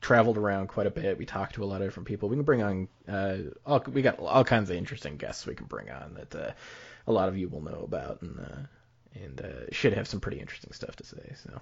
traveled 0.00 0.38
around 0.38 0.68
quite 0.68 0.86
a 0.86 0.90
bit. 0.90 1.18
We 1.18 1.26
talked 1.26 1.54
to 1.54 1.64
a 1.64 1.66
lot 1.66 1.80
of 1.80 1.88
different 1.88 2.08
people. 2.08 2.28
We 2.28 2.36
can 2.36 2.44
bring 2.44 2.62
on. 2.62 2.88
Uh, 3.08 3.36
all, 3.66 3.84
we 3.92 4.02
got 4.02 4.18
all 4.18 4.44
kinds 4.44 4.70
of 4.70 4.76
interesting 4.76 5.16
guests 5.16 5.46
we 5.46 5.54
can 5.54 5.66
bring 5.66 5.90
on 5.90 6.14
that 6.14 6.34
uh, 6.34 6.52
a 7.06 7.12
lot 7.12 7.28
of 7.28 7.36
you 7.36 7.48
will 7.48 7.62
know 7.62 7.82
about 7.84 8.22
and 8.22 8.38
uh, 8.40 8.66
and 9.14 9.40
uh, 9.40 9.72
should 9.72 9.94
have 9.94 10.08
some 10.08 10.20
pretty 10.20 10.40
interesting 10.40 10.72
stuff 10.72 10.96
to 10.96 11.04
say. 11.04 11.34
So 11.44 11.60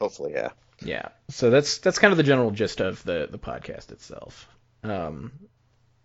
hopefully, 0.00 0.32
yeah. 0.32 0.50
Yeah. 0.80 1.08
So 1.30 1.50
that's 1.50 1.78
that's 1.78 1.98
kind 1.98 2.12
of 2.12 2.18
the 2.18 2.22
general 2.22 2.50
gist 2.50 2.80
of 2.80 3.02
the 3.04 3.28
the 3.30 3.38
podcast 3.38 3.92
itself. 3.92 4.48
Um, 4.82 5.32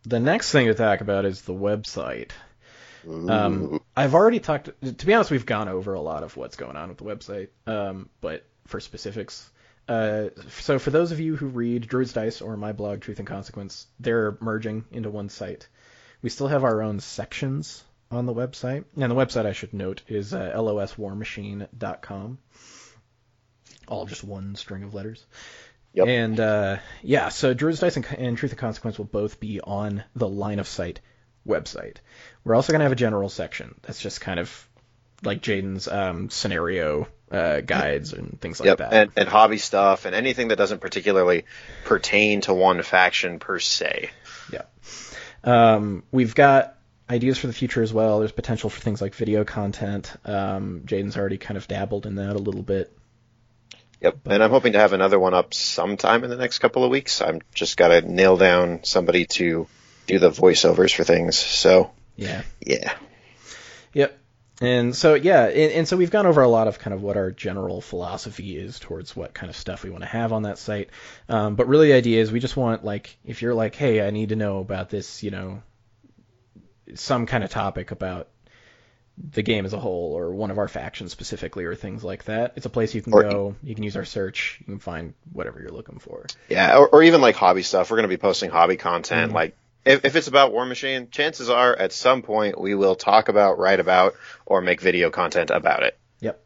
the 0.03 0.19
next 0.19 0.51
thing 0.51 0.67
to 0.67 0.73
talk 0.73 1.01
about 1.01 1.25
is 1.25 1.41
the 1.41 1.53
website. 1.53 2.31
Um, 3.07 3.81
I've 3.95 4.13
already 4.13 4.39
talked. 4.39 4.69
To 4.81 5.05
be 5.05 5.13
honest, 5.13 5.31
we've 5.31 5.45
gone 5.45 5.67
over 5.67 5.93
a 5.93 6.01
lot 6.01 6.23
of 6.23 6.37
what's 6.37 6.55
going 6.55 6.75
on 6.75 6.89
with 6.89 6.97
the 6.97 7.03
website. 7.03 7.49
Um, 7.65 8.09
but 8.21 8.45
for 8.67 8.79
specifics, 8.79 9.49
uh, 9.87 10.29
so 10.49 10.79
for 10.79 10.91
those 10.91 11.11
of 11.11 11.19
you 11.19 11.35
who 11.35 11.47
read 11.47 11.87
Druid's 11.87 12.13
Dice 12.13 12.41
or 12.41 12.55
my 12.57 12.71
blog 12.71 13.01
Truth 13.01 13.19
and 13.19 13.27
Consequence, 13.27 13.87
they're 13.99 14.37
merging 14.39 14.85
into 14.91 15.09
one 15.09 15.29
site. 15.29 15.67
We 16.21 16.29
still 16.29 16.47
have 16.47 16.63
our 16.63 16.81
own 16.81 16.99
sections 16.99 17.83
on 18.11 18.25
the 18.25 18.33
website, 18.33 18.85
and 18.95 19.11
the 19.11 19.15
website 19.15 19.45
I 19.45 19.53
should 19.53 19.73
note 19.73 20.01
is 20.07 20.33
uh, 20.33 20.53
loswarmachine.com. 20.55 22.37
All 23.87 24.05
just 24.05 24.23
one 24.23 24.55
string 24.55 24.83
of 24.83 24.93
letters. 24.93 25.25
Yep. 25.93 26.07
And 26.07 26.39
uh, 26.39 26.77
yeah, 27.01 27.29
so 27.29 27.53
Druid's 27.53 27.79
Dice 27.79 27.97
and, 27.97 28.05
and 28.17 28.37
Truth 28.37 28.51
and 28.51 28.59
Consequence 28.59 28.97
will 28.97 29.05
both 29.05 29.39
be 29.39 29.59
on 29.59 30.03
the 30.15 30.27
line 30.27 30.59
of 30.59 30.67
sight 30.67 31.01
website. 31.45 31.97
We're 32.43 32.55
also 32.55 32.71
going 32.71 32.79
to 32.79 32.85
have 32.85 32.91
a 32.91 32.97
general 32.97 33.29
section 33.29 33.75
that's 33.81 33.99
just 33.99 34.21
kind 34.21 34.39
of 34.39 34.67
like 35.23 35.41
Jaden's 35.41 35.87
um, 35.87 36.29
scenario 36.29 37.07
uh, 37.31 37.61
guides 37.61 38.13
and 38.13 38.39
things 38.39 38.59
like 38.59 38.67
yep. 38.67 38.77
that. 38.79 38.93
And, 38.93 39.11
and 39.15 39.29
hobby 39.29 39.57
stuff 39.57 40.05
and 40.05 40.15
anything 40.15 40.49
that 40.49 40.57
doesn't 40.57 40.79
particularly 40.79 41.45
pertain 41.85 42.41
to 42.41 42.53
one 42.53 42.81
faction 42.83 43.39
per 43.39 43.59
se. 43.59 44.11
Yeah. 44.51 44.63
Um, 45.43 46.03
we've 46.11 46.35
got 46.35 46.77
ideas 47.11 47.37
for 47.37 47.47
the 47.47 47.53
future 47.53 47.81
as 47.81 47.93
well. 47.93 48.19
There's 48.19 48.31
potential 48.31 48.69
for 48.69 48.79
things 48.79 49.01
like 49.01 49.13
video 49.13 49.43
content. 49.43 50.13
Um, 50.25 50.83
Jaden's 50.85 51.17
already 51.17 51.37
kind 51.37 51.57
of 51.57 51.67
dabbled 51.67 52.05
in 52.05 52.15
that 52.15 52.35
a 52.35 52.39
little 52.39 52.63
bit. 52.63 52.95
Yep, 53.99 54.19
but, 54.23 54.33
and 54.33 54.43
I'm 54.43 54.49
hoping 54.49 54.73
to 54.73 54.79
have 54.79 54.93
another 54.93 55.19
one 55.19 55.33
up 55.33 55.53
sometime 55.53 56.23
in 56.23 56.29
the 56.29 56.37
next 56.37 56.59
couple 56.59 56.83
of 56.83 56.89
weeks. 56.89 57.21
I'm 57.21 57.41
just 57.53 57.77
got 57.77 57.89
to 57.89 58.01
nail 58.01 58.37
down 58.37 58.83
somebody 58.83 59.25
to 59.25 59.67
do 60.07 60.19
the 60.19 60.31
voiceovers 60.31 60.95
for 60.95 61.03
things. 61.03 61.37
So 61.37 61.91
yeah, 62.15 62.41
yeah, 62.59 62.93
Yep. 63.93 64.17
And 64.61 64.95
so 64.95 65.15
yeah, 65.15 65.45
and, 65.45 65.71
and, 65.71 65.87
so 65.87 65.97
we've 65.97 66.11
gone 66.11 66.27
over 66.27 66.41
a 66.41 66.47
lot 66.47 66.67
of 66.67 66.77
kind 66.77 66.93
of 66.93 67.01
what 67.01 67.17
our 67.17 67.31
general 67.31 67.81
philosophy 67.81 68.55
is 68.55 68.79
towards 68.79 69.15
what 69.15 69.33
kind 69.33 69.49
of 69.49 69.55
stuff 69.55 69.83
we 69.83 69.89
want 69.89 70.03
to 70.03 70.09
have 70.09 70.33
on 70.33 70.43
that 70.43 70.59
site. 70.59 70.89
Um, 71.27 71.55
but 71.55 71.67
really, 71.67 71.87
the 71.87 71.95
idea 71.95 72.21
is 72.21 72.31
we 72.31 72.39
just 72.39 72.55
want 72.55 72.85
like 72.85 73.17
if 73.25 73.41
you're 73.41 73.55
like, 73.55 73.73
hey, 73.75 74.05
I 74.05 74.11
need 74.11 74.29
to 74.29 74.35
know 74.35 74.59
about 74.59 74.89
this, 74.89 75.23
you 75.23 75.31
know, 75.31 75.63
some 76.95 77.25
kind 77.25 77.43
of 77.43 77.49
topic 77.49 77.91
about 77.91 78.27
the 79.31 79.43
game 79.43 79.65
as 79.65 79.73
a 79.73 79.79
whole 79.79 80.13
or 80.13 80.33
one 80.33 80.51
of 80.51 80.57
our 80.57 80.67
factions 80.67 81.11
specifically 81.11 81.65
or 81.65 81.75
things 81.75 82.03
like 82.03 82.25
that. 82.25 82.53
It's 82.55 82.65
a 82.65 82.69
place 82.69 82.95
you 82.95 83.01
can 83.01 83.13
or, 83.13 83.23
go. 83.23 83.55
You 83.61 83.75
can 83.75 83.83
use 83.83 83.95
our 83.95 84.05
search. 84.05 84.57
You 84.61 84.65
can 84.65 84.79
find 84.79 85.13
whatever 85.31 85.59
you're 85.59 85.71
looking 85.71 85.99
for. 85.99 86.25
Yeah, 86.49 86.77
or, 86.77 86.87
or 86.87 87.03
even 87.03 87.21
like 87.21 87.35
hobby 87.35 87.61
stuff. 87.61 87.91
We're 87.91 87.97
going 87.97 88.09
to 88.09 88.15
be 88.15 88.17
posting 88.17 88.49
hobby 88.49 88.77
content 88.77 89.27
mm-hmm. 89.27 89.35
like 89.35 89.55
if, 89.85 90.05
if 90.05 90.15
it's 90.15 90.27
about 90.27 90.51
War 90.51 90.65
Machine, 90.65 91.09
chances 91.09 91.49
are 91.49 91.75
at 91.75 91.91
some 91.91 92.21
point 92.21 92.59
we 92.59 92.75
will 92.75 92.95
talk 92.95 93.29
about, 93.29 93.57
write 93.57 93.79
about, 93.79 94.13
or 94.45 94.61
make 94.61 94.81
video 94.81 95.09
content 95.09 95.49
about 95.49 95.83
it. 95.83 95.97
Yep. 96.19 96.45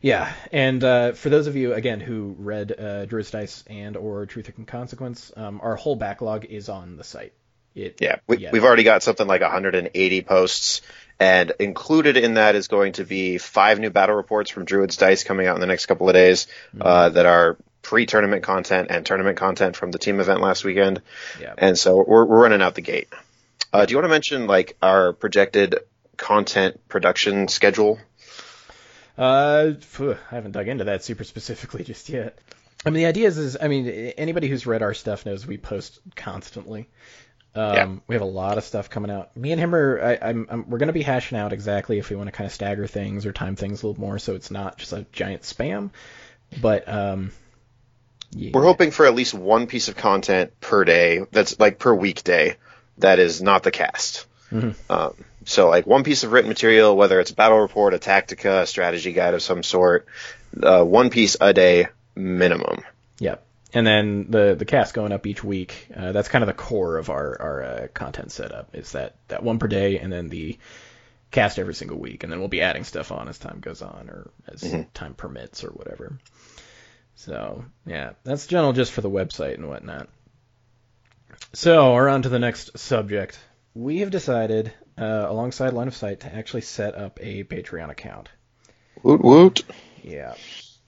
Yeah, 0.00 0.32
and 0.52 0.82
uh, 0.82 1.12
for 1.12 1.28
those 1.28 1.46
of 1.46 1.56
you 1.56 1.74
again 1.74 2.00
who 2.00 2.34
read 2.38 2.72
uh, 2.72 3.06
Druid's 3.06 3.30
Dice 3.30 3.64
and 3.66 3.96
or 3.96 4.24
Truth 4.26 4.52
and 4.56 4.66
Consequence, 4.66 5.32
um, 5.36 5.60
our 5.62 5.76
whole 5.76 5.96
backlog 5.96 6.44
is 6.46 6.68
on 6.68 6.96
the 6.96 7.04
site. 7.04 7.32
It, 7.74 7.98
yeah, 8.00 8.16
we, 8.26 8.38
yeah. 8.38 8.50
we've 8.52 8.64
already 8.64 8.82
got 8.82 9.02
something 9.02 9.26
like 9.26 9.42
180 9.42 10.22
posts, 10.22 10.82
and 11.18 11.52
included 11.58 12.16
in 12.16 12.34
that 12.34 12.54
is 12.56 12.68
going 12.68 12.94
to 12.94 13.04
be 13.04 13.38
five 13.38 13.78
new 13.78 13.90
battle 13.90 14.16
reports 14.16 14.50
from 14.50 14.64
Druid's 14.64 14.96
Dice 14.96 15.24
coming 15.24 15.46
out 15.46 15.54
in 15.54 15.60
the 15.60 15.66
next 15.66 15.86
couple 15.86 16.08
of 16.08 16.14
days 16.14 16.46
mm-hmm. 16.74 16.82
uh, 16.82 17.08
that 17.10 17.26
are 17.26 17.56
pre-tournament 17.82 18.42
content 18.42 18.88
and 18.90 19.06
tournament 19.06 19.36
content 19.36 19.76
from 19.76 19.90
the 19.90 19.98
team 19.98 20.20
event 20.20 20.40
last 20.40 20.64
weekend. 20.64 21.00
Yeah. 21.40 21.54
And 21.56 21.78
so 21.78 22.04
we're, 22.06 22.24
we're 22.24 22.42
running 22.42 22.62
out 22.62 22.74
the 22.74 22.82
gate. 22.82 23.08
Uh, 23.72 23.86
do 23.86 23.92
you 23.92 23.98
want 23.98 24.04
to 24.04 24.10
mention 24.10 24.46
like 24.46 24.76
our 24.82 25.12
projected 25.12 25.76
content 26.16 26.80
production 26.88 27.48
schedule? 27.48 27.98
Uh, 29.16 29.72
I 29.98 30.16
haven't 30.34 30.52
dug 30.52 30.68
into 30.68 30.84
that 30.84 31.04
super 31.04 31.24
specifically 31.24 31.84
just 31.92 32.08
yet. 32.08 32.38
I 32.84 32.90
mean, 32.90 33.02
the 33.02 33.06
idea 33.06 33.28
is, 33.28 33.36
is 33.36 33.56
I 33.60 33.68
mean, 33.68 33.86
anybody 33.86 34.48
who's 34.48 34.66
read 34.66 34.82
our 34.82 34.94
stuff 34.94 35.26
knows 35.26 35.46
we 35.46 35.58
post 35.58 36.00
constantly. 36.16 36.88
Um, 37.54 37.74
yeah. 37.74 37.96
We 38.06 38.14
have 38.14 38.22
a 38.22 38.26
lot 38.26 38.58
of 38.58 38.64
stuff 38.64 38.90
coming 38.90 39.10
out. 39.10 39.36
Me 39.36 39.50
and 39.52 39.60
him 39.60 39.74
are, 39.74 40.00
I, 40.00 40.18
I'm, 40.22 40.46
I'm 40.48 40.70
we're 40.70 40.78
going 40.78 40.88
to 40.88 40.92
be 40.92 41.02
hashing 41.02 41.36
out 41.36 41.52
exactly 41.52 41.98
if 41.98 42.08
we 42.10 42.16
want 42.16 42.28
to 42.28 42.32
kind 42.32 42.46
of 42.46 42.52
stagger 42.52 42.86
things 42.86 43.26
or 43.26 43.32
time 43.32 43.56
things 43.56 43.82
a 43.82 43.86
little 43.86 44.00
more 44.00 44.18
so 44.18 44.34
it's 44.34 44.50
not 44.50 44.78
just 44.78 44.92
a 44.92 45.04
giant 45.12 45.42
spam. 45.42 45.90
But 46.60 46.88
um, 46.88 47.32
yeah. 48.32 48.50
We're 48.54 48.64
hoping 48.64 48.92
for 48.92 49.06
at 49.06 49.14
least 49.14 49.34
one 49.34 49.66
piece 49.66 49.88
of 49.88 49.96
content 49.96 50.52
per 50.60 50.84
day 50.84 51.22
that's 51.32 51.58
like 51.58 51.78
per 51.78 51.92
weekday 51.92 52.56
that 52.98 53.18
is 53.18 53.42
not 53.42 53.62
the 53.62 53.70
cast. 53.70 54.26
Mm-hmm. 54.52 54.92
Um, 54.92 55.14
so 55.44 55.68
like 55.68 55.86
one 55.86 56.04
piece 56.04 56.22
of 56.22 56.32
written 56.32 56.48
material, 56.48 56.96
whether 56.96 57.18
it's 57.18 57.30
a 57.30 57.34
battle 57.34 57.58
report, 57.58 57.94
a 57.94 57.98
tactica, 57.98 58.62
a 58.62 58.66
strategy 58.66 59.12
guide 59.12 59.34
of 59.34 59.42
some 59.42 59.62
sort, 59.62 60.06
uh, 60.62 60.84
one 60.84 61.10
piece 61.10 61.36
a 61.40 61.52
day 61.52 61.88
minimum. 62.14 62.82
Yep. 63.18 63.44
And 63.72 63.86
then 63.86 64.30
the 64.30 64.56
the 64.58 64.64
cast 64.64 64.94
going 64.94 65.12
up 65.12 65.26
each 65.26 65.44
week. 65.44 65.88
Uh, 65.94 66.12
that's 66.12 66.28
kind 66.28 66.42
of 66.42 66.48
the 66.48 66.54
core 66.54 66.96
of 66.96 67.08
our 67.08 67.40
our 67.40 67.62
uh, 67.62 67.88
content 67.94 68.32
setup. 68.32 68.74
Is 68.74 68.92
that 68.92 69.16
that 69.28 69.42
one 69.42 69.58
per 69.58 69.68
day, 69.68 69.98
and 69.98 70.12
then 70.12 70.28
the 70.28 70.58
cast 71.30 71.58
every 71.58 71.74
single 71.74 71.98
week, 71.98 72.24
and 72.24 72.32
then 72.32 72.40
we'll 72.40 72.48
be 72.48 72.62
adding 72.62 72.84
stuff 72.84 73.12
on 73.12 73.28
as 73.28 73.38
time 73.38 73.60
goes 73.60 73.82
on 73.82 74.10
or 74.10 74.30
as 74.48 74.62
mm-hmm. 74.62 74.82
time 74.92 75.14
permits 75.14 75.62
or 75.62 75.68
whatever. 75.68 76.18
So 77.14 77.64
yeah, 77.86 78.12
that's 78.24 78.46
general 78.46 78.72
just 78.72 78.92
for 78.92 79.02
the 79.02 79.10
website 79.10 79.54
and 79.54 79.68
whatnot. 79.68 80.08
So 81.52 81.94
we're 81.94 82.08
on 82.08 82.22
to 82.22 82.28
the 82.28 82.38
next 82.38 82.78
subject. 82.78 83.38
We 83.74 83.98
have 83.98 84.10
decided, 84.10 84.72
uh, 84.98 85.26
alongside 85.28 85.72
Line 85.72 85.88
of 85.88 85.94
Sight, 85.94 86.20
to 86.20 86.34
actually 86.34 86.62
set 86.62 86.96
up 86.96 87.18
a 87.22 87.44
Patreon 87.44 87.90
account. 87.90 88.28
Woot 89.02 89.22
woot. 89.22 89.64
Yeah. 90.02 90.34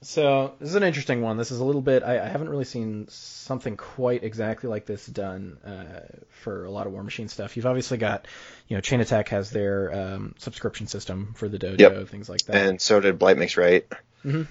So 0.02 0.54
this 0.58 0.68
is 0.68 0.74
an 0.74 0.82
interesting 0.82 1.22
one. 1.22 1.36
This 1.36 1.50
is 1.50 1.60
a 1.60 1.64
little 1.64 1.80
bit. 1.80 2.02
I, 2.02 2.24
I 2.24 2.28
haven't 2.28 2.48
really 2.48 2.64
seen 2.64 3.06
something 3.08 3.76
quite 3.76 4.24
exactly 4.24 4.68
like 4.68 4.84
this 4.84 5.06
done 5.06 5.58
uh, 5.64 6.00
for 6.42 6.64
a 6.64 6.70
lot 6.70 6.86
of 6.86 6.92
War 6.92 7.02
Machine 7.02 7.28
stuff. 7.28 7.56
You've 7.56 7.66
obviously 7.66 7.98
got, 7.98 8.26
you 8.68 8.76
know, 8.76 8.80
Chain 8.80 9.00
Attack 9.00 9.28
has 9.28 9.50
their 9.50 9.94
um, 9.94 10.34
subscription 10.38 10.88
system 10.88 11.34
for 11.36 11.48
the 11.48 11.58
dojo, 11.58 11.78
yep. 11.78 12.08
things 12.08 12.28
like 12.28 12.42
that. 12.42 12.56
And 12.56 12.80
so 12.80 13.00
did 13.00 13.18
Blight 13.18 13.38
Makes 13.38 13.56
Right. 13.56 13.86
Mm-hmm. 14.24 14.42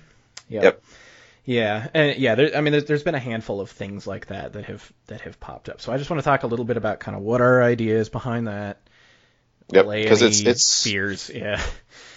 Yep. 0.49 0.63
yep. 0.63 0.83
Yeah, 1.43 1.87
and 1.93 2.17
yeah, 2.17 2.35
there, 2.35 2.55
I 2.55 2.61
mean, 2.61 2.71
there's, 2.71 2.85
there's 2.85 3.03
been 3.03 3.15
a 3.15 3.19
handful 3.19 3.61
of 3.61 3.71
things 3.71 4.05
like 4.05 4.27
that 4.27 4.53
that 4.53 4.65
have 4.65 4.91
that 5.07 5.21
have 5.21 5.39
popped 5.39 5.69
up. 5.69 5.81
So 5.81 5.91
I 5.91 5.97
just 5.97 6.09
want 6.09 6.21
to 6.21 6.23
talk 6.23 6.43
a 6.43 6.47
little 6.47 6.65
bit 6.65 6.77
about 6.77 6.99
kind 6.99 7.17
of 7.17 7.23
what 7.23 7.41
our 7.41 7.63
idea 7.63 7.97
is 7.97 8.09
behind 8.09 8.47
that. 8.47 8.79
Yep, 9.69 9.85
because 9.89 10.21
it's 10.21 10.41
it's 10.41 10.83
fears, 10.83 11.29
yeah. 11.33 11.61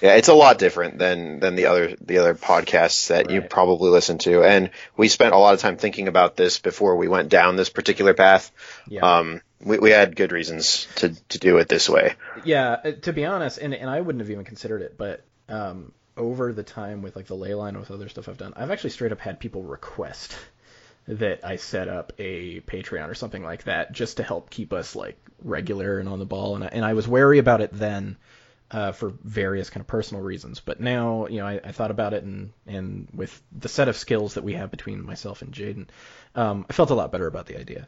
Yeah, 0.00 0.16
it's 0.16 0.28
a 0.28 0.34
lot 0.34 0.58
different 0.58 0.98
than 0.98 1.40
than 1.40 1.54
the 1.54 1.66
other 1.66 1.96
the 2.00 2.18
other 2.18 2.34
podcasts 2.34 3.08
that 3.08 3.26
right. 3.26 3.34
you 3.34 3.42
probably 3.42 3.90
listen 3.90 4.18
to, 4.18 4.42
and 4.42 4.70
we 4.96 5.08
spent 5.08 5.34
a 5.34 5.38
lot 5.38 5.54
of 5.54 5.60
time 5.60 5.76
thinking 5.76 6.08
about 6.08 6.36
this 6.36 6.58
before 6.58 6.96
we 6.96 7.08
went 7.08 7.28
down 7.30 7.56
this 7.56 7.70
particular 7.70 8.12
path. 8.12 8.50
Yeah. 8.86 9.00
Um, 9.00 9.40
we, 9.62 9.78
we 9.78 9.90
had 9.90 10.14
good 10.14 10.32
reasons 10.32 10.86
to 10.96 11.14
to 11.28 11.38
do 11.38 11.56
it 11.58 11.68
this 11.68 11.88
way. 11.88 12.16
Yeah, 12.44 12.72
uh, 12.72 12.92
to 13.02 13.12
be 13.12 13.24
honest, 13.24 13.58
and 13.58 13.72
and 13.72 13.88
I 13.88 14.00
wouldn't 14.00 14.20
have 14.20 14.30
even 14.30 14.44
considered 14.44 14.82
it, 14.82 14.98
but 14.98 15.24
um, 15.48 15.92
over 16.16 16.52
the 16.52 16.64
time 16.64 17.00
with 17.00 17.16
like 17.16 17.26
the 17.26 17.36
ley 17.36 17.54
line 17.54 17.78
with 17.78 17.90
other 17.90 18.08
stuff 18.08 18.28
I've 18.28 18.36
done, 18.36 18.52
I've 18.56 18.70
actually 18.70 18.90
straight 18.90 19.12
up 19.12 19.20
had 19.20 19.40
people 19.40 19.62
request 19.62 20.36
that 21.06 21.44
I 21.44 21.56
set 21.56 21.88
up 21.88 22.12
a 22.18 22.60
Patreon 22.60 23.08
or 23.08 23.14
something 23.14 23.42
like 23.42 23.64
that 23.64 23.92
just 23.92 24.16
to 24.16 24.22
help 24.22 24.50
keep 24.50 24.72
us 24.72 24.96
like 24.96 25.18
regular 25.42 25.98
and 25.98 26.08
on 26.08 26.18
the 26.18 26.24
ball. 26.24 26.54
And 26.54 26.64
I, 26.64 26.68
and 26.68 26.84
I 26.84 26.94
was 26.94 27.06
wary 27.06 27.38
about 27.38 27.60
it 27.60 27.70
then 27.72 28.16
uh, 28.70 28.92
for 28.92 29.12
various 29.22 29.70
kind 29.70 29.82
of 29.82 29.86
personal 29.86 30.22
reasons, 30.22 30.60
but 30.60 30.80
now 30.80 31.26
you 31.26 31.38
know 31.38 31.46
I, 31.46 31.60
I 31.62 31.72
thought 31.72 31.90
about 31.90 32.14
it 32.14 32.24
and 32.24 32.52
and 32.66 33.08
with 33.12 33.42
the 33.52 33.68
set 33.68 33.88
of 33.88 33.96
skills 33.96 34.34
that 34.34 34.44
we 34.44 34.54
have 34.54 34.70
between 34.70 35.04
myself 35.04 35.42
and 35.42 35.52
Jaden, 35.52 35.88
um, 36.34 36.66
I 36.68 36.72
felt 36.72 36.90
a 36.90 36.94
lot 36.94 37.12
better 37.12 37.26
about 37.26 37.46
the 37.46 37.58
idea. 37.58 37.86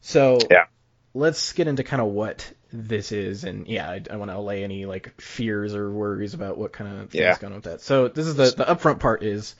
So 0.00 0.38
yeah 0.50 0.66
let's 1.14 1.52
get 1.52 1.68
into 1.68 1.84
kind 1.84 2.02
of 2.02 2.08
what 2.08 2.52
this 2.72 3.12
is, 3.12 3.44
and 3.44 3.66
yeah, 3.68 3.88
I, 3.88 4.02
I 4.10 4.16
want 4.16 4.30
to 4.30 4.36
allay 4.36 4.64
any 4.64 4.84
like 4.84 5.20
fears 5.20 5.74
or 5.74 5.90
worries 5.90 6.34
about 6.34 6.58
what 6.58 6.72
kind 6.72 6.92
of 6.92 7.10
things 7.10 7.22
yeah. 7.22 7.38
going 7.38 7.52
on 7.52 7.58
with 7.58 7.64
that. 7.64 7.80
So 7.80 8.08
this 8.08 8.26
is 8.26 8.34
the 8.34 8.52
the 8.56 8.64
upfront 8.64 8.98
part 8.98 9.22
is 9.22 9.54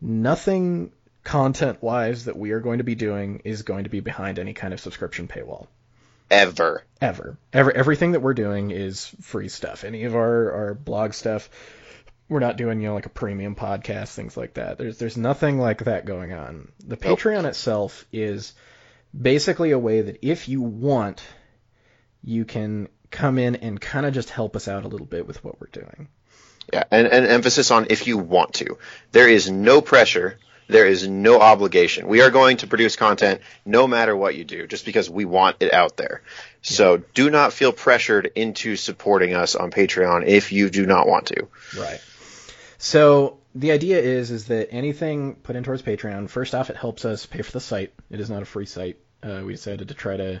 nothing 0.00 0.92
content 1.28 1.82
wise 1.82 2.24
that 2.24 2.38
we 2.38 2.52
are 2.52 2.60
going 2.60 2.78
to 2.78 2.84
be 2.84 2.94
doing 2.94 3.42
is 3.44 3.60
going 3.60 3.84
to 3.84 3.90
be 3.90 4.00
behind 4.00 4.38
any 4.38 4.54
kind 4.54 4.72
of 4.72 4.80
subscription 4.80 5.28
paywall. 5.28 5.66
Ever. 6.30 6.82
Ever. 7.02 7.36
Ever. 7.52 7.70
Everything 7.70 8.12
that 8.12 8.20
we're 8.20 8.32
doing 8.32 8.70
is 8.70 9.08
free 9.20 9.50
stuff. 9.50 9.84
Any 9.84 10.04
of 10.04 10.16
our, 10.16 10.52
our 10.52 10.74
blog 10.74 11.12
stuff, 11.12 11.50
we're 12.30 12.40
not 12.40 12.56
doing, 12.56 12.80
you 12.80 12.88
know, 12.88 12.94
like 12.94 13.04
a 13.04 13.10
premium 13.10 13.54
podcast, 13.54 14.14
things 14.14 14.38
like 14.38 14.54
that. 14.54 14.78
There's 14.78 14.96
there's 14.96 15.18
nothing 15.18 15.58
like 15.58 15.84
that 15.84 16.06
going 16.06 16.32
on. 16.32 16.72
The 16.80 16.96
nope. 16.96 17.18
Patreon 17.18 17.44
itself 17.44 18.06
is 18.10 18.54
basically 19.18 19.72
a 19.72 19.78
way 19.78 20.00
that 20.00 20.20
if 20.22 20.48
you 20.48 20.62
want, 20.62 21.22
you 22.24 22.46
can 22.46 22.88
come 23.10 23.36
in 23.36 23.56
and 23.56 23.78
kind 23.78 24.06
of 24.06 24.14
just 24.14 24.30
help 24.30 24.56
us 24.56 24.66
out 24.66 24.86
a 24.86 24.88
little 24.88 25.06
bit 25.06 25.26
with 25.26 25.44
what 25.44 25.60
we're 25.60 25.66
doing. 25.72 26.08
Yeah, 26.72 26.84
and, 26.90 27.06
and 27.06 27.26
emphasis 27.26 27.70
on 27.70 27.88
if 27.90 28.06
you 28.06 28.16
want 28.16 28.54
to. 28.54 28.78
There 29.12 29.28
is 29.28 29.50
no 29.50 29.82
pressure. 29.82 30.38
There 30.68 30.86
is 30.86 31.08
no 31.08 31.40
obligation. 31.40 32.08
We 32.08 32.20
are 32.20 32.30
going 32.30 32.58
to 32.58 32.66
produce 32.66 32.94
content 32.94 33.40
no 33.64 33.86
matter 33.86 34.14
what 34.14 34.36
you 34.36 34.44
do, 34.44 34.66
just 34.66 34.84
because 34.84 35.08
we 35.08 35.24
want 35.24 35.56
it 35.60 35.72
out 35.72 35.96
there. 35.96 36.22
So 36.60 36.98
do 37.14 37.30
not 37.30 37.52
feel 37.52 37.72
pressured 37.72 38.30
into 38.34 38.76
supporting 38.76 39.34
us 39.34 39.56
on 39.56 39.70
Patreon 39.70 40.26
if 40.26 40.52
you 40.52 40.68
do 40.68 40.84
not 40.84 41.08
want 41.08 41.26
to. 41.26 41.48
Right. 41.78 42.00
So 42.76 43.38
the 43.54 43.72
idea 43.72 43.98
is 43.98 44.30
is 44.30 44.46
that 44.46 44.72
anything 44.72 45.36
put 45.36 45.56
in 45.56 45.64
towards 45.64 45.82
Patreon, 45.82 46.28
first 46.28 46.54
off, 46.54 46.70
it 46.70 46.76
helps 46.76 47.04
us 47.04 47.26
pay 47.26 47.42
for 47.42 47.52
the 47.52 47.60
site. 47.60 47.92
It 48.10 48.20
is 48.20 48.28
not 48.28 48.42
a 48.42 48.46
free 48.46 48.66
site. 48.66 48.98
Uh, 49.22 49.42
we 49.44 49.52
decided 49.52 49.88
to 49.88 49.94
try 49.94 50.16
to 50.16 50.40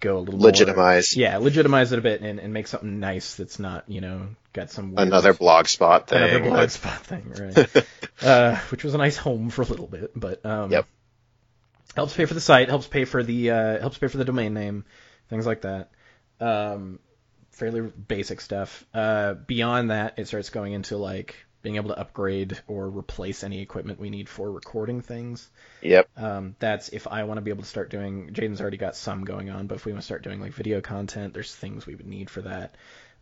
go 0.00 0.18
a 0.18 0.20
little 0.20 0.38
legitimize. 0.38 1.16
More, 1.16 1.22
yeah, 1.22 1.38
legitimize 1.38 1.92
it 1.92 1.98
a 1.98 2.02
bit 2.02 2.20
and, 2.20 2.38
and 2.38 2.52
make 2.52 2.66
something 2.66 3.00
nice 3.00 3.36
that's 3.36 3.58
not 3.58 3.88
you 3.88 4.00
know 4.00 4.28
got 4.52 4.70
some 4.70 4.94
another 4.96 5.32
blog 5.32 5.66
spot 5.66 6.08
thing. 6.08 6.22
Another 6.22 6.50
blog 6.50 6.70
spot 6.70 7.04
thing, 7.04 7.32
right? 7.56 7.86
uh, 8.22 8.56
which 8.70 8.84
was 8.84 8.94
a 8.94 8.98
nice 8.98 9.16
home 9.16 9.50
for 9.50 9.62
a 9.62 9.66
little 9.66 9.86
bit, 9.86 10.12
but 10.14 10.44
um, 10.44 10.70
yep. 10.70 10.86
Helps 11.94 12.16
pay 12.16 12.24
for 12.24 12.32
the 12.32 12.40
site, 12.40 12.70
helps 12.70 12.86
pay 12.86 13.04
for 13.04 13.22
the 13.22 13.50
uh, 13.50 13.80
helps 13.80 13.98
pay 13.98 14.08
for 14.08 14.16
the 14.16 14.24
domain 14.24 14.54
name, 14.54 14.84
things 15.28 15.46
like 15.46 15.62
that. 15.62 15.90
Um, 16.40 16.98
fairly 17.50 17.82
basic 17.82 18.40
stuff. 18.40 18.86
Uh, 18.94 19.34
beyond 19.34 19.90
that, 19.90 20.18
it 20.18 20.26
starts 20.26 20.48
going 20.48 20.72
into 20.72 20.96
like 20.96 21.36
being 21.60 21.76
able 21.76 21.90
to 21.90 21.98
upgrade 21.98 22.58
or 22.66 22.88
replace 22.88 23.44
any 23.44 23.60
equipment 23.60 24.00
we 24.00 24.10
need 24.10 24.28
for 24.28 24.50
recording 24.50 25.00
things. 25.00 25.48
Yep. 25.82 26.08
Um, 26.16 26.56
that's 26.58 26.88
if 26.88 27.06
I 27.06 27.24
want 27.24 27.38
to 27.38 27.42
be 27.42 27.50
able 27.50 27.62
to 27.62 27.68
start 27.68 27.90
doing. 27.90 28.30
Jaden's 28.32 28.60
already 28.60 28.78
got 28.78 28.96
some 28.96 29.24
going 29.24 29.50
on, 29.50 29.66
but 29.66 29.76
if 29.76 29.84
we 29.84 29.92
want 29.92 30.02
to 30.02 30.06
start 30.06 30.22
doing 30.22 30.40
like 30.40 30.52
video 30.52 30.80
content, 30.80 31.34
there's 31.34 31.54
things 31.54 31.86
we 31.86 31.94
would 31.94 32.06
need 32.06 32.30
for 32.30 32.42
that. 32.42 32.74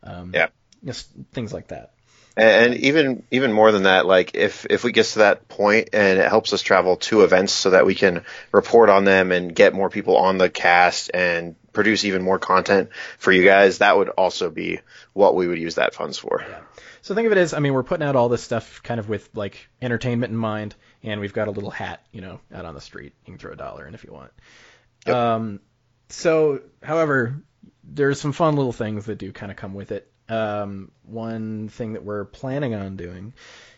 Um, 0.02 0.32
yeah. 0.32 0.48
Just 0.84 1.10
things 1.32 1.52
like 1.52 1.68
that. 1.68 1.92
And 2.36 2.74
even 2.74 3.24
even 3.30 3.52
more 3.52 3.72
than 3.72 3.82
that, 3.82 4.06
like 4.06 4.34
if 4.34 4.64
if 4.70 4.84
we 4.84 4.92
get 4.92 5.06
to 5.06 5.18
that 5.18 5.48
point 5.48 5.90
and 5.92 6.18
it 6.18 6.28
helps 6.28 6.52
us 6.52 6.62
travel 6.62 6.96
to 6.96 7.22
events 7.22 7.52
so 7.52 7.70
that 7.70 7.84
we 7.84 7.94
can 7.94 8.24
report 8.52 8.88
on 8.88 9.04
them 9.04 9.32
and 9.32 9.54
get 9.54 9.74
more 9.74 9.90
people 9.90 10.16
on 10.16 10.38
the 10.38 10.48
cast 10.48 11.10
and 11.12 11.56
produce 11.72 12.04
even 12.04 12.22
more 12.22 12.38
content 12.38 12.90
for 13.18 13.32
you 13.32 13.44
guys, 13.44 13.78
that 13.78 13.96
would 13.96 14.08
also 14.10 14.48
be 14.48 14.80
what 15.12 15.34
we 15.34 15.48
would 15.48 15.58
use 15.58 15.74
that 15.74 15.94
funds 15.94 16.18
for. 16.18 16.44
Yeah. 16.48 16.60
So 17.02 17.14
think 17.14 17.26
of 17.26 17.32
it 17.32 17.38
as, 17.38 17.54
I 17.54 17.60
mean, 17.60 17.72
we're 17.72 17.82
putting 17.82 18.06
out 18.06 18.16
all 18.16 18.28
this 18.28 18.42
stuff 18.42 18.82
kind 18.82 19.00
of 19.00 19.08
with 19.08 19.28
like 19.34 19.68
entertainment 19.80 20.30
in 20.30 20.36
mind, 20.36 20.74
and 21.02 21.20
we've 21.20 21.32
got 21.32 21.48
a 21.48 21.50
little 21.50 21.70
hat, 21.70 22.04
you 22.12 22.20
know, 22.20 22.40
out 22.52 22.64
on 22.64 22.74
the 22.74 22.80
street. 22.80 23.14
You 23.24 23.32
can 23.32 23.38
throw 23.38 23.52
a 23.52 23.56
dollar 23.56 23.86
in 23.86 23.94
if 23.94 24.04
you 24.04 24.12
want. 24.12 24.32
Yep. 25.06 25.16
Um, 25.16 25.60
so, 26.08 26.60
however, 26.82 27.42
there's 27.84 28.20
some 28.20 28.32
fun 28.32 28.56
little 28.56 28.72
things 28.72 29.06
that 29.06 29.16
do 29.16 29.32
kind 29.32 29.50
of 29.50 29.56
come 29.56 29.74
with 29.74 29.92
it. 29.92 30.10
Um, 30.30 30.90
one 31.04 31.68
thing 31.68 31.94
that 31.94 32.04
we're 32.04 32.24
planning 32.24 32.74
on 32.74 32.96
doing 32.96 33.32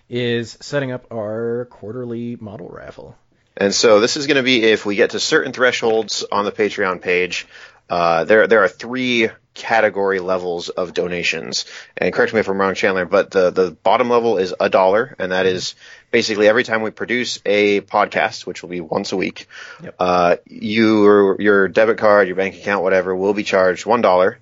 is 0.08 0.58
setting 0.60 0.92
up 0.92 1.06
our 1.12 1.66
quarterly 1.70 2.36
model 2.36 2.68
raffle. 2.68 3.16
And 3.56 3.74
so 3.74 4.00
this 4.00 4.16
is 4.16 4.26
going 4.26 4.36
to 4.36 4.42
be 4.42 4.62
if 4.62 4.84
we 4.86 4.96
get 4.96 5.10
to 5.10 5.20
certain 5.20 5.52
thresholds 5.52 6.24
on 6.30 6.44
the 6.44 6.52
Patreon 6.52 7.00
page. 7.00 7.46
Uh, 7.88 8.24
there 8.24 8.46
there 8.46 8.62
are 8.64 8.68
three 8.68 9.28
category 9.54 10.18
levels 10.18 10.70
of 10.70 10.94
donations. 10.94 11.66
And 11.96 12.12
correct 12.14 12.32
me 12.32 12.40
if 12.40 12.48
I'm 12.48 12.58
wrong, 12.58 12.74
Chandler, 12.74 13.04
but 13.04 13.30
the 13.30 13.50
the 13.50 13.70
bottom 13.70 14.08
level 14.08 14.38
is 14.38 14.54
a 14.58 14.70
dollar, 14.70 15.14
and 15.18 15.32
that 15.32 15.44
is 15.44 15.74
basically 16.10 16.48
every 16.48 16.64
time 16.64 16.80
we 16.80 16.90
produce 16.90 17.38
a 17.44 17.82
podcast, 17.82 18.46
which 18.46 18.62
will 18.62 18.70
be 18.70 18.80
once 18.80 19.12
a 19.12 19.16
week, 19.16 19.46
Yep. 19.82 19.94
uh, 19.98 20.36
you 20.46 21.36
your 21.38 21.68
debit 21.68 21.98
card, 21.98 22.28
your 22.28 22.36
bank 22.36 22.54
account, 22.54 22.82
whatever, 22.82 23.14
will 23.14 23.34
be 23.34 23.42
charged 23.44 23.84
one 23.84 24.00
dollar, 24.00 24.38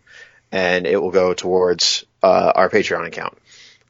and 0.53 0.87
it 0.87 1.01
will 1.01 1.11
go 1.11 1.35
towards 1.35 2.05
uh, 2.23 2.53
our 2.55 2.69
Patreon 2.71 3.07
account. 3.07 3.37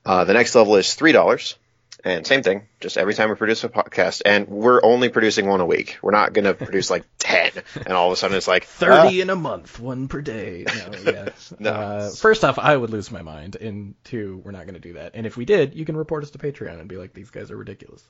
Uh, 0.04 0.24
the 0.24 0.32
next 0.34 0.54
level 0.54 0.76
is 0.76 0.94
three 0.94 1.12
dollars, 1.12 1.56
and 2.04 2.26
same 2.26 2.42
thing, 2.42 2.62
just 2.80 2.96
every 2.96 3.12
time 3.14 3.28
we 3.28 3.34
produce 3.36 3.62
a 3.64 3.68
podcast, 3.68 4.22
and 4.24 4.48
we're 4.48 4.82
only 4.82 5.10
producing 5.10 5.46
one 5.46 5.60
a 5.60 5.66
week. 5.66 5.98
We're 6.00 6.10
not 6.12 6.32
going 6.32 6.46
to 6.46 6.54
produce 6.54 6.88
like 6.90 7.04
ten, 7.18 7.50
and 7.74 7.92
all 7.92 8.06
of 8.08 8.12
a 8.14 8.16
sudden 8.16 8.36
it's 8.36 8.48
like 8.48 8.64
Thirty 8.64 9.20
in 9.20 9.28
a 9.28 9.36
month, 9.36 9.78
one 9.78 10.08
per 10.08 10.22
day. 10.22 10.64
No, 10.66 10.98
yeah. 11.12 11.28
No. 11.58 11.70
Uh, 11.70 12.10
first 12.10 12.44
off, 12.44 12.58
I 12.58 12.74
would 12.76 12.90
lose 12.90 13.10
my 13.10 13.22
mind, 13.22 13.56
and 13.56 13.94
two, 14.04 14.40
we're 14.44 14.52
not 14.52 14.64
going 14.64 14.74
to 14.74 14.80
do 14.80 14.94
that. 14.94 15.12
And 15.14 15.26
if 15.26 15.36
we 15.36 15.44
did, 15.44 15.74
you 15.74 15.84
can 15.84 15.96
report 15.96 16.24
us 16.24 16.30
to 16.30 16.38
Patreon 16.38 16.80
and 16.80 16.88
be 16.88 16.96
like, 16.96 17.12
these 17.12 17.30
guys 17.30 17.50
are 17.50 17.56
ridiculous. 17.56 18.02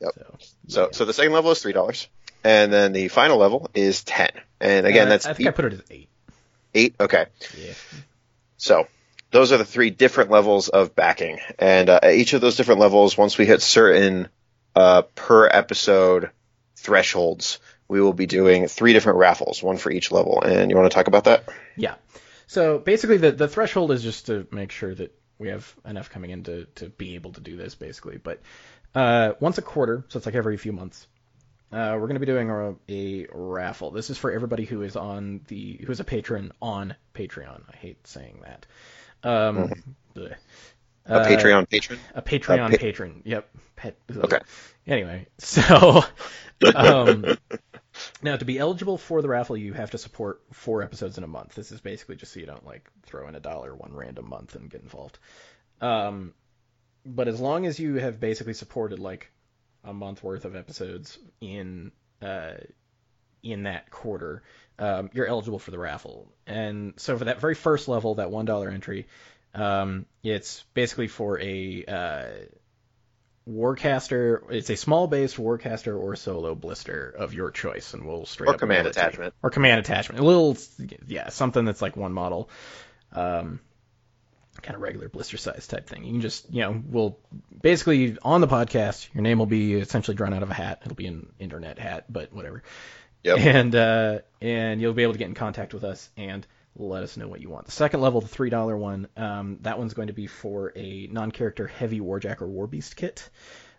Yep. 0.00 0.12
So, 0.14 0.36
So, 0.68 0.82
yeah. 0.82 0.88
so 0.92 1.04
the 1.04 1.12
second 1.12 1.32
level 1.32 1.50
is 1.50 1.60
three 1.60 1.72
dollars, 1.72 2.06
and 2.44 2.72
then 2.72 2.92
the 2.92 3.08
final 3.08 3.38
level 3.38 3.68
is 3.74 4.04
ten. 4.04 4.30
And 4.60 4.86
again, 4.86 5.08
Uh, 5.08 5.10
that's 5.10 5.26
I 5.26 5.32
think 5.32 5.48
I 5.48 5.52
put 5.52 5.64
it 5.66 5.72
as 5.72 5.82
eight. 5.90 6.08
Eight. 6.74 6.94
Okay, 7.00 7.26
Yeah. 7.58 7.72
so 8.56 8.86
those 9.30 9.52
are 9.52 9.58
the 9.58 9.64
three 9.64 9.90
different 9.90 10.30
levels 10.30 10.68
of 10.68 10.94
backing, 10.94 11.40
and 11.58 11.88
uh, 11.88 12.00
each 12.12 12.32
of 12.34 12.40
those 12.40 12.56
different 12.56 12.80
levels, 12.80 13.16
once 13.18 13.36
we 13.38 13.46
hit 13.46 13.62
certain 13.62 14.28
uh, 14.74 15.02
per 15.14 15.46
episode 15.46 16.30
thresholds, 16.76 17.58
we 17.88 18.00
will 18.00 18.12
be 18.12 18.26
doing 18.26 18.68
three 18.68 18.92
different 18.92 19.18
raffles, 19.18 19.62
one 19.62 19.76
for 19.76 19.90
each 19.90 20.10
level. 20.12 20.42
And 20.42 20.70
you 20.70 20.76
want 20.76 20.90
to 20.90 20.94
talk 20.94 21.06
about 21.06 21.24
that? 21.24 21.44
Yeah. 21.76 21.94
So 22.46 22.78
basically, 22.78 23.16
the 23.18 23.32
the 23.32 23.48
threshold 23.48 23.90
is 23.92 24.02
just 24.02 24.26
to 24.26 24.46
make 24.50 24.70
sure 24.70 24.94
that 24.94 25.16
we 25.38 25.48
have 25.48 25.74
enough 25.84 26.10
coming 26.10 26.30
in 26.30 26.44
to, 26.44 26.66
to 26.76 26.88
be 26.90 27.14
able 27.16 27.32
to 27.32 27.40
do 27.40 27.56
this, 27.56 27.74
basically. 27.74 28.18
But 28.18 28.40
uh, 28.94 29.32
once 29.40 29.58
a 29.58 29.62
quarter, 29.62 30.04
so 30.08 30.18
it's 30.18 30.26
like 30.26 30.34
every 30.34 30.56
few 30.56 30.72
months, 30.72 31.06
uh, 31.74 31.94
we're 31.94 32.06
going 32.06 32.14
to 32.14 32.20
be 32.20 32.26
doing 32.26 32.50
a, 32.50 32.74
a 32.88 33.26
raffle. 33.32 33.90
This 33.90 34.10
is 34.10 34.16
for 34.18 34.30
everybody 34.30 34.64
who 34.64 34.82
is 34.82 34.96
on 34.96 35.40
the 35.48 35.80
who 35.84 35.90
is 35.92 36.00
a 36.00 36.04
patron 36.04 36.52
on 36.62 36.94
Patreon. 37.14 37.62
I 37.72 37.76
hate 37.76 38.06
saying 38.06 38.42
that. 38.44 38.66
Um, 39.28 39.72
bleh. 40.14 40.34
A 41.06 41.14
Uh, 41.14 41.26
Patreon 41.28 41.68
patron. 41.68 41.98
a 42.14 42.22
Patreon 42.22 42.68
A 42.68 42.70
pa- 42.70 42.76
patron. 42.78 43.22
Yep. 43.24 43.48
Pet. 43.76 43.96
Okay. 44.16 44.38
Anyway, 44.86 45.26
so 45.38 46.02
um, 46.74 47.26
now 48.22 48.36
to 48.36 48.44
be 48.44 48.58
eligible 48.58 48.96
for 48.96 49.20
the 49.20 49.28
raffle, 49.28 49.56
you 49.56 49.72
have 49.74 49.90
to 49.90 49.98
support 49.98 50.40
four 50.52 50.82
episodes 50.82 51.18
in 51.18 51.24
a 51.24 51.28
month. 51.28 51.54
This 51.54 51.72
is 51.72 51.80
basically 51.80 52.16
just 52.16 52.32
so 52.32 52.40
you 52.40 52.46
don't 52.46 52.64
like 52.64 52.88
throw 53.02 53.26
in 53.28 53.34
a 53.34 53.40
dollar 53.40 53.74
one 53.74 53.92
random 53.94 54.28
month 54.28 54.54
and 54.54 54.70
get 54.70 54.82
involved. 54.82 55.18
Um, 55.80 56.32
but 57.04 57.28
as 57.28 57.38
long 57.40 57.66
as 57.66 57.78
you 57.78 57.96
have 57.96 58.18
basically 58.20 58.54
supported 58.54 58.98
like 58.98 59.30
a 59.84 59.92
month 59.92 60.22
worth 60.22 60.44
of 60.44 60.56
episodes 60.56 61.18
in 61.40 61.92
uh, 62.22 62.54
in 63.42 63.64
that 63.64 63.90
quarter, 63.90 64.42
um, 64.78 65.10
you're 65.12 65.26
eligible 65.26 65.58
for 65.58 65.70
the 65.70 65.78
raffle. 65.78 66.32
And 66.46 66.94
so 66.96 67.18
for 67.18 67.26
that 67.26 67.40
very 67.40 67.54
first 67.54 67.88
level, 67.88 68.14
that 68.16 68.30
one 68.30 68.46
dollar 68.46 68.70
entry, 68.70 69.06
um, 69.54 70.06
it's 70.22 70.64
basically 70.74 71.08
for 71.08 71.38
a 71.40 71.84
uh, 71.86 72.24
Warcaster. 73.48 74.50
It's 74.50 74.70
a 74.70 74.76
small 74.76 75.06
base 75.06 75.34
Warcaster 75.34 75.98
or 75.98 76.16
solo 76.16 76.54
blister 76.54 77.10
of 77.10 77.34
your 77.34 77.50
choice, 77.50 77.92
and 77.92 78.06
we'll 78.06 78.24
straight 78.24 78.48
Or 78.48 78.54
up 78.54 78.60
command 78.60 78.84
mail 78.84 78.90
it 78.90 78.94
to 78.94 79.00
you. 79.00 79.06
attachment. 79.06 79.34
or 79.42 79.50
command 79.50 79.80
attachment. 79.80 80.20
A 80.20 80.24
little, 80.24 80.56
yeah, 81.06 81.28
something 81.28 81.64
that's 81.66 81.82
like 81.82 81.96
one 81.96 82.12
model. 82.12 82.48
Um, 83.12 83.60
kind 84.62 84.76
of 84.76 84.82
regular 84.82 85.08
blister 85.08 85.36
size 85.36 85.66
type 85.66 85.88
thing. 85.88 86.04
You 86.04 86.12
can 86.12 86.20
just, 86.20 86.52
you 86.52 86.62
know, 86.62 86.82
we'll 86.86 87.18
basically 87.60 88.16
on 88.22 88.40
the 88.40 88.48
podcast, 88.48 89.12
your 89.14 89.22
name 89.22 89.38
will 89.38 89.46
be 89.46 89.74
essentially 89.74 90.16
drawn 90.16 90.32
out 90.32 90.42
of 90.42 90.50
a 90.50 90.54
hat. 90.54 90.82
It'll 90.84 90.94
be 90.94 91.06
an 91.06 91.32
internet 91.38 91.78
hat, 91.78 92.06
but 92.08 92.32
whatever. 92.32 92.62
Yep. 93.22 93.38
And 93.38 93.74
uh, 93.74 94.18
and 94.40 94.80
you'll 94.80 94.92
be 94.92 95.02
able 95.02 95.14
to 95.14 95.18
get 95.18 95.28
in 95.28 95.34
contact 95.34 95.74
with 95.74 95.84
us 95.84 96.10
and 96.16 96.46
let 96.76 97.02
us 97.02 97.16
know 97.16 97.28
what 97.28 97.40
you 97.40 97.48
want. 97.48 97.66
The 97.66 97.72
second 97.72 98.00
level, 98.00 98.20
the 98.20 98.28
three 98.28 98.50
dollar 98.50 98.76
one, 98.76 99.08
um, 99.16 99.58
that 99.62 99.78
one's 99.78 99.94
going 99.94 100.08
to 100.08 100.14
be 100.14 100.26
for 100.26 100.72
a 100.76 101.08
non-character 101.10 101.66
heavy 101.66 102.00
warjack 102.00 102.42
or 102.42 102.46
warbeast 102.46 102.96
kit. 102.96 103.28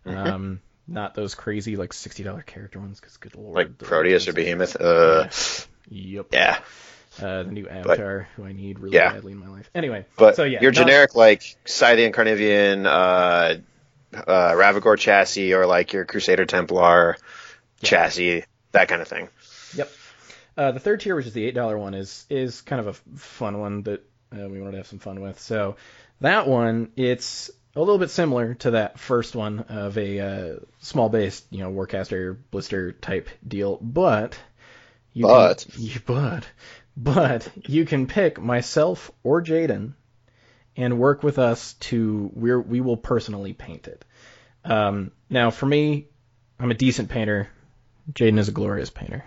Mm-hmm. 0.06 0.18
Um, 0.18 0.62
not 0.88 1.14
those 1.14 1.36
crazy 1.36 1.76
like 1.76 1.94
sixty 1.94 2.24
dollar 2.24 2.42
character 2.42 2.80
ones, 2.80 3.00
because 3.00 3.18
good 3.18 3.36
lord. 3.36 3.56
Like 3.56 3.78
Proteus 3.78 4.28
or 4.28 4.34
Behemoth. 4.34 4.80
Uh, 4.80 5.30
Yep. 5.90 6.28
yeah. 6.32 6.60
Uh, 7.22 7.44
the 7.44 7.52
new 7.52 7.68
Avatar, 7.68 8.28
who 8.36 8.44
I 8.46 8.52
need 8.54 8.80
really 8.80 8.96
Yeah. 8.98 9.14
badly 9.14 9.32
in 9.32 9.38
my 9.40 9.48
life. 9.48 9.70
Anyway, 9.74 10.06
But 10.18 10.36
so 10.36 10.44
yeah, 10.44 10.62
your 10.62 10.72
not- 10.72 10.80
generic 10.80 11.16
like 11.16 11.42
Scythean 11.66 12.14
Carnivean, 12.14 12.86
uh, 12.86 13.56
uh, 14.28 14.54
Ravagore 14.56 14.98
chassis, 14.98 15.54
or 15.54 15.66
like 15.66 15.94
your 15.94 16.06
Crusader 16.06 16.46
Templar 16.46 17.18
chassis, 17.82 18.44
that 18.72 18.88
kind 18.88 19.02
of 19.02 19.08
thing. 19.08 19.30
Yep. 19.76 19.92
Uh, 20.58 20.72
the 20.72 20.80
third 20.80 21.02
tier, 21.02 21.16
which 21.16 21.26
is 21.26 21.34
the 21.34 21.46
eight 21.46 21.56
dollar 21.56 21.78
one, 21.78 21.94
is 21.94 22.26
is 22.30 22.62
kind 22.62 22.80
of 22.80 22.88
a 22.88 22.94
fun 23.18 23.60
one 23.60 23.84
that 23.84 24.02
uh, 24.34 24.48
we 24.48 24.60
wanted 24.60 24.72
to 24.72 24.78
have 24.78 24.88
some 24.88 25.00
fun 25.00 25.22
with. 25.22 25.40
So 25.40 25.76
that 26.22 26.48
one, 26.48 26.92
it's 26.96 27.52
a 27.76 27.80
little 27.80 27.98
bit 27.98 28.10
similar 28.10 28.54
to 28.56 28.72
that 28.72 29.00
first 29.00 29.36
one 29.36 29.60
of 29.68 29.98
a 29.98 30.20
uh, 30.20 30.56
small 30.80 31.10
base, 31.10 31.44
you 31.50 31.60
know, 31.60 31.72
Warcaster 31.72 32.38
blister 32.52 32.94
type 32.94 33.28
deal, 33.46 33.78
but 33.82 34.38
you 35.14 35.24
But. 35.28 35.66
can, 35.74 35.82
you, 35.84 36.00
but 36.06 36.46
but 36.98 37.48
you 37.68 37.86
can 37.86 38.08
pick 38.08 38.40
myself 38.42 39.12
or 39.24 39.42
Jaden 39.42 39.94
and 40.78 41.00
work 41.00 41.24
with 41.24 41.40
us 41.40 41.74
to 41.74 42.30
we 42.34 42.56
we 42.56 42.82
will 42.82 42.98
personally 42.98 43.54
paint 43.54 43.88
it. 43.88 44.04
Um, 44.64 45.12
now, 45.30 45.52
for 45.52 45.66
me, 45.66 46.08
I'm 46.60 46.72
a 46.72 46.76
decent 46.76 47.10
painter. 47.10 47.50
Jaden 48.12 48.40
is 48.40 48.50
a 48.50 48.52
glorious 48.52 48.90
painter. 48.90 49.24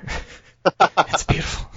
it's 0.81 1.25
beautiful. 1.25 1.71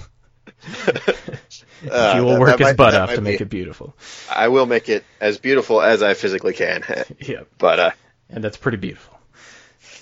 Uh, 1.90 2.14
he 2.14 2.20
will 2.20 2.30
that- 2.32 2.40
work 2.40 2.58
his 2.58 2.66
might- 2.68 2.76
butt 2.76 2.94
off 2.94 3.14
to 3.14 3.20
make 3.20 3.38
be- 3.38 3.42
it 3.44 3.48
beautiful. 3.48 3.96
I 4.30 4.48
will 4.48 4.66
make 4.66 4.88
it 4.88 5.04
as 5.20 5.38
beautiful 5.38 5.80
as 5.82 6.02
I 6.02 6.14
physically 6.14 6.52
can, 6.52 6.84
Yeah, 7.20 7.42
but 7.58 7.78
uh, 7.80 7.90
and 8.30 8.42
that's 8.44 8.56
pretty 8.56 8.78
beautiful. 8.78 9.18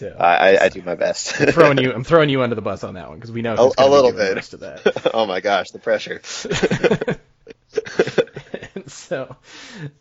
So, 0.01 0.17
I, 0.19 0.57
I, 0.57 0.65
I 0.65 0.69
do 0.71 0.81
my 0.81 0.95
best. 0.95 1.39
I'm 1.39 1.49
throwing 1.49 1.77
you, 1.77 1.93
I'm 1.95 2.05
throwing 2.05 2.31
you 2.31 2.41
under 2.41 2.55
the 2.55 2.63
bus 2.63 2.85
on 2.85 2.95
that 2.95 3.11
one 3.11 3.19
because 3.19 3.33
we 3.33 3.43
know 3.43 3.55
A- 3.55 3.85
a 3.85 3.87
little 3.87 4.13
the 4.13 4.17
bit. 4.17 4.35
rest 4.35 4.55
of 4.55 4.61
that. 4.61 5.11
oh 5.15 5.27
my 5.27 5.41
gosh, 5.41 5.73
the 5.73 5.79
pressure. 5.79 6.23
so 8.87 9.37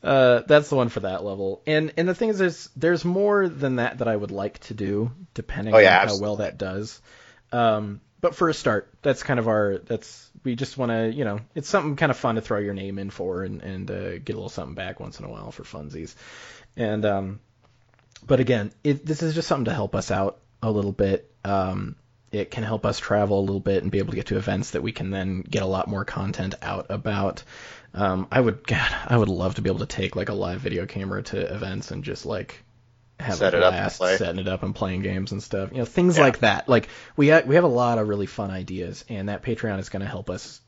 uh, 0.02 0.40
that's 0.48 0.70
the 0.70 0.76
one 0.78 0.88
for 0.88 1.02
that 1.02 1.26
level. 1.26 1.62
And 1.68 1.92
and 1.98 2.08
the 2.08 2.16
thing 2.16 2.30
is, 2.30 2.40
is 2.40 2.70
there's 2.78 3.04
more 3.04 3.50
than 3.50 3.76
that 3.78 3.98
that 3.98 4.08
I 4.08 4.16
would 4.16 4.32
like 4.32 4.60
to 4.60 4.74
do, 4.74 5.12
depending 5.34 5.76
Oh, 5.76 5.80
yeah, 5.80 6.02
on 6.02 6.08
how 6.08 6.18
well 6.18 6.38
that 6.38 6.58
does. 6.58 7.02
Um, 7.52 8.00
but 8.22 8.36
for 8.36 8.50
a 8.50 8.54
start, 8.54 8.94
that's 9.02 9.24
kind 9.24 9.40
of 9.40 9.48
our 9.48 9.80
that's 9.80 10.30
we 10.46 10.56
just 10.56 10.78
want 10.78 10.92
to 10.92 11.12
you 11.12 11.26
know 11.26 11.40
it's 11.56 11.68
something 11.68 11.98
kind 11.98 12.10
of 12.10 12.18
fun 12.18 12.36
to 12.36 12.42
throw 12.42 12.60
your 12.60 12.74
name 12.74 13.00
in 13.00 13.10
for 13.10 13.44
and 13.44 13.62
and 13.62 13.92
uh, 13.92 14.18
get 14.20 14.30
a 14.30 14.38
little 14.38 14.50
something 14.50 14.76
back 14.76 15.00
once 15.00 15.20
in 15.20 15.26
a 15.26 15.30
while 15.30 15.52
for 15.52 15.64
funsies. 15.64 16.16
And 16.78 17.04
um, 17.06 17.40
but 18.26 18.40
again, 18.40 18.72
it, 18.84 19.06
this 19.06 19.24
is 19.24 19.36
just 19.36 19.48
something 19.48 19.66
to 19.66 19.74
help 19.74 19.96
us 19.96 20.12
out 20.12 20.40
a 20.62 20.72
little 20.72 20.92
bit. 20.92 21.32
Um, 21.44 21.96
it 22.32 22.52
can 22.52 22.64
help 22.64 22.86
us 22.86 23.00
travel 23.00 23.40
a 23.40 23.42
little 23.42 23.60
bit 23.60 23.82
and 23.82 23.92
be 23.92 23.98
able 24.00 24.12
to 24.12 24.16
get 24.16 24.28
to 24.28 24.38
events 24.38 24.72
that 24.72 24.84
we 24.84 24.92
can 24.92 25.10
then 25.10 25.42
get 25.42 25.64
a 25.64 25.68
lot 25.68 25.88
more 25.88 26.06
content 26.06 26.56
out 26.62 26.88
about. 26.90 27.44
Um, 27.94 28.28
I 28.32 28.40
would, 28.40 28.66
God, 28.68 28.96
I 29.08 29.18
would 29.18 29.30
love 29.30 29.56
to 29.56 29.62
be 29.62 29.70
able 29.70 29.80
to 29.80 29.86
take 29.88 30.16
like 30.16 30.30
a 30.30 30.34
live 30.34 30.62
video 30.62 30.86
camera 30.86 31.24
to 31.24 31.54
events 31.54 31.92
and 31.92 32.04
just 32.04 32.26
like 32.26 32.64
have 33.20 33.36
Set 33.36 33.54
a 33.54 33.58
it 33.58 33.64
up 33.64 33.74
and 33.74 33.98
blast 33.98 34.18
setting 34.20 34.40
it 34.40 34.48
up 34.48 34.64
and 34.64 34.74
playing 34.74 35.02
games 35.02 35.32
and 35.34 35.42
stuff. 35.44 35.72
You 35.72 35.80
know, 35.80 35.86
things 35.86 36.18
Yeah. 36.18 36.24
like 36.24 36.40
that. 36.40 36.70
Like 36.70 36.88
we 37.18 37.30
ha- 37.30 37.42
we 37.46 37.56
have 37.56 37.64
a 37.66 37.68
lot 37.68 37.98
of 37.98 38.08
really 38.08 38.28
fun 38.28 38.50
ideas, 38.52 39.04
and 39.10 39.28
that 39.28 39.44
Patreon 39.44 39.80
is 39.80 39.90
going 39.90 40.02
to 40.02 40.08
help 40.08 40.30
us 40.30 40.62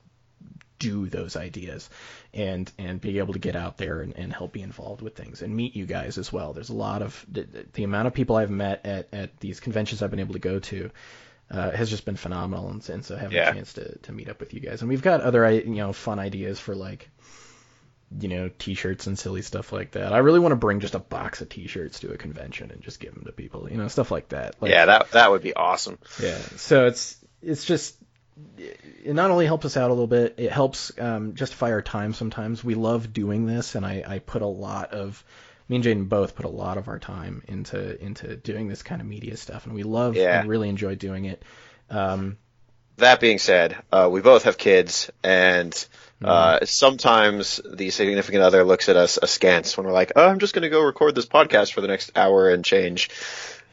do 0.89 1.07
those 1.09 1.35
ideas 1.35 1.89
and 2.33 2.71
and 2.77 2.99
be 3.01 3.19
able 3.19 3.33
to 3.33 3.39
get 3.39 3.55
out 3.55 3.77
there 3.77 4.01
and, 4.01 4.15
and 4.17 4.33
help 4.33 4.51
be 4.53 4.61
involved 4.61 5.01
with 5.01 5.15
things 5.15 5.41
and 5.41 5.55
meet 5.55 5.75
you 5.75 5.85
guys 5.85 6.17
as 6.17 6.33
well. 6.33 6.53
There's 6.53 6.69
a 6.69 6.81
lot 6.87 7.01
of 7.01 7.25
the, 7.31 7.45
the 7.73 7.83
amount 7.83 8.07
of 8.07 8.13
people 8.13 8.35
I've 8.35 8.49
met 8.51 8.85
at, 8.85 9.07
at 9.13 9.39
these 9.39 9.59
conventions 9.59 10.01
I've 10.01 10.11
been 10.11 10.19
able 10.27 10.33
to 10.33 10.39
go 10.51 10.59
to. 10.59 10.89
uh, 11.51 11.71
has 11.71 11.89
just 11.89 12.05
been 12.05 12.15
phenomenal, 12.15 12.69
and, 12.69 12.89
and 12.89 13.03
so 13.05 13.15
having 13.15 13.35
Yeah. 13.37 13.49
a 13.51 13.53
chance 13.53 13.73
to 13.73 13.97
to 14.05 14.11
meet 14.13 14.29
up 14.29 14.39
with 14.39 14.53
you 14.53 14.61
guys, 14.61 14.81
and 14.81 14.89
we've 14.89 15.01
got 15.01 15.19
other 15.21 15.49
you 15.51 15.75
know 15.83 15.91
fun 15.93 16.17
ideas 16.19 16.59
for 16.59 16.75
like 16.75 17.09
you 18.19 18.27
know 18.29 18.49
t-shirts 18.59 19.07
and 19.07 19.17
silly 19.19 19.41
stuff 19.41 19.71
like 19.73 19.91
that. 19.91 20.13
I 20.13 20.19
really 20.19 20.39
want 20.39 20.51
to 20.53 20.57
bring 20.57 20.79
just 20.79 20.95
a 20.95 20.99
box 20.99 21.41
of 21.41 21.49
t-shirts 21.49 21.99
to 22.01 22.11
a 22.13 22.17
convention 22.17 22.71
and 22.71 22.81
just 22.81 22.99
give 22.99 23.13
them 23.13 23.23
to 23.25 23.31
people, 23.31 23.69
you 23.71 23.77
know, 23.77 23.87
stuff 23.87 24.11
like 24.11 24.29
that. 24.29 24.55
Like, 24.61 24.71
yeah, 24.71 24.85
that 24.85 25.11
that 25.11 25.31
would 25.31 25.41
be 25.41 25.53
awesome. 25.53 25.97
yeah. 26.21 26.37
So 26.57 26.87
it's 26.87 27.17
it's 27.41 27.65
just 27.65 27.95
it 28.57 29.13
not 29.13 29.31
only 29.31 29.45
helps 29.45 29.65
us 29.65 29.77
out 29.77 29.89
a 29.89 29.93
little 29.93 30.07
bit, 30.07 30.35
it 30.37 30.51
helps 30.51 30.91
um, 30.99 31.33
justify 31.35 31.71
our 31.71 31.81
time. 31.81 32.13
Sometimes 32.13 32.63
we 32.63 32.75
love 32.75 33.13
doing 33.13 33.45
this, 33.45 33.75
and 33.75 33.85
I, 33.85 34.03
I 34.05 34.19
put 34.19 34.41
a 34.41 34.47
lot 34.47 34.93
of 34.93 35.23
me 35.67 35.77
and 35.77 35.85
Jaden 35.85 36.09
both 36.09 36.35
put 36.35 36.45
a 36.45 36.49
lot 36.49 36.77
of 36.77 36.87
our 36.89 36.99
time 36.99 37.43
into 37.47 38.01
into 38.03 38.35
doing 38.35 38.67
this 38.67 38.83
kind 38.83 39.01
of 39.01 39.07
media 39.07 39.37
stuff, 39.37 39.65
and 39.65 39.73
we 39.73 39.83
love 39.83 40.15
Yeah. 40.15 40.39
and 40.41 40.49
really 40.49 40.69
enjoy 40.69 40.95
doing 40.95 41.25
it. 41.25 41.43
Um, 41.89 42.37
That 42.97 43.19
being 43.19 43.39
said, 43.39 43.77
uh, 43.91 44.09
we 44.11 44.21
both 44.21 44.43
have 44.43 44.57
kids, 44.57 45.09
and 45.23 45.73
uh, 46.23 46.57
Mm-hmm. 46.57 46.65
sometimes 46.65 47.59
the 47.67 47.89
significant 47.89 48.43
other 48.43 48.63
looks 48.63 48.89
at 48.89 48.95
us 48.95 49.17
askance 49.21 49.75
when 49.77 49.87
we're 49.87 49.93
like, 49.93 50.11
"Oh, 50.15 50.27
I'm 50.27 50.39
just 50.39 50.53
going 50.53 50.63
to 50.63 50.69
go 50.69 50.81
record 50.81 51.15
this 51.15 51.25
podcast 51.25 51.73
for 51.73 51.81
the 51.81 51.87
next 51.87 52.11
hour 52.15 52.49
and 52.49 52.63
change." 52.63 53.09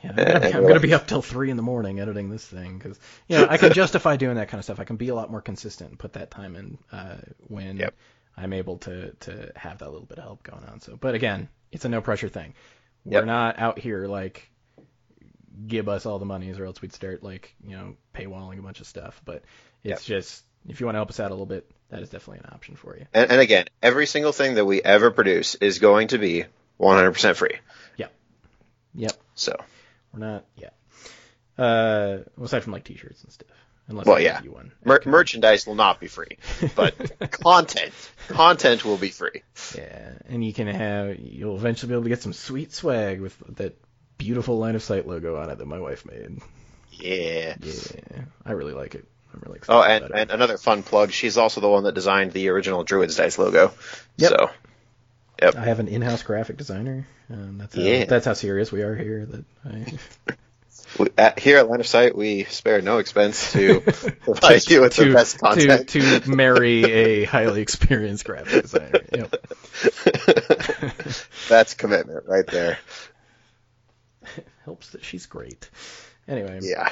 Yeah, 0.03 0.11
I'm 0.11 0.17
gonna, 0.17 0.47
I'm 0.57 0.63
gonna 0.67 0.81
be 0.81 0.95
up 0.95 1.07
till 1.07 1.23
three 1.23 1.51
in 1.51 1.57
the 1.57 1.63
morning 1.63 2.01
editing 2.01 2.31
this 2.31 2.45
thing 2.47 2.79
because 2.79 2.99
you 3.29 3.37
know 3.37 3.47
I 3.49 3.57
can 3.59 3.73
justify 3.83 4.17
doing 4.17 4.37
that 4.37 4.49
kind 4.49 4.59
of 4.59 4.65
stuff. 4.65 4.81
I 4.81 4.85
can 4.85 4.97
be 4.97 5.09
a 5.09 5.15
lot 5.15 5.31
more 5.31 5.41
consistent 5.41 5.91
and 5.91 5.99
put 5.99 6.15
that 6.15 6.31
time 6.31 6.57
in 6.57 6.79
uh, 6.93 7.17
when 7.49 7.77
Yep. 7.79 7.95
I'm 8.37 8.53
able 8.53 8.79
to 8.79 9.13
to 9.21 9.53
have 9.57 9.79
that 9.79 9.91
little 9.91 10.07
bit 10.07 10.19
of 10.19 10.25
help 10.25 10.43
going 10.43 10.65
on. 10.65 10.81
So, 10.81 10.97
but 10.97 11.15
again, 11.15 11.49
it's 11.73 11.85
a 11.85 11.89
no 11.89 12.01
pressure 12.01 12.29
thing. 12.29 12.55
We're 13.05 13.19
Yep. 13.19 13.27
not 13.27 13.59
out 13.59 13.79
here 13.79 14.07
like 14.07 14.49
give 15.67 15.89
us 15.89 16.07
all 16.07 16.19
the 16.21 16.25
monies 16.27 16.59
or 16.59 16.65
else 16.67 16.81
we'd 16.81 16.93
start 16.93 17.23
like 17.25 17.55
you 17.65 17.77
know 17.77 17.97
paywalling 18.15 18.59
a 18.59 18.63
bunch 18.63 18.81
of 18.81 18.87
stuff. 18.87 19.21
But 19.25 19.43
it's 19.83 20.05
just 20.05 20.45
if 20.69 20.81
you 20.81 20.87
want 20.87 20.95
to 20.95 20.99
help 20.99 21.11
us 21.11 21.19
out 21.21 21.31
a 21.31 21.35
little 21.35 21.47
bit, 21.47 21.69
that 21.89 22.03
is 22.03 22.11
definitely 22.11 22.41
an 22.45 22.51
option 22.55 22.77
for 22.77 22.97
you. 22.97 23.07
And, 23.15 23.31
and 23.33 23.41
again, 23.41 23.67
every 23.83 24.07
single 24.07 24.33
thing 24.33 24.55
that 24.57 24.65
we 24.67 24.83
ever 24.83 25.11
produce 25.11 25.55
is 25.57 25.79
going 25.79 26.09
to 26.09 26.19
be 26.19 26.45
100% 26.81 27.37
free. 27.37 27.57
Yep, 28.95 29.13
So, 29.35 29.55
we're 30.13 30.21
not 30.21 30.45
yet. 30.57 30.75
Uh, 31.57 32.19
aside 32.43 32.63
from 32.63 32.73
like 32.73 32.85
t-shirts 32.85 33.23
and 33.25 33.33
stuff, 33.33 33.49
unless 33.89 34.07
Well, 34.07 34.17
I 34.17 34.21
yeah. 34.21 34.43
you 34.43 34.53
one. 34.53 34.71
mer- 34.85 35.03
merchandise 35.05 35.67
will 35.67 35.75
not 35.75 35.99
be 35.99 36.07
free, 36.07 36.39
but 36.77 36.95
content, 37.33 37.93
content 38.29 38.85
will 38.85 38.97
be 38.97 39.11
free. 39.11 39.43
Yeah, 39.77 40.13
and 40.29 40.45
you 40.45 40.53
can 40.55 40.69
have 40.69 41.19
you'll 41.19 41.57
eventually 41.57 41.89
be 41.89 41.95
able 41.95 42.05
to 42.05 42.09
get 42.11 42.23
some 42.23 42.33
sweet 42.33 42.73
swag 42.73 43.21
with 43.21 43.37
that 43.57 43.77
beautiful 44.19 44.59
line 44.59 44.77
of 44.77 44.83
sight 44.83 45.07
logo 45.09 45.37
on 45.41 45.51
it 45.51 45.59
that 45.59 45.67
my 45.67 45.81
wife 45.81 46.05
made. 46.07 46.39
Yeah. 46.93 47.55
Yeah, 47.61 48.23
I 48.45 48.53
really 48.53 48.73
like 48.73 48.95
it. 48.95 49.05
I'm 49.35 49.41
really 49.45 49.59
excited 49.59 49.79
Oh, 49.79 49.83
and, 50.07 50.15
and 50.15 50.31
another 50.31 50.59
fun 50.59 50.83
plug. 50.83 51.11
She's 51.13 51.37
also 51.37 51.61
the 51.61 51.69
one 51.69 51.85
that 51.85 51.93
designed 51.95 52.33
the 52.33 52.49
original 52.49 52.85
Druid's 52.85 53.17
Dice 53.17 53.37
logo. 53.39 53.73
Yep. 54.17 54.31
So, 54.31 54.51
I 55.43 55.65
have 55.65 55.81
an 55.81 55.89
in-house 55.89 56.23
graphic 56.23 56.57
designer. 56.57 57.07
Um, 57.31 57.59
that's 57.59 57.75
how, 57.75 57.81
Yeah. 57.83 58.05
that's 58.05 58.25
how 58.27 58.33
serious 58.33 58.73
we 58.73 58.83
are 58.83 58.95
here. 58.97 59.27
That 59.27 59.45
I, 59.65 60.35
we, 60.99 61.09
at, 61.17 61.39
here 61.39 61.59
at 61.59 61.69
Line 61.69 61.81
of 61.81 61.87
Sight, 61.87 62.17
we 62.17 62.45
spare 62.45 62.81
no 62.83 62.99
expense 62.99 63.53
to 63.53 63.81
provide 64.23 64.69
you 64.69 64.81
with 64.81 64.97
the 64.97 65.05
to, 65.07 65.13
best 65.15 65.39
content. 65.39 65.89
to 65.91 66.21
to 66.21 66.31
marry 66.31 66.85
a 66.85 67.25
highly 67.25 67.61
experienced 67.63 68.25
graphic 68.25 68.63
designer. 68.63 69.01
Yep. 69.13 69.35
That's 71.49 71.75
commitment 71.75 72.25
right 72.27 72.47
there. 72.47 72.79
Helps 74.65 74.91
that 74.91 75.05
she's 75.05 75.27
great. 75.27 75.69
Anyway, 76.27 76.61
Yeah. 76.63 76.91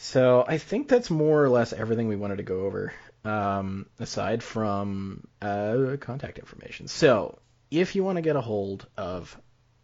So 0.00 0.44
I 0.46 0.58
think 0.58 0.88
that's 0.88 1.10
more 1.10 1.42
or 1.42 1.48
less 1.48 1.72
everything 1.72 2.08
we 2.08 2.16
wanted 2.16 2.36
to 2.36 2.44
go 2.44 2.60
over, 2.60 2.92
um, 3.24 3.86
aside 3.98 4.42
from 4.42 5.26
uh, 5.42 5.96
contact 6.00 6.38
information. 6.38 6.86
So 6.88 7.38
if 7.70 7.96
you 7.96 8.04
want 8.04 8.16
to 8.16 8.22
get 8.22 8.36
a 8.36 8.40
hold 8.40 8.86
of 8.96 9.36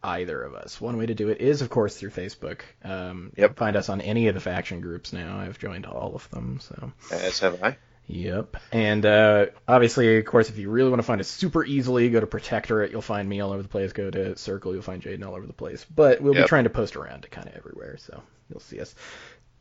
either 0.02 0.40
of 0.40 0.54
us, 0.54 0.80
one 0.80 0.98
way 0.98 1.06
to 1.06 1.14
do 1.14 1.30
it 1.30 1.40
is, 1.40 1.62
of 1.62 1.70
course, 1.70 1.96
through 1.96 2.10
Facebook. 2.10 2.60
Um, 2.84 3.32
Yep. 3.36 3.56
Find 3.56 3.76
us 3.76 3.88
on 3.88 4.00
any 4.00 4.28
of 4.28 4.34
the 4.34 4.40
faction 4.40 4.80
groups 4.80 5.12
now. 5.12 5.38
I've 5.38 5.58
joined 5.58 5.86
all 5.86 6.14
of 6.14 6.30
them. 6.30 6.60
So. 6.60 6.92
As 7.10 7.40
have 7.40 7.62
I. 7.62 7.76
Yep. 8.06 8.58
And 8.70 9.06
uh, 9.06 9.46
obviously, 9.66 10.18
of 10.18 10.26
course, 10.26 10.50
if 10.50 10.58
you 10.58 10.68
really 10.68 10.90
want 10.90 11.00
to 11.00 11.06
find 11.06 11.20
us 11.20 11.28
super 11.28 11.64
easily, 11.64 12.10
go 12.10 12.20
to 12.20 12.26
Protectorate. 12.26 12.92
You'll 12.92 13.00
find 13.00 13.26
me 13.26 13.40
all 13.40 13.50
over 13.52 13.62
the 13.62 13.68
place. 13.68 13.92
Go 13.94 14.10
to 14.10 14.36
Circle. 14.36 14.74
You'll 14.74 14.82
find 14.82 15.02
Jaden 15.02 15.26
all 15.26 15.34
over 15.34 15.46
the 15.46 15.54
place. 15.54 15.84
But 15.92 16.20
we'll 16.20 16.34
be 16.34 16.44
trying 16.44 16.64
to 16.64 16.70
post 16.70 16.96
around 16.96 17.22
to 17.22 17.30
kind 17.30 17.48
of 17.48 17.54
everywhere, 17.54 17.96
so 17.96 18.22
you'll 18.50 18.60
see 18.60 18.78
us. 18.80 18.94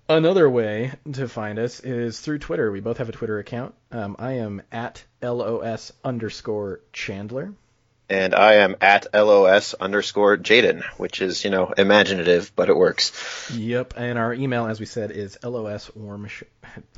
Another 0.10 0.50
way 0.50 0.92
to 1.14 1.30
find 1.30 1.58
us 1.58 1.80
is 1.80 2.20
through 2.20 2.40
Twitter. 2.40 2.72
We 2.72 2.82
both 2.82 2.98
have 2.98 3.10
a 3.10 3.14
Twitter 3.14 3.40
account. 3.40 3.74
Um, 3.92 4.18
I 4.20 4.34
am 4.34 4.62
at 4.72 5.04
los 5.22 5.94
underscore 6.04 6.82
Chandler. 6.92 7.54
And 8.10 8.36
I 8.36 8.56
am 8.56 8.76
at 8.82 9.08
LOS 9.14 9.74
underscore 9.76 10.38
Jaden, 10.38 10.84
which 10.98 11.22
is, 11.22 11.46
you 11.46 11.50
know, 11.50 11.74
imaginative, 11.78 12.52
but 12.54 12.70
it 12.70 12.76
works. 12.76 13.50
Yep. 13.56 13.94
And 13.96 14.20
our 14.20 14.34
email, 14.34 14.68
as 14.68 14.80
we 14.80 14.86
said, 14.86 15.12
is 15.12 15.38
los 15.42 15.90
warmish, 15.92 16.44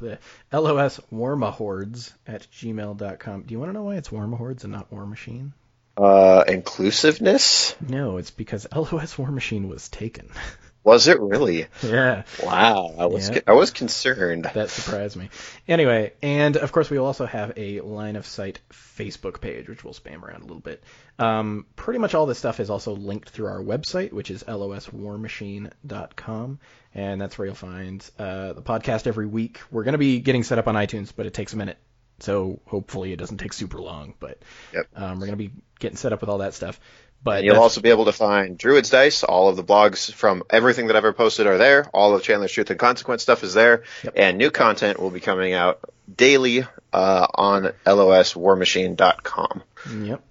los 0.02 1.00
warmahordes 1.14 2.12
at 2.26 2.48
gmail.com. 2.52 3.44
Do 3.44 3.52
you 3.54 3.60
want 3.60 3.70
to 3.70 3.74
know 3.74 3.84
why 3.84 3.96
it's 3.98 4.10
warmahordes 4.10 4.64
and 4.64 4.74
not 4.74 4.92
war 4.92 5.06
machine? 5.06 5.54
Uh, 5.98 6.44
inclusiveness? 6.48 7.76
No, 7.80 8.18
it's 8.18 8.32
because 8.32 8.68
LOS 8.76 9.18
War 9.18 9.32
Machine 9.32 9.70
was 9.70 9.88
taken. 9.88 10.30
Was 10.86 11.08
it 11.08 11.20
really? 11.20 11.66
yeah, 11.84 12.24
Wow. 12.44 12.94
I 12.98 13.08
was, 13.08 13.30
Yeah. 13.30 13.40
I 13.48 13.54
was 13.54 13.72
concerned. 13.72 14.50
that 14.54 14.70
surprised 14.70 15.18
me. 15.18 15.30
Anyway, 15.68 16.14
and 16.22 16.56
of 16.58 16.72
course 16.72 16.90
we 16.90 16.98
will 17.00 17.08
also 17.08 17.26
have 17.26 17.54
a 17.58 17.82
line 17.82 18.16
of 18.16 18.26
sight 18.26 18.60
Facebook 18.72 19.42
page, 19.42 19.68
which 19.68 19.84
we'll 19.84 19.94
spam 19.96 20.22
around 20.22 20.42
a 20.44 20.46
little 20.46 20.60
bit. 20.62 20.84
Um, 21.18 21.66
pretty 21.76 22.00
much 22.00 22.14
all 22.14 22.26
this 22.28 22.38
stuff 22.38 22.60
is 22.60 22.70
also 22.70 22.94
linked 22.96 23.30
through 23.30 23.48
our 23.48 23.62
website, 23.64 24.12
which 24.14 24.30
is 24.32 24.44
loswarmachine.com, 24.44 26.60
and 26.94 27.22
that's 27.22 27.38
where 27.38 27.46
you'll 27.48 27.56
find 27.56 28.10
uh, 28.20 28.54
the 28.54 28.62
podcast 28.62 29.08
every 29.08 29.26
week. 29.26 29.60
We're 29.72 29.84
going 29.84 29.94
to 29.94 29.98
be 30.00 30.20
getting 30.20 30.44
set 30.44 30.60
up 30.60 30.68
on 30.68 30.76
iTunes, 30.76 31.12
but 31.16 31.26
it 31.26 31.34
takes 31.34 31.54
a 31.54 31.58
minute. 31.58 31.78
So 32.20 32.62
hopefully 32.66 33.12
it 33.12 33.18
doesn't 33.18 33.38
take 33.40 33.52
super 33.54 33.80
long, 33.80 34.14
but 34.20 34.40
Yep. 34.74 34.88
um, 34.96 35.20
we're 35.20 35.26
going 35.28 35.38
to 35.38 35.50
be 35.50 35.52
getting 35.80 35.98
set 35.98 36.14
up 36.14 36.22
with 36.22 36.30
all 36.30 36.38
that 36.38 36.54
stuff. 36.54 36.80
But 37.26 37.38
And 37.40 37.46
you'll 37.48 37.60
also 37.60 37.82
be 37.82 37.90
able 37.90 38.06
to 38.06 38.14
find 38.14 38.56
Druid's 38.58 38.92
Dice. 38.92 39.24
All 39.24 39.50
of 39.50 39.56
the 39.58 39.64
blogs 39.64 40.14
from 40.14 40.44
everything 40.50 40.88
that 40.88 40.96
I've 40.96 41.04
ever 41.04 41.12
posted 41.12 41.48
are 41.48 41.58
there. 41.58 41.86
All 41.94 42.16
of 42.16 42.22
Chandler's 42.24 42.52
Truth 42.54 42.70
and 42.70 42.80
Consequence 42.80 43.24
stuff 43.24 43.44
is 43.44 43.54
there. 43.56 43.84
Yep. 44.04 44.14
And 44.16 44.38
new 44.38 44.52
content 44.52 45.00
will 45.00 45.10
be 45.10 45.20
coming 45.20 45.52
out 45.54 45.80
daily 46.16 46.66
uh, 46.94 47.28
on 47.34 47.74
loswarmachine.com. 47.86 49.64
Yep. 50.04 50.24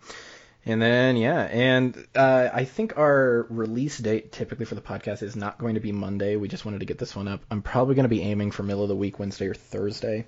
And 0.66 0.80
then 0.80 1.16
yeah, 1.18 1.40
and 1.42 2.06
uh, 2.14 2.48
I 2.52 2.64
think 2.64 2.96
our 2.96 3.46
release 3.50 3.98
date 3.98 4.32
typically 4.32 4.64
for 4.64 4.74
the 4.74 4.80
podcast 4.80 5.22
is 5.22 5.36
not 5.36 5.58
going 5.58 5.74
to 5.74 5.80
be 5.80 5.92
Monday. 5.92 6.36
We 6.36 6.48
just 6.48 6.64
wanted 6.64 6.78
to 6.80 6.86
get 6.86 6.96
this 6.98 7.14
one 7.14 7.28
up. 7.28 7.42
I'm 7.50 7.60
probably 7.60 7.96
going 7.96 8.04
to 8.04 8.08
be 8.08 8.22
aiming 8.22 8.50
for 8.50 8.62
middle 8.62 8.82
of 8.82 8.88
the 8.88 8.96
week, 8.96 9.18
Wednesday 9.18 9.46
or 9.48 9.52
Thursday, 9.54 10.24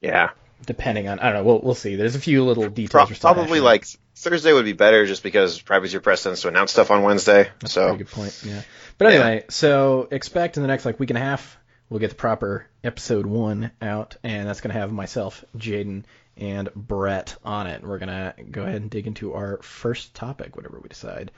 Yeah. 0.00 0.30
depending 0.66 1.08
on 1.08 1.18
I 1.18 1.24
don't 1.32 1.34
know. 1.34 1.44
We'll 1.44 1.60
we'll 1.62 1.74
see. 1.74 1.96
There's 1.96 2.14
a 2.14 2.20
few 2.20 2.44
little 2.44 2.68
details. 2.68 3.08
Pro- 3.18 3.34
probably 3.34 3.58
like 3.58 3.86
Thursday 4.14 4.52
would 4.52 4.64
be 4.64 4.72
better 4.72 5.06
just 5.06 5.22
because 5.22 5.60
Privateer 5.60 6.00
Press 6.00 6.22
tends 6.22 6.42
to 6.42 6.48
announce 6.48 6.72
stuff 6.72 6.90
on 6.90 7.02
Wednesday. 7.02 7.50
That's 7.60 7.72
so 7.72 7.94
good 7.96 8.10
point. 8.10 8.40
Yeah. 8.44 8.62
But 8.96 9.08
anyway, 9.12 9.44
so 9.48 10.08
expect 10.10 10.56
in 10.56 10.62
the 10.62 10.68
next 10.68 10.84
like 10.84 11.00
week 11.00 11.10
and 11.10 11.18
a 11.18 11.22
half 11.22 11.58
we'll 11.88 12.00
get 12.00 12.10
the 12.10 12.16
proper 12.16 12.66
episode 12.82 13.26
one 13.26 13.70
out, 13.82 14.16
and 14.22 14.48
that's 14.48 14.60
gonna 14.60 14.74
have 14.74 14.92
myself, 14.92 15.44
Jaden, 15.56 16.04
and 16.36 16.72
Brett 16.74 17.36
on 17.44 17.66
it. 17.66 17.82
We're 17.82 17.98
gonna 17.98 18.34
go 18.50 18.62
ahead 18.62 18.80
and 18.80 18.90
dig 18.90 19.06
into 19.06 19.34
our 19.34 19.58
first 19.62 20.14
topic, 20.14 20.56
whatever 20.56 20.80
we 20.80 20.88
decide 20.88 21.30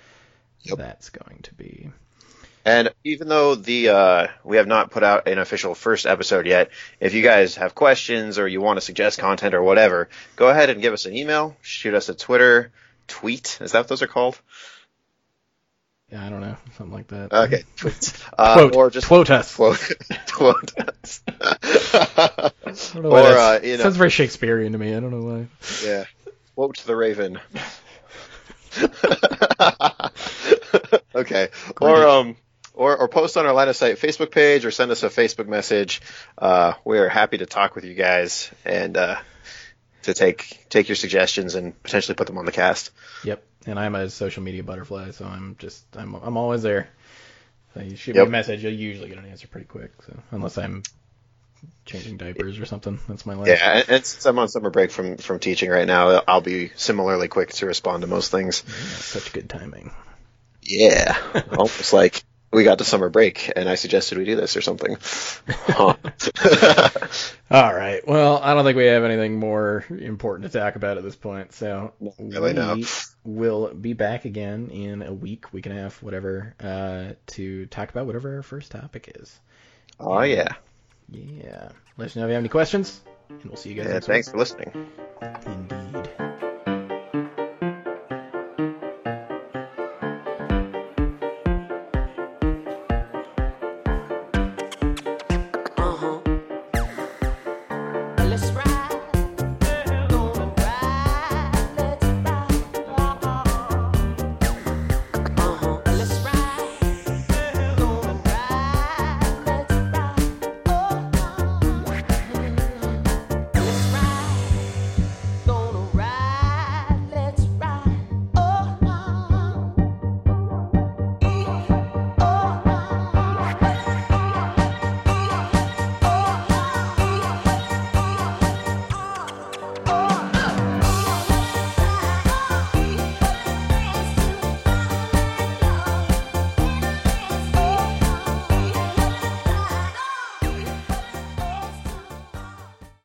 Yep. 0.63 0.79
that's 0.79 1.11
going 1.11 1.41
to 1.43 1.55
be. 1.55 1.91
And 2.67 2.91
even 3.05 3.29
though 3.29 3.55
the 3.55 3.91
uh, 3.91 4.27
we 4.43 4.57
have 4.57 4.67
not 4.67 4.91
put 4.91 5.05
out 5.05 5.29
an 5.29 5.39
official 5.39 5.77
first 5.77 6.05
episode 6.05 6.47
yet, 6.47 6.71
if 6.99 7.15
you 7.15 7.23
guys 7.23 7.55
have 7.55 7.77
questions 7.77 8.41
or 8.41 8.49
you 8.49 8.61
want 8.61 8.77
to 8.77 8.81
suggest 8.81 9.21
content 9.21 9.55
or 9.55 9.63
whatever, 9.63 10.09
go 10.35 10.49
ahead 10.49 10.69
and 10.69 10.83
give 10.83 10.93
us 10.93 11.07
an 11.07 11.17
email, 11.17 11.57
shoot 11.63 11.95
us 11.95 12.09
a 12.09 12.15
Twitter 12.15 12.73
tweet. 13.07 13.59
Is 13.61 13.71
that 13.71 13.79
what 13.79 13.89
those 13.89 14.03
are 14.03 14.09
called? 14.09 14.41
Yeah, 16.11 16.27
I 16.27 16.29
don't 16.29 16.41
know, 16.41 16.57
something 16.77 16.93
like 16.93 17.07
that. 17.09 17.33
Okay, 17.33 17.63
tweets. 17.77 18.21
Uh, 18.39 18.55
Quote, 18.55 18.75
or 18.77 18.91
just 18.91 19.07
quote 19.07 19.31
us. 19.31 19.55
quote 19.55 19.93
quote 20.33 20.73
us. 20.77 21.23
Or 22.97 23.15
uh, 23.15 23.61
you 23.63 23.77
know, 23.77 23.83
sounds 23.85 23.97
very 23.97 24.11
Shakespearean 24.11 24.73
to 24.73 24.79
me. 24.79 24.93
I 24.93 24.99
don't 24.99 25.11
know 25.13 25.23
why. 25.23 25.47
yeah, 25.85 26.05
quote 26.57 26.79
the 26.79 26.97
Raven. 26.97 27.39
okay, 31.15 31.49
or 31.81 32.09
um, 32.09 32.37
or 32.77 32.97
or 32.97 33.09
post 33.09 33.37
on 33.37 33.47
our 33.47 33.53
line 33.53 33.69
of 33.69 33.75
sight 33.75 33.97
Facebook 33.99 34.31
page, 34.31 34.65
or 34.65 34.71
send 34.71 34.93
us 34.93 35.03
a 35.03 35.09
Facebook 35.09 35.49
message. 35.49 36.01
Uh, 36.39 36.75
we 36.85 36.99
are 36.99 37.09
happy 37.09 37.39
to 37.39 37.47
talk 37.47 37.75
with 37.75 37.85
you 37.85 37.95
guys 37.95 38.51
and 38.65 38.97
uh, 38.97 39.17
to 40.03 40.15
take 40.15 40.67
take 40.69 40.89
your 40.89 40.97
suggestions 40.97 41.57
and 41.57 41.81
potentially 41.83 42.15
put 42.15 42.29
them 42.29 42.39
on 42.39 42.45
the 42.45 42.53
cast. 42.53 42.93
Yep. 43.25 43.43
And 43.67 43.79
I'm 43.81 43.97
a 43.97 44.09
social 44.09 44.45
media 44.45 44.63
butterfly, 44.63 45.11
so 45.11 45.25
I'm 45.25 45.57
just 45.59 45.85
I'm 45.97 46.15
I'm 46.15 46.37
always 46.37 46.63
there. 46.63 46.89
So 47.75 47.81
you 47.81 47.97
shoot 47.97 48.15
Yep. 48.15 48.25
me 48.25 48.29
a 48.29 48.31
message, 48.31 48.63
you'll 48.63 48.73
usually 48.73 49.09
get 49.09 49.19
an 49.19 49.27
answer 49.27 49.49
pretty 49.49 49.67
quick. 49.67 49.91
So 50.07 50.17
unless 50.31 50.57
I'm 50.57 50.83
changing 51.85 52.17
diapers 52.17 52.59
or 52.59 52.67
something, 52.67 53.01
that's 53.09 53.27
my 53.27 53.35
life. 53.35 53.49
Yeah, 53.49 53.83
and, 53.89 54.05
since 54.05 54.25
I'm 54.25 54.39
on 54.39 54.49
summer 54.49 54.71
break 54.71 54.91
from 54.91 55.17
from 55.17 55.41
teaching 55.41 55.71
right 55.71 55.87
now, 55.87 56.23
I'll 56.29 56.41
be 56.41 56.71
similarly 56.77 57.29
quick 57.29 57.51
to 57.55 57.67
respond 57.67 58.03
to 58.03 58.07
most 58.07 58.31
things. 58.31 58.63
Yeah, 58.67 58.73
such 58.99 59.33
good 59.33 59.49
timing. 59.49 59.93
Yeah, 60.63 61.17
almost 61.51 61.93
like 61.93 62.25
we 62.57 62.65
got 62.65 62.79
to 62.79 62.85
summer 62.85 63.11
break 63.11 63.53
and 63.55 63.69
I 63.69 63.75
suggested 63.75 64.17
we 64.17 64.25
do 64.25 64.35
this 64.35 64.57
or 64.57 64.63
something. 64.63 64.97
Huh. 65.47 65.95
All 67.51 67.75
right. 67.75 68.01
Well, 68.09 68.41
I 68.43 68.55
don't 68.55 68.65
think 68.65 68.79
we 68.79 68.87
have 68.87 69.05
anything 69.05 69.39
more 69.39 69.85
important 69.91 70.51
to 70.51 70.59
talk 70.59 70.75
about 70.75 70.97
at 70.97 71.05
this 71.05 71.17
point. 71.17 71.53
So 71.53 71.93
really, 72.19 72.55
no. 72.55 72.77
we 72.77 72.87
will 73.25 73.75
be 73.75 73.93
back 73.93 74.25
again 74.25 74.71
in 74.71 75.03
a 75.03 75.13
week, 75.13 75.53
week 75.53 75.67
and 75.67 75.77
a 75.79 75.83
half, 75.83 76.03
whatever, 76.03 76.55
uh, 76.59 77.13
to 77.27 77.67
talk 77.67 77.91
about 77.91 78.07
whatever 78.07 78.37
our 78.37 78.43
first 78.43 78.73
topic 78.73 79.13
is. 79.21 79.39
oh 80.01 80.23
yeah. 80.23 80.55
Yeah. 81.11 81.69
Let 81.99 82.07
us 82.07 82.17
know 82.17 82.23
if 82.23 82.29
you 82.29 82.35
have 82.35 82.41
any 82.41 82.49
questions, 82.49 83.03
and 83.29 83.45
we'll 83.45 83.57
see 83.57 83.69
you 83.69 83.75
guys 83.75 83.87
yeah 83.93 84.01
thanks 84.01 84.31
for 84.31 84.39
listening. 84.39 84.73
week. 85.21 85.73